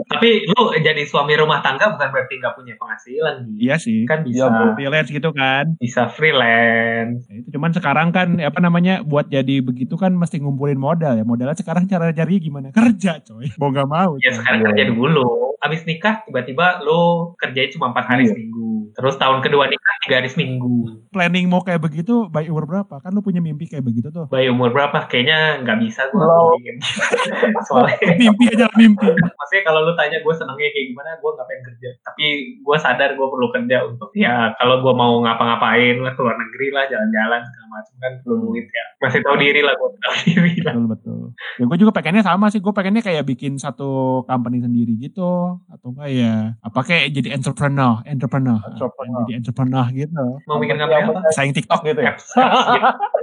Tapi 0.09 0.29
lu 0.43 0.61
jadi 0.75 1.01
suami 1.03 1.33
rumah 1.33 1.59
tangga 1.59 1.89
bukan 1.89 2.09
berarti 2.09 2.37
gak 2.37 2.53
punya 2.53 2.73
penghasilan 2.75 3.45
gitu. 3.45 3.57
Iya 3.59 3.75
sih. 3.77 4.03
Kan 4.03 4.21
bisa 4.21 4.35
Iya, 4.35 4.45
bro. 4.47 4.65
Freelance 4.73 5.09
gitu 5.09 5.29
kan. 5.31 5.65
bisa 5.77 6.03
freelance. 6.07 7.25
Ya, 7.25 7.35
itu 7.37 7.49
cuman 7.51 7.71
sekarang 7.71 8.07
kan 8.09 8.37
apa 8.39 8.59
namanya 8.59 9.01
buat 9.01 9.27
jadi 9.27 9.61
begitu 9.61 9.95
kan 9.95 10.11
mesti 10.11 10.37
ngumpulin 10.37 10.77
modal 10.77 11.13
ya. 11.13 11.23
Modalnya 11.23 11.53
sekarang 11.53 11.85
cara 11.85 12.09
carinya 12.09 12.39
gimana? 12.39 12.67
Kerja 12.75 13.21
coy. 13.21 13.49
Mau 13.55 13.69
gak 13.69 13.85
mau. 13.85 14.17
Ya 14.19 14.29
coy. 14.29 14.37
sekarang 14.37 14.59
kerja 14.65 14.83
dulu. 14.87 15.25
Abis 15.59 15.83
nikah 15.83 16.23
tiba-tiba 16.23 16.79
lu 16.79 17.33
kerjanya 17.35 17.69
cuma 17.69 17.91
empat 17.91 18.05
hari 18.07 18.23
Iya. 18.23 18.31
seminggu. 18.31 18.67
Terus 18.89 19.15
tahun 19.15 19.39
kedua 19.39 19.67
nikah 19.67 19.95
tiga 20.01 20.15
hari 20.17 20.29
seminggu. 20.29 21.03
Planning 21.09 21.45
mau 21.45 21.61
kayak 21.61 21.77
begitu 21.79 22.25
by 22.27 22.47
umur 22.47 22.65
berapa? 22.65 22.97
Kan 22.97 23.11
lu 23.11 23.19
punya 23.19 23.37
mimpi 23.37 23.65
kayak 23.65 23.83
begitu 23.83 24.09
tuh. 24.09 24.25
Bayi 24.25 24.47
umur 24.47 24.71
berapa? 24.71 25.05
Kayaknya 25.05 25.61
nggak 25.61 25.77
bisa 25.79 26.01
gue. 26.07 26.23
Soalnya 27.81 28.15
mimpi 28.21 28.45
aja 28.47 28.65
mimpi. 28.73 29.07
maksudnya 29.09 29.63
kalau 29.63 29.79
lu 29.81 29.93
tanya 29.93 30.17
gue 30.19 30.33
senengnya 30.33 30.69
kayak 30.69 30.87
gimana, 30.87 31.09
gue 31.15 31.29
nggak 31.29 31.47
pengen 31.47 31.63
kerja. 31.65 31.89
Tapi 32.01 32.25
gue 32.59 32.77
sadar 32.77 33.09
gue 33.13 33.27
perlu 33.27 33.47
kerja 33.49 33.77
untuk 33.83 34.09
ya 34.13 34.51
kalau 34.55 34.79
gue 34.79 34.93
mau 34.93 35.19
ngapa-ngapain 35.19 35.95
lah 35.97 36.13
keluar 36.13 36.35
negeri 36.35 36.67
lah, 36.69 36.83
jalan-jalan 36.85 37.41
segala 37.41 37.67
macam 37.69 37.93
kan 37.97 38.13
perlu 38.21 38.35
duit 38.45 38.65
ya. 38.65 38.85
Masih 38.99 39.19
tahu 39.21 39.35
diri 39.37 39.61
lah 39.61 39.73
gue 39.73 39.89
tahu 39.95 40.15
diri 40.25 40.53
lah. 40.59 40.73
Betul 40.73 40.85
betul. 40.89 41.19
Ya 41.55 41.63
gue 41.65 41.77
juga 41.77 41.91
pengennya 41.91 42.23
sama 42.23 42.45
sih. 42.47 42.59
Gue 42.59 42.71
pengennya 42.71 42.99
kayak 42.99 43.23
bikin 43.23 43.55
satu 43.55 43.89
company 44.23 44.59
sendiri 44.59 44.93
gitu. 44.95 45.57
Atau 45.67 45.91
enggak 45.91 46.09
ya 46.09 46.35
apa 46.59 46.79
kayak 46.81 47.11
jadi 47.11 47.33
entrepreneur, 47.33 48.03
entrepreneur, 48.03 48.59
Entrepreneur. 48.61 49.21
Jadi 49.21 49.33
entrepreneur 49.37 49.85
gitu. 49.89 50.25
Mau 50.43 50.57
bikin 50.57 50.75
ngapain 50.75 51.05
apa? 51.05 51.21
Saing 51.31 51.51
TikTok 51.51 51.81
gitu 51.83 51.99
ya. 51.99 52.13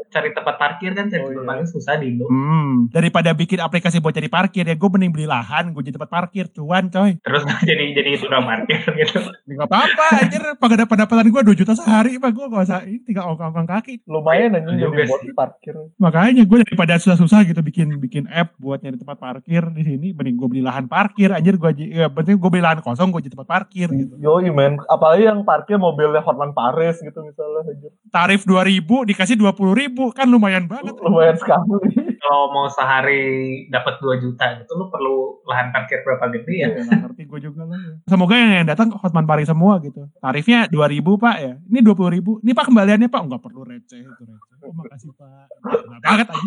Cari 0.06 0.30
tempat 0.30 0.54
parkir 0.56 0.94
kan 0.94 1.10
cari 1.10 1.18
Oh, 1.18 1.28
tempat 1.28 1.42
iya. 1.42 1.48
parkir 1.50 1.66
susah 1.66 1.98
di 1.98 2.06
Indo. 2.08 2.24
Hmm, 2.26 2.86
daripada 2.88 3.34
bikin 3.34 3.58
aplikasi 3.58 3.98
buat 3.98 4.14
cari 4.14 4.28
parkir 4.28 4.45
ya 4.54 4.74
gue 4.76 4.90
mending 4.92 5.12
beli 5.14 5.26
lahan, 5.26 5.74
gue 5.74 5.82
jadi 5.82 5.96
tempat 5.96 6.10
parkir, 6.12 6.46
cuan 6.52 6.92
coy. 6.92 7.18
Terus 7.24 7.42
jadi 7.64 7.84
jadi 7.96 8.10
tukang 8.20 8.44
parkir 8.44 8.80
gitu. 8.84 9.18
Ya, 9.46 9.54
Gak 9.64 9.68
apa-apa, 9.72 10.06
anjir 10.22 10.42
pada 10.60 10.84
pendapatan 10.86 11.26
gue 11.32 11.42
2 11.54 11.60
juta 11.64 11.72
sehari, 11.74 12.20
pak 12.20 12.30
gue 12.30 12.44
gak 12.46 12.64
usah 12.68 12.80
ini 12.84 13.02
tinggal 13.02 13.34
ongkong 13.34 13.66
kaki. 13.66 14.04
Lumayan 14.06 14.58
aja 14.58 14.68
Juga 14.76 15.02
jadi 15.02 15.30
sih. 15.30 15.34
parkir. 15.34 15.74
Makanya 15.96 16.42
gue 16.44 16.58
daripada 16.62 17.00
susah-susah 17.00 17.48
gitu 17.48 17.60
bikin 17.64 17.96
bikin 17.98 18.24
app 18.30 18.54
buat 18.60 18.84
nyari 18.84 19.00
tempat 19.00 19.18
parkir 19.18 19.62
di 19.72 19.82
sini, 19.82 20.08
mending 20.12 20.36
gue 20.36 20.48
beli 20.52 20.62
lahan 20.62 20.86
parkir, 20.86 21.32
anjir 21.32 21.56
gue 21.56 21.70
ya 21.90 22.06
penting 22.12 22.36
gue 22.36 22.50
beli 22.52 22.62
lahan 22.62 22.84
kosong, 22.84 23.10
gue 23.10 23.24
jadi 23.24 23.34
tempat 23.34 23.48
parkir 23.48 23.88
gitu. 23.90 24.14
Yoi 24.20 24.52
men, 24.52 24.76
apalagi 24.86 25.26
yang 25.26 25.42
parkir 25.42 25.80
mobilnya 25.80 26.20
Hotman 26.20 26.52
Paris 26.52 27.00
gitu 27.00 27.18
misalnya 27.24 27.66
aja. 27.72 27.88
Tarif 28.12 28.44
2000 28.44 29.08
dikasih 29.08 29.36
20 29.38 29.80
ribu, 29.80 30.12
kan 30.12 30.28
lumayan 30.28 30.68
banget. 30.68 30.94
Lumayan 31.00 31.36
sekali. 31.38 32.15
Kalau 32.26 32.50
mau 32.50 32.66
sehari 32.66 33.22
dapat 33.70 34.02
2 34.02 34.18
juta 34.18 34.58
gitu 34.58 34.74
lu 34.74 34.90
perlu 34.90 35.46
lahan 35.46 35.70
parkir 35.70 36.02
berapa 36.02 36.26
gede 36.34 36.54
ya? 36.58 36.68
Ya, 36.74 36.82
nggak 36.82 37.00
ngerti 37.06 37.22
gue 37.30 37.40
juga 37.46 37.62
lah. 37.70 37.78
ya. 37.78 37.94
Semoga 38.10 38.34
yang, 38.34 38.52
yang 38.58 38.66
datang 38.66 38.90
Hotman 38.98 39.30
Paris 39.30 39.46
semua 39.46 39.78
gitu. 39.78 40.10
Tarifnya 40.18 40.66
2000 40.66 41.22
pak 41.22 41.36
ya. 41.38 41.54
Ini 41.70 41.78
20 41.86 42.14
ribu. 42.18 42.42
Ini 42.42 42.50
pak 42.50 42.66
kembaliannya 42.66 43.06
pak. 43.06 43.20
Enggak 43.22 43.42
perlu 43.46 43.62
receh 43.62 44.02
itu 44.02 44.22
receh. 44.26 44.55
Oh 44.66 44.74
makasih 44.74 45.10
pak. 45.12 45.46
Nah 45.86 45.98
banget 46.00 46.26
aja. 46.26 46.42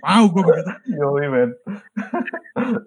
Mau 0.00 0.24
gue 0.28 0.42
begitu. 0.42 0.72
Yoi 0.94 1.26
men. 1.26 1.50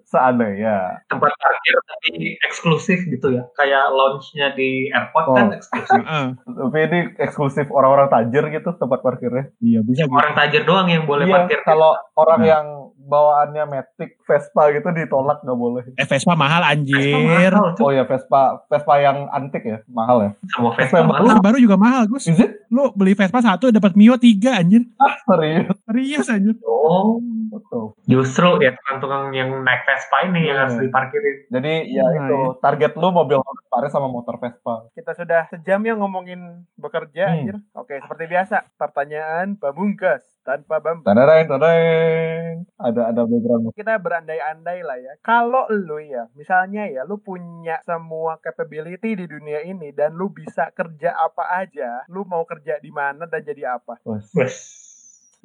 Seandainya. 0.02 1.02
Tempat 1.06 1.32
parkir 1.34 1.74
tapi 1.84 2.10
eksklusif 2.40 2.98
gitu 3.04 3.28
ya. 3.30 3.44
Kayak 3.52 3.90
lounge-nya 3.90 4.52
di 4.52 4.88
airport 4.88 5.26
kan 5.28 5.46
Oh. 5.46 5.54
eksklusif. 5.54 6.00
Heeh. 6.00 6.26
Tapi 6.40 6.78
ini 6.82 6.98
eksklusif 7.18 7.66
orang-orang 7.68 8.08
tajir 8.08 8.44
gitu 8.48 8.70
tempat 8.72 9.00
parkirnya. 9.00 9.52
Iya 9.58 9.80
bisa 9.82 10.04
gitu. 10.04 10.14
Orang 10.14 10.32
tajir 10.34 10.62
doang 10.64 10.88
yang 10.88 11.04
boleh 11.04 11.26
Iya, 11.26 11.34
parkir. 11.36 11.60
kalau 11.62 11.92
orang 12.14 12.40
Nah. 12.40 12.48
yang 12.48 12.66
bawaannya 13.06 13.64
Matic, 13.70 14.18
Vespa 14.26 14.74
gitu 14.74 14.90
ditolak 14.90 15.40
nggak 15.40 15.58
boleh. 15.58 15.82
Eh 15.94 16.04
Vespa 16.04 16.34
mahal 16.34 16.60
anjir. 16.66 16.98
Mahal, 17.14 17.78
Oh 17.80 17.94
ya 17.94 18.04
Vespa, 18.04 18.60
Vespa 18.66 18.94
yang 19.00 19.30
antik 19.30 19.64
ya, 19.64 19.78
mahal 19.88 20.26
ya. 20.26 20.30
Semua 20.52 20.74
Vespa 20.76 20.84
Vespa 20.84 20.96
yang 21.00 21.08
mahal. 21.08 21.22
Terus 21.24 21.42
baru 21.42 21.58
juga 21.62 21.76
mahal 21.80 22.02
Gus. 22.10 22.28
Is 22.28 22.38
it? 22.38 22.66
Lu 22.68 22.92
beli 22.92 23.16
Vespa 23.16 23.40
satu 23.40 23.72
dapat 23.72 23.96
Mio 23.96 24.20
tiga 24.20 24.60
anjir. 24.60 24.84
Serius? 25.24 25.72
Serius 25.88 26.26
anjir. 26.28 26.54
Oh, 26.66 27.18
Betul. 27.50 27.95
Justru 28.06 28.48
ya 28.58 28.70
tukang-tukang 28.72 29.30
yang 29.30 29.50
naik 29.60 29.82
Vespa 29.82 30.16
ini 30.24 30.40
yang 30.42 30.56
Iya. 30.56 30.62
harus 30.62 30.76
diparkirin. 30.78 31.36
Jadi 31.48 31.72
ya 31.90 32.04
Nah, 32.04 32.14
itu 32.16 32.38
target 32.58 32.92
lu 32.94 33.08
mobil 33.10 33.38
Paris 33.66 33.90
sama 33.90 34.06
motor 34.06 34.38
Vespa. 34.38 34.86
Kita 34.94 35.12
sudah 35.12 35.44
sejam 35.46 35.82
ya 35.82 35.92
ngomongin 35.92 36.40
bekerja, 36.74 37.28
Hmm. 37.28 37.34
anjir. 37.36 37.56
Oke, 37.74 37.98
seperti 37.98 38.24
biasa. 38.26 38.56
Pertanyaan 38.76 39.54
pamungkas 39.54 40.22
tanpa 40.40 40.78
bambu. 40.78 41.02
Tadadeng, 41.02 41.44
tadadeng. 41.44 42.54
Ada 42.78 43.00
ada 43.10 43.22
background. 43.22 43.74
Kita 43.74 43.98
berandai-andai 43.98 44.80
lah 44.80 44.96
ya. 44.96 45.12
Kalau 45.20 45.66
lu 45.68 45.98
ya, 45.98 46.30
misalnya 46.32 46.86
ya, 46.86 47.02
lu 47.02 47.18
punya 47.18 47.82
semua 47.82 48.38
capability 48.38 49.12
di 49.12 49.26
dunia 49.26 49.60
ini 49.60 49.90
dan 49.90 50.14
lu 50.14 50.30
bisa 50.30 50.70
kerja 50.70 51.12
apa 51.12 51.42
aja, 51.58 52.06
lu 52.06 52.22
mau 52.22 52.46
kerja 52.46 52.78
di 52.78 52.88
mana 52.88 53.26
dan 53.26 53.42
jadi 53.42 53.76
apa? 53.76 53.98
Wes. 54.06 54.30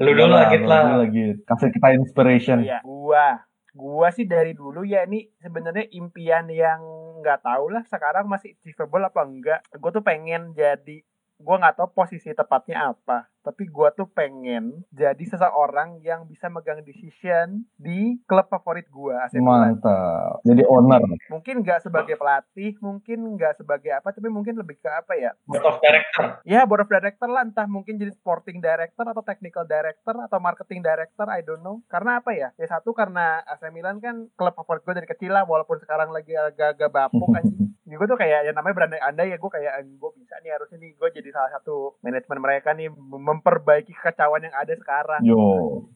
Lu 0.02 0.12
dulu 0.18 0.34
Lah, 0.34 0.50
lagi 0.50 0.58
lah. 0.66 0.84
lagi 0.98 1.24
kasih 1.46 1.70
kita 1.70 1.88
inspiration. 1.96 2.58
Iya, 2.66 2.82
gua. 2.84 3.46
Gua 3.72 4.12
sih 4.12 4.28
dari 4.28 4.52
dulu 4.52 4.84
ya 4.84 5.08
ini 5.08 5.32
sebenarnya 5.40 5.88
impian 5.96 6.52
yang 6.52 6.84
nggak 7.24 7.40
tahu 7.46 7.72
lah 7.72 7.88
sekarang 7.88 8.28
masih 8.28 8.58
achievable 8.60 9.08
apa 9.08 9.22
enggak. 9.24 9.60
Gue 9.80 9.92
tuh 9.96 10.04
pengen 10.04 10.52
jadi 10.52 11.00
gua 11.40 11.56
nggak 11.64 11.80
tahu 11.80 11.88
posisi 11.96 12.36
tepatnya 12.36 12.92
apa 12.92 13.31
tapi 13.42 13.68
gua 13.70 13.90
tuh 13.94 14.08
pengen 14.10 14.86
jadi 14.94 15.22
seseorang 15.22 16.02
yang 16.06 16.26
bisa 16.30 16.48
megang 16.48 16.82
decision 16.86 17.66
di 17.78 18.22
klub 18.30 18.48
favorit 18.50 18.86
gua 18.90 19.26
AC 19.26 19.38
Milan. 19.38 19.78
Mantap. 19.78 20.42
Jadi 20.46 20.64
owner. 20.66 21.02
mungkin 21.30 21.66
nggak 21.66 21.86
sebagai 21.86 22.16
pelatih 22.18 22.78
mungkin 22.80 23.20
nggak 23.38 23.62
sebagai 23.62 23.92
apa 23.94 24.14
tapi 24.14 24.28
mungkin 24.30 24.58
lebih 24.58 24.78
ke 24.78 24.90
apa 24.90 25.14
ya 25.18 25.32
Board 25.48 25.66
of 25.66 25.78
director. 25.82 26.26
ya 26.46 26.62
board 26.68 26.84
of 26.86 26.90
director 26.92 27.28
lah 27.30 27.42
entah 27.46 27.66
mungkin 27.66 27.98
jadi 27.98 28.14
sporting 28.14 28.62
director 28.62 29.04
atau 29.04 29.24
technical 29.26 29.66
director 29.66 30.16
atau 30.16 30.38
marketing 30.38 30.86
director 30.86 31.26
I 31.30 31.42
don't 31.42 31.64
know 31.66 31.82
karena 31.90 32.20
apa 32.22 32.32
ya 32.36 32.50
ya 32.56 32.68
satu 32.70 32.94
karena 32.94 33.42
AC 33.48 33.72
Milan 33.74 33.98
kan 34.04 34.30
klub 34.38 34.54
favorit 34.54 34.86
gue 34.86 34.94
dari 35.02 35.08
kecil 35.10 35.32
lah 35.34 35.48
walaupun 35.48 35.80
sekarang 35.82 36.14
lagi 36.14 36.36
agak-agak 36.36 36.90
bapuk 36.92 37.32
anjing 37.34 37.72
ya 37.92 38.00
gue 38.00 38.08
tuh 38.08 38.16
kayak 38.16 38.48
yang 38.48 38.56
namanya 38.56 38.76
berandai-andai 38.80 39.36
ya 39.36 39.38
gue 39.38 39.52
kayak 39.52 39.74
gue 39.84 40.12
bisa 40.16 40.40
nih 40.40 40.56
harusnya 40.56 40.80
nih 40.80 40.92
gue 40.96 41.10
jadi 41.12 41.30
salah 41.36 41.52
satu 41.60 42.00
manajemen 42.00 42.40
mereka 42.40 42.72
nih 42.72 42.88
memperbaiki 43.32 43.96
kekacauan 43.96 44.44
yang 44.44 44.56
ada 44.56 44.74
sekarang. 44.76 45.22
Yo. 45.24 45.40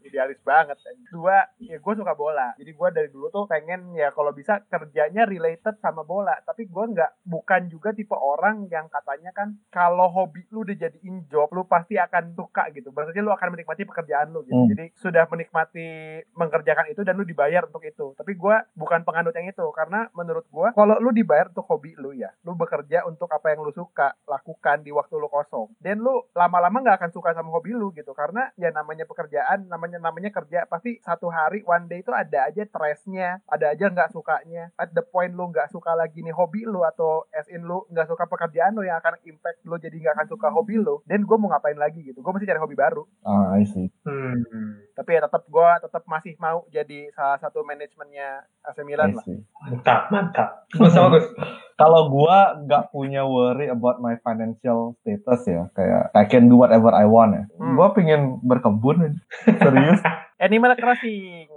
idealis 0.06 0.40
banget 0.48 0.80
dua 1.12 1.44
ya 1.60 1.76
gue 1.80 1.94
suka 1.96 2.14
bola. 2.16 2.56
Jadi 2.56 2.72
gue 2.72 2.90
dari 2.96 3.10
dulu 3.12 3.28
tuh 3.28 3.44
pengen 3.52 3.92
ya 3.96 4.16
kalau 4.16 4.32
bisa 4.32 4.64
kerjanya 4.68 5.28
related 5.28 5.76
sama 5.84 6.08
bola. 6.08 6.36
Tapi 6.44 6.68
gue 6.68 6.86
nggak 6.96 7.28
bukan 7.28 7.68
juga 7.68 7.92
tipe 7.92 8.16
orang 8.16 8.68
yang 8.72 8.88
katanya 8.88 9.36
kan 9.36 9.60
kalau 9.72 10.08
hobi 10.08 10.48
lu 10.52 10.68
udah 10.68 10.78
jadiin 10.78 11.26
job 11.32 11.52
lu 11.52 11.68
pasti 11.68 11.96
akan 12.00 12.36
suka 12.36 12.72
gitu. 12.72 12.92
Berarti 12.92 13.20
lu 13.20 13.32
akan 13.32 13.56
menikmati 13.56 13.84
pekerjaan 13.84 14.32
lu 14.32 14.44
gitu. 14.44 14.56
Hmm. 14.56 14.72
jadi 14.72 14.86
sudah 14.96 15.26
menikmati 15.28 16.22
mengerjakan 16.38 16.92
itu 16.92 17.02
dan 17.02 17.16
lu 17.18 17.26
dibayar 17.26 17.66
untuk 17.68 17.84
itu. 17.84 18.14
Tapi 18.16 18.38
gue 18.38 18.56
bukan 18.78 19.02
penganut 19.08 19.34
yang 19.34 19.50
itu. 19.50 19.66
Karena 19.74 20.08
menurut 20.14 20.46
gue 20.48 20.68
kalau 20.76 20.96
lu 21.02 21.12
dibayar 21.16 21.50
untuk 21.50 21.66
hobi 21.68 21.98
lu 21.98 22.14
ya 22.14 22.32
lu 22.44 22.54
bekerja 22.54 23.08
untuk 23.10 23.32
apa 23.32 23.56
yang 23.56 23.66
lu 23.66 23.74
suka 23.74 24.14
lakukan 24.30 24.86
di 24.86 24.94
waktu 24.94 25.16
lu 25.18 25.32
kosong. 25.32 25.74
Dan 25.82 26.04
lu 26.04 26.28
lama-lama 26.36 26.84
nggak 26.84 26.98
akan 27.02 27.12
suka 27.12 27.25
sama 27.34 27.50
hobi 27.56 27.74
lu 27.74 27.90
gitu 27.96 28.12
karena 28.14 28.52
ya 28.60 28.70
namanya 28.70 29.08
pekerjaan 29.08 29.66
namanya 29.66 29.98
namanya 29.98 30.30
kerja 30.30 30.70
pasti 30.70 31.02
satu 31.02 31.34
hari 31.34 31.66
one 31.66 31.90
day 31.90 32.06
itu 32.06 32.14
ada 32.14 32.46
aja 32.46 32.62
stressnya 32.68 33.42
ada 33.50 33.74
aja 33.74 33.90
nggak 33.90 34.12
sukanya 34.14 34.70
at 34.78 34.94
the 34.94 35.02
point 35.02 35.34
lu 35.34 35.50
nggak 35.50 35.72
suka 35.72 35.96
lagi 35.98 36.22
nih 36.22 36.36
hobi 36.36 36.68
lu 36.68 36.86
atau 36.86 37.26
as 37.34 37.50
in 37.50 37.66
lu 37.66 37.88
nggak 37.90 38.06
suka 38.06 38.30
pekerjaan 38.30 38.78
lu 38.78 38.86
yang 38.86 39.02
akan 39.02 39.18
impact 39.26 39.66
lu 39.66 39.80
jadi 39.82 39.96
nggak 39.98 40.14
akan 40.22 40.28
suka 40.30 40.48
hobi 40.54 40.78
lu 40.78 41.02
dan 41.10 41.26
gue 41.26 41.38
mau 41.40 41.50
ngapain 41.50 41.80
lagi 41.80 42.06
gitu 42.06 42.22
gue 42.22 42.32
mesti 42.36 42.46
cari 42.46 42.62
hobi 42.62 42.76
baru 42.78 43.08
Ah, 43.26 43.58
I 43.58 43.66
see. 43.66 43.90
Hmm. 44.06 44.85
Tapi 44.96 45.20
ya 45.20 45.28
tetap 45.28 45.44
gue 45.46 45.70
tetap 45.84 46.04
masih 46.08 46.34
mau 46.40 46.64
jadi 46.72 47.12
salah 47.12 47.38
satu 47.38 47.68
manajemennya 47.68 48.48
AC 48.64 48.82
Milan 48.88 49.14
lah 49.14 49.26
see. 49.26 49.42
Mantap, 49.66 50.14
mantap. 50.14 50.50
Bagus, 50.78 50.94
bagus. 50.94 51.26
Kalau 51.76 52.08
gua 52.08 52.56
nggak 52.64 52.96
punya 52.96 53.28
worry 53.28 53.68
about 53.68 54.00
my 54.00 54.16
financial 54.24 54.96
status 55.04 55.44
ya, 55.44 55.68
kayak 55.76 56.14
I 56.16 56.24
can 56.24 56.48
do 56.48 56.56
whatever 56.56 56.94
I 56.96 57.04
want 57.04 57.36
ya. 57.36 57.44
Hmm. 57.60 57.76
Gua 57.76 57.92
pengen 57.92 58.40
berkebun. 58.40 59.20
Serius, 59.44 60.00
Animal 60.36 60.76
Crossing 60.76 61.48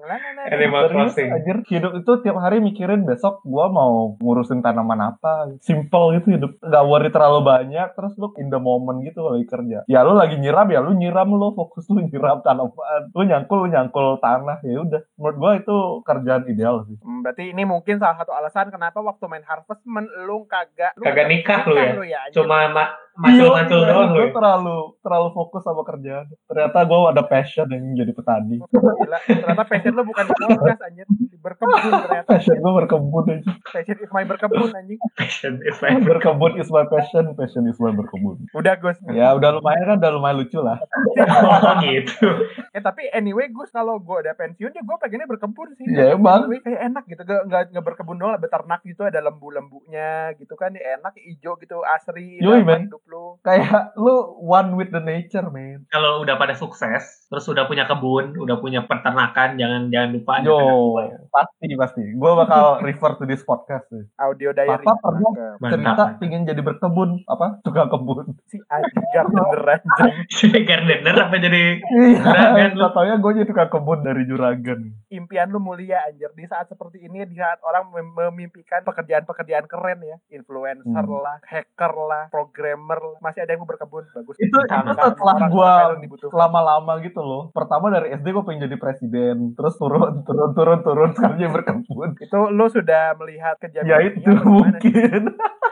Animal 0.46 0.86
Crossing. 0.88 1.28
anjir. 1.34 1.56
Hidup 1.66 1.92
itu 1.98 2.12
tiap 2.22 2.38
hari 2.38 2.62
mikirin 2.62 3.02
besok 3.02 3.42
gua 3.42 3.66
mau 3.68 4.14
ngurusin 4.22 4.62
tanaman 4.62 5.14
apa. 5.14 5.50
Simple 5.58 6.14
gitu 6.18 6.38
hidup. 6.38 6.50
Nggak 6.62 6.84
worry 6.86 7.10
terlalu 7.10 7.40
banyak, 7.42 7.88
terus 7.98 8.14
lu 8.14 8.30
in 8.38 8.48
the 8.48 8.60
moment 8.62 9.02
gitu 9.02 9.26
lagi 9.26 9.44
kerja. 9.44 9.82
Ya 9.90 10.06
lu 10.06 10.14
lagi 10.14 10.38
nyiram 10.38 10.70
ya 10.70 10.78
lu 10.78 10.94
nyiram 10.94 11.26
lu, 11.28 11.58
fokus 11.58 11.90
lu 11.90 12.06
nyiram 12.06 12.38
tanaman. 12.40 13.10
Lu 13.10 13.22
nyangkul, 13.26 13.66
lu 13.66 13.68
nyangkul 13.68 14.22
tanah. 14.22 14.62
Ya 14.62 14.78
udah. 14.78 15.02
Menurut 15.18 15.36
gua 15.36 15.50
itu 15.58 15.76
kerjaan 16.06 16.42
ideal 16.46 16.86
sih. 16.86 16.96
Hmm, 17.02 17.26
berarti 17.26 17.50
ini 17.50 17.66
mungkin 17.66 17.98
salah 17.98 18.16
satu 18.16 18.30
alasan 18.30 18.70
kenapa 18.70 19.02
waktu 19.02 19.26
main 19.26 19.42
Harvestman 19.42 20.06
lu 20.22 20.46
kagak 20.46 20.94
lu 20.94 21.02
Kagak 21.02 21.26
nikah 21.26 21.66
lu 21.66 22.06
ya? 22.06 22.22
anjir. 22.30 22.38
Cuma 22.38 22.70
ma 22.70 22.84
macul-macul 23.18 23.78
Iya, 23.82 23.90
doang 23.90 24.08
lu. 24.08 24.14
Gue 24.14 24.26
ya? 24.26 24.34
terlalu 24.34 24.78
terlalu 25.02 25.28
fokus 25.34 25.62
sama 25.66 25.82
kerjaan. 25.82 26.26
Ternyata 26.46 26.78
gue 26.86 26.98
ada 27.10 27.22
passion 27.26 27.66
yang 27.68 27.84
jadi 27.98 28.12
petani. 28.14 28.56
Gila, 28.62 29.18
ternyata 29.26 29.64
passion 29.66 29.92
lu 29.92 30.02
bukan 30.06 30.24
podcast 30.30 30.82
anjir, 30.86 31.06
di 31.10 31.38
berkebun 31.38 31.92
ternyata. 32.06 32.28
Passion 32.30 32.56
gue 32.62 32.72
berkebun 32.84 33.24
aja. 33.28 33.52
Passion 33.66 33.96
is 33.98 34.10
my 34.14 34.24
berkebun 34.24 34.70
anjing. 34.70 34.98
Passion 35.18 35.54
is 35.66 35.76
my 35.82 35.90
Berkebun 35.98 36.52
is 36.56 36.68
my 36.70 36.86
passion, 36.86 37.24
passion 37.34 37.66
is 37.66 37.78
my 37.82 37.90
berkebun. 37.90 38.38
Udah 38.54 38.78
Gus. 38.78 38.96
Ya 39.10 39.34
udah 39.34 39.58
lumayan 39.58 39.84
kan, 39.84 39.96
udah 39.98 40.12
lumayan 40.14 40.36
lucu 40.40 40.58
lah. 40.62 40.78
Oh 41.18 41.74
gitu. 41.82 42.28
Eh 42.70 42.82
tapi 42.82 43.10
anyway 43.10 43.50
Gus 43.50 43.74
kalau 43.74 43.98
gue 43.98 44.16
udah 44.24 44.34
pensiun 44.38 44.72
ya 44.72 44.82
gue 44.82 44.96
pengennya 45.02 45.26
berkebun 45.26 45.68
sih. 45.74 45.86
Ya, 45.90 46.14
emang. 46.14 46.46
Anyway, 46.46 46.62
kayak 46.62 46.80
enak 46.92 47.04
gitu, 47.10 47.22
gak, 47.26 47.40
gak, 47.50 47.62
nggak 47.74 47.84
berkebun 47.84 48.16
doang 48.20 48.32
lah, 48.36 48.40
beternak 48.40 48.80
gitu 48.86 49.02
ada 49.02 49.18
lembu-lembunya 49.24 50.32
gitu 50.38 50.54
kan, 50.54 50.70
ya 50.72 51.00
enak, 51.00 51.18
hijau 51.18 51.58
gitu, 51.58 51.82
asri, 51.82 52.38
Yoi, 52.38 52.62
sama 52.62 52.78
man. 52.78 52.82
Lu. 53.08 53.40
Kayak 53.40 53.92
lu 53.94 54.12
one 54.38 54.72
with 54.74 54.88
the 54.88 55.00
nature, 55.00 55.42
man. 55.46 55.88
Kalau 55.88 56.20
udah 56.20 56.36
pada 56.36 56.52
sukses, 56.52 57.00
terus 57.26 57.44
udah 57.44 57.64
punya 57.64 57.84
kebun, 57.84 58.36
udah 58.36 58.56
punya 58.56 58.84
peternakan, 58.84 59.56
jangan 59.56 59.88
jangan 59.88 60.08
lupa 60.12 60.32
Yo, 60.40 60.54
gua 60.54 61.02
ya. 61.04 61.18
pasti 61.28 61.66
pasti. 61.74 62.02
Gue 62.12 62.32
bakal 62.34 62.62
refer 62.86 63.12
to 63.14 63.24
this 63.24 63.42
podcast 63.42 63.88
sih. 63.88 64.04
Audio 64.16 64.52
diary. 64.52 64.68
Papa 64.78 64.92
pernah 65.02 65.32
Mantap. 65.58 65.72
Cerita 65.72 66.04
pingin 66.18 66.44
jadi 66.44 66.60
berkebun, 66.60 67.24
apa? 67.24 67.58
Tukang 67.60 67.88
kebun. 67.88 68.36
Si 68.46 68.60
anjing 68.62 69.06
gardener 69.08 69.56
anjing. 69.66 70.14
Jadi 70.28 70.60
gardener 70.62 71.16
apa 71.18 71.36
jadi 71.36 71.62
Iya, 71.80 72.20
Juragan 72.20 72.70
lu. 72.70 72.82
katanya 72.84 73.14
gue 73.16 73.32
jadi 73.34 73.46
tukang 73.46 73.70
kebun 73.70 73.98
dari 74.00 74.22
juragan. 74.24 74.80
impian 75.08 75.48
lu 75.48 75.58
mulia 75.58 76.04
anjir 76.04 76.28
di 76.30 76.44
saat 76.44 76.68
seperti 76.68 77.00
ini 77.00 77.24
di 77.24 77.34
saat 77.34 77.56
orang 77.62 77.88
mem- 77.88 78.12
memimpikan 78.12 78.84
pekerjaan-pekerjaan 78.84 79.64
keren 79.64 80.00
ya 80.02 80.16
influencer 80.30 80.84
Hmm. 81.00 81.18
lah 81.18 81.40
hacker 81.42 81.92
lah 81.96 82.24
programmer 82.28 82.97
masih 83.18 83.40
ada 83.42 83.50
yang 83.50 83.62
mau 83.62 83.68
berkebun 83.68 84.04
bagus 84.12 84.34
Itu, 84.36 84.58
itu 84.58 84.92
setelah 84.94 85.36
gue 85.46 85.72
dibutuhkan. 86.02 86.36
lama-lama 86.36 86.98
gitu 87.00 87.20
loh. 87.20 87.50
Pertama 87.50 87.88
dari 87.88 88.12
SD 88.12 88.26
gue 88.28 88.44
pengen 88.44 88.64
jadi 88.66 88.76
presiden, 88.76 89.36
terus 89.54 89.74
turun, 89.76 90.22
turun, 90.22 90.50
turun, 90.52 90.78
turun, 90.82 91.08
sekarang 91.12 91.36
jadi 91.36 91.52
berkebun. 91.52 92.08
itu 92.16 92.38
lu 92.48 92.66
sudah 92.68 93.14
melihat 93.16 93.54
kejadian 93.58 93.88
Ya 93.88 93.96
itu 94.02 94.30
mungkin. 94.44 95.22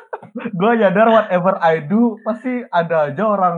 gue 0.61 0.72
nyadar 0.77 1.09
whatever 1.09 1.57
I 1.59 1.81
do 1.81 2.20
pasti 2.20 2.61
ada 2.68 3.09
aja 3.09 3.24
orang 3.24 3.57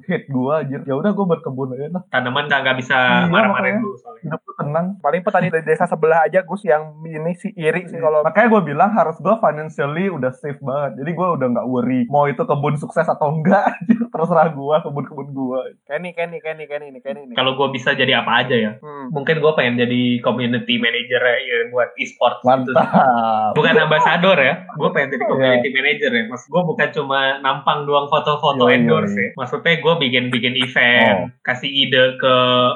hate 0.00 0.26
gue 0.26 0.52
anjir. 0.52 0.80
Ya 0.82 0.94
udah 0.94 1.10
gue 1.10 1.26
berkebun 1.28 1.72
aja 1.72 1.88
lah. 1.90 2.02
Tanaman 2.08 2.46
nggak 2.46 2.76
bisa 2.76 2.96
Iya, 2.98 3.28
marah-marahin 3.28 3.78
makanya. 3.78 3.84
lu 3.84 3.96
soalnya. 3.96 4.22
Hidup 4.24 4.40
lu 4.40 4.52
tenang. 4.54 4.86
paling 4.98 5.22
petani 5.22 5.48
dari 5.48 5.64
desa 5.64 5.84
sebelah 5.84 6.20
aja 6.22 6.40
Gus 6.42 6.62
yang 6.62 6.82
ini 7.02 7.32
sih 7.34 7.50
iri 7.54 7.86
sih 7.86 7.96
kalau 7.96 8.20
Makanya 8.20 8.48
gue 8.50 8.62
bilang 8.66 8.90
harus 8.90 9.16
gue 9.16 9.34
financially 9.34 10.06
udah 10.08 10.32
safe 10.32 10.58
banget. 10.60 10.98
Jadi 10.98 11.10
gue 11.12 11.28
udah 11.30 11.48
nggak 11.48 11.66
worry 11.66 12.00
mau 12.06 12.24
itu 12.24 12.40
kebun 12.40 12.74
sukses 12.74 13.04
atau 13.04 13.32
enggak. 13.32 13.64
anjir. 13.70 14.00
Terserah 14.12 14.48
gue 14.50 14.76
kebun-kebun 14.82 15.28
gue. 15.30 15.60
Kenny 15.84 16.10
Kenny 16.10 16.38
Kenny 16.38 16.64
Kenny 16.64 16.88
ini 16.88 16.98
Kenny 16.98 17.20
ini 17.22 17.32
Kalau 17.32 17.54
gue 17.54 17.68
bisa 17.70 17.92
jadi 17.92 18.18
apa 18.18 18.42
aja 18.42 18.54
ya, 18.54 18.72
hmm. 18.76 19.10
mungkin 19.10 19.38
gue 19.38 19.52
pengen 19.54 19.78
jadi 19.78 20.00
community 20.20 20.74
manager 20.76 21.20
ya 21.20 21.58
buat 21.68 21.94
e-sport 21.94 22.40
gitu. 22.40 22.72
Mantap. 22.74 23.52
Bukan 23.54 23.74
ambasador 23.78 24.36
ya, 24.36 24.66
gue 24.66 24.88
pengen 24.90 25.08
jadi 25.10 25.18
Iya. 25.18 25.30
community 25.30 25.68
manager 25.70 26.10
ya. 26.10 26.22
Mas 26.26 26.44
gue 26.44 26.62
bukan 26.64 26.88
cuma 26.90 27.20
nampang 27.38 27.84
doang 27.84 28.08
foto-foto 28.08 28.64
Iya, 28.64 28.70
iya, 28.70 28.78
endorse 28.80 29.14
iya. 29.14 29.22
ya. 29.22 29.36
Maksudnya 29.36 29.74
gue 29.78 29.94
bikin 29.98 30.24
bikin 30.28 30.54
event, 30.54 31.32
kasih 31.42 31.66
ide 31.66 32.16
ke 32.16 32.34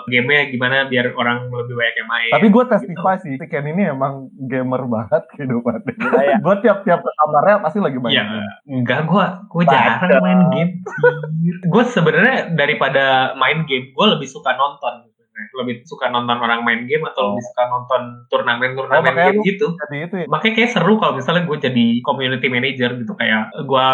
gamenya 0.08 0.48
gimana 0.48 0.76
biar 0.86 1.12
orang 1.14 1.46
lebih 1.46 1.74
banyak 1.74 1.94
yang 1.98 2.08
main. 2.08 2.30
Tapi 2.32 2.46
gue 2.48 2.64
testify 2.66 3.14
sih, 3.20 3.34
si 3.36 3.46
Ken 3.46 3.66
ini 3.66 3.86
emang 3.86 4.32
gamer 4.48 4.82
banget 4.86 5.22
kehidupannya. 5.34 5.84
Gila 5.84 6.22
ya. 6.22 6.36
gue 6.40 6.54
tiap-tiap 6.64 7.00
ke 7.00 7.10
kamarnya 7.12 7.56
pasti 7.60 7.78
lagi 7.78 7.98
main 8.00 8.14
Iya, 8.14 8.24
game. 8.24 8.46
enggak 8.80 9.00
gue 9.06 9.26
gue 9.52 9.62
jarang 9.68 10.22
main 10.22 10.40
game. 10.50 10.72
gue 11.62 11.84
sebenarnya 11.86 12.54
daripada 12.54 13.04
main 13.36 13.62
game, 13.66 13.92
gue 13.92 14.06
lebih 14.08 14.26
suka 14.26 14.56
nonton. 14.56 15.11
Lebih 15.52 15.74
suka 15.84 16.06
nonton 16.08 16.36
orang 16.36 16.62
main 16.62 16.84
game 16.84 17.02
atau 17.04 17.22
Oh. 17.22 17.28
lebih 17.32 17.44
suka 17.44 17.62
nonton 17.66 18.02
turnamen-turnamen 18.28 18.98
Oh, 18.98 19.04
makanya 19.04 19.30
game 19.30 19.42
gitu. 19.42 19.66
Itu 19.88 20.16
ya. 20.16 20.26
makanya 20.26 20.54
kayak 20.56 20.70
seru 20.70 20.94
kalau 20.96 21.14
misalnya 21.14 21.42
gue 21.44 21.58
jadi 21.60 21.86
community 22.02 22.46
manager 22.46 22.90
gitu 22.94 23.12
kayak 23.14 23.42
gue 23.62 23.88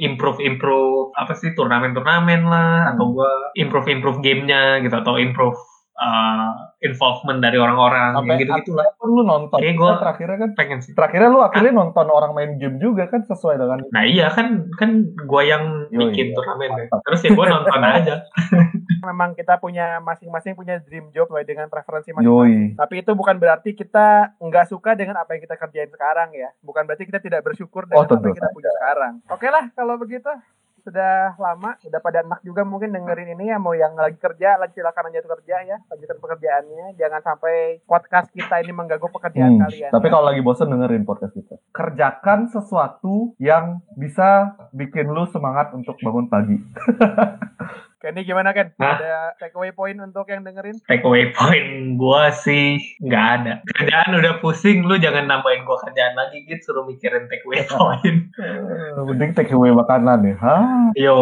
improve 0.00 0.38
improve 0.38 0.90
apa 1.14 1.32
sih 1.32 1.52
turnamen 1.52 1.92
turnamen 1.92 2.44
lah 2.44 2.72
Hmm. 2.82 2.90
atau 2.94 3.04
gue 3.12 3.30
improve 3.56 3.86
improve 3.88 4.18
gamenya 4.20 4.80
gitu 4.80 4.94
atau 4.94 5.16
improve 5.16 5.56
uh, 5.94 6.50
involvement 6.82 7.38
dari 7.38 7.56
orang-orang 7.56 8.12
Sampai 8.12 8.28
yang 8.28 8.40
gitu 8.40 8.52
gitulah 8.60 8.86
pun 8.94 9.08
lu 9.08 9.22
nonton. 9.22 9.56
Kayak 9.56 9.70
Kan 9.70 9.78
gua- 9.78 9.98
terakhirnya 9.98 10.38
kan 10.38 10.50
pengen 10.52 10.78
sih. 10.78 10.92
terakhirnya 10.92 11.28
lu 11.28 11.40
akhirnya 11.40 11.72
nonton 11.72 12.06
orang 12.06 12.32
main 12.32 12.50
game 12.56 12.76
juga 12.76 13.06
kan 13.06 13.22
sesuai 13.22 13.56
dengan 13.56 13.78
nah 13.88 14.02
iya 14.02 14.28
kan 14.28 14.66
kan 14.72 14.90
gue 15.08 15.42
yang 15.44 15.64
Yoi, 15.88 16.10
bikin 16.10 16.26
iya. 16.28 16.34
turnamen 16.34 16.70
Mantap. 16.72 16.98
terus 17.02 17.20
ya 17.20 17.30
gue 17.30 17.46
nonton 17.48 17.80
aja. 17.92 18.14
Memang 19.02 19.32
kita 19.32 19.56
punya 19.56 19.98
masing-masing 19.98 20.54
punya 20.54 20.78
dream 20.78 21.10
job 21.10 21.26
sesuai 21.26 21.42
dengan 21.42 21.66
preferensi 21.66 22.10
masing-masing. 22.12 22.76
Tapi 22.76 22.94
itu 22.96 23.10
bukan 23.12 23.36
berarti 23.36 23.70
kita 23.72 24.06
nggak 24.38 24.66
suka 24.68 24.94
dengan 24.94 25.18
apa 25.18 25.32
yang 25.32 25.42
kita 25.42 25.56
kerjain 25.56 25.88
sekarang 25.88 26.30
ya. 26.32 26.54
Bukan 26.60 26.82
berarti 26.82 27.02
kita 27.04 27.18
tidak 27.18 27.42
bersyukur 27.42 27.82
dengan 27.84 27.98
Oh, 27.98 28.06
apa 28.08 28.20
yang 28.20 28.36
kita 28.36 28.50
punya 28.50 28.70
sekarang. 28.72 29.12
Oke 29.26 29.48
lah 29.48 29.64
kalau 29.72 29.94
begitu 29.96 30.30
sudah 30.82 31.38
lama 31.38 31.78
udah 31.86 32.00
pada 32.02 32.26
enak 32.26 32.40
juga 32.42 32.66
mungkin 32.66 32.90
dengerin 32.90 33.38
ini 33.38 33.54
ya 33.54 33.62
mau 33.62 33.72
yang 33.72 33.94
lagi 33.94 34.18
kerja 34.18 34.58
lagi 34.58 34.74
silakan 34.74 35.14
aja 35.14 35.22
kerja 35.22 35.56
ya 35.62 35.76
lanjutkan 35.86 36.18
pekerjaannya 36.18 36.86
jangan 36.98 37.20
sampai 37.22 37.78
podcast 37.86 38.28
kita 38.34 38.58
ini 38.60 38.74
mengganggu 38.74 39.06
pekerjaan 39.06 39.52
Hmm, 39.52 39.62
kalian 39.68 39.90
Tapi 39.92 40.06
kalau 40.08 40.24
lagi 40.32 40.40
bosen 40.40 40.68
dengerin 40.72 41.04
podcast 41.04 41.34
kita. 41.36 41.54
Kerjakan 41.72 42.48
sesuatu 42.48 43.36
yang 43.36 43.84
bisa 43.94 44.56
bikin 44.72 45.12
lu 45.12 45.28
semangat 45.28 45.74
untuk 45.76 45.96
bangun 46.00 46.26
pagi. 46.32 46.56
Kenny 48.02 48.20
gimana 48.22 48.50
Ken? 48.50 48.74
Hah? 48.76 48.98
Ada 48.98 49.14
takeaway 49.38 49.70
point 49.70 49.94
untuk 49.96 50.26
yang 50.26 50.42
dengerin? 50.42 50.74
take 50.84 51.00
away 51.02 51.30
point 51.30 51.70
gue 51.94 52.22
sih 52.36 52.66
nggak 52.98 53.26
ada 53.32 53.52
kerjaan 53.64 54.10
udah 54.12 54.34
pusing 54.36 54.82
lu 54.82 54.98
jangan 54.98 55.24
nambahin 55.24 55.62
gue 55.62 55.78
kerjaan 55.80 56.12
lagi 56.12 56.42
gitu 56.42 56.58
suruh 56.64 56.82
mikirin 56.82 57.24
take 57.26 57.42
away 57.44 57.62
point 57.70 58.26
Eh, 58.34 58.98
Mending 59.00 59.30
take 59.32 59.50
away 59.50 59.70
makanan 59.70 60.18
ya. 60.24 60.34
Hah? 60.36 60.90
yo 60.92 61.16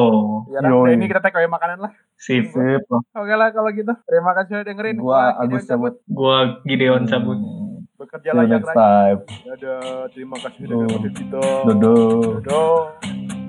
Ya 0.48 0.60
Yoi. 0.62 0.72
udah 0.82 0.92
ini 0.94 1.04
kita 1.06 1.20
takeaway 1.20 1.46
makanan 1.46 1.78
lah. 1.80 1.92
sip 2.16 2.48
Sip. 2.48 2.80
Oke 2.88 3.34
lah 3.34 3.48
kalau 3.50 3.68
gitu. 3.70 3.92
Terima 4.02 4.32
kasih 4.34 4.50
sudah 4.54 4.64
dengerin. 4.66 4.96
Gua 4.96 5.36
Agus 5.36 5.64
cabut. 5.64 6.00
gue 6.02 6.36
Gideon 6.64 7.04
cabut 7.04 7.36
Hmm, 7.36 7.84
Bekerja 7.94 8.32
layak 8.32 8.64
time. 8.66 9.20
Dadah. 9.44 10.08
Terima 10.10 10.36
kasih 10.38 10.60
sudah 10.62 10.72
Oh. 10.74 10.84
dengerin 10.86 11.12
kita. 11.14 11.42
Dodo. 11.66 11.94
Dodo. 12.40 13.39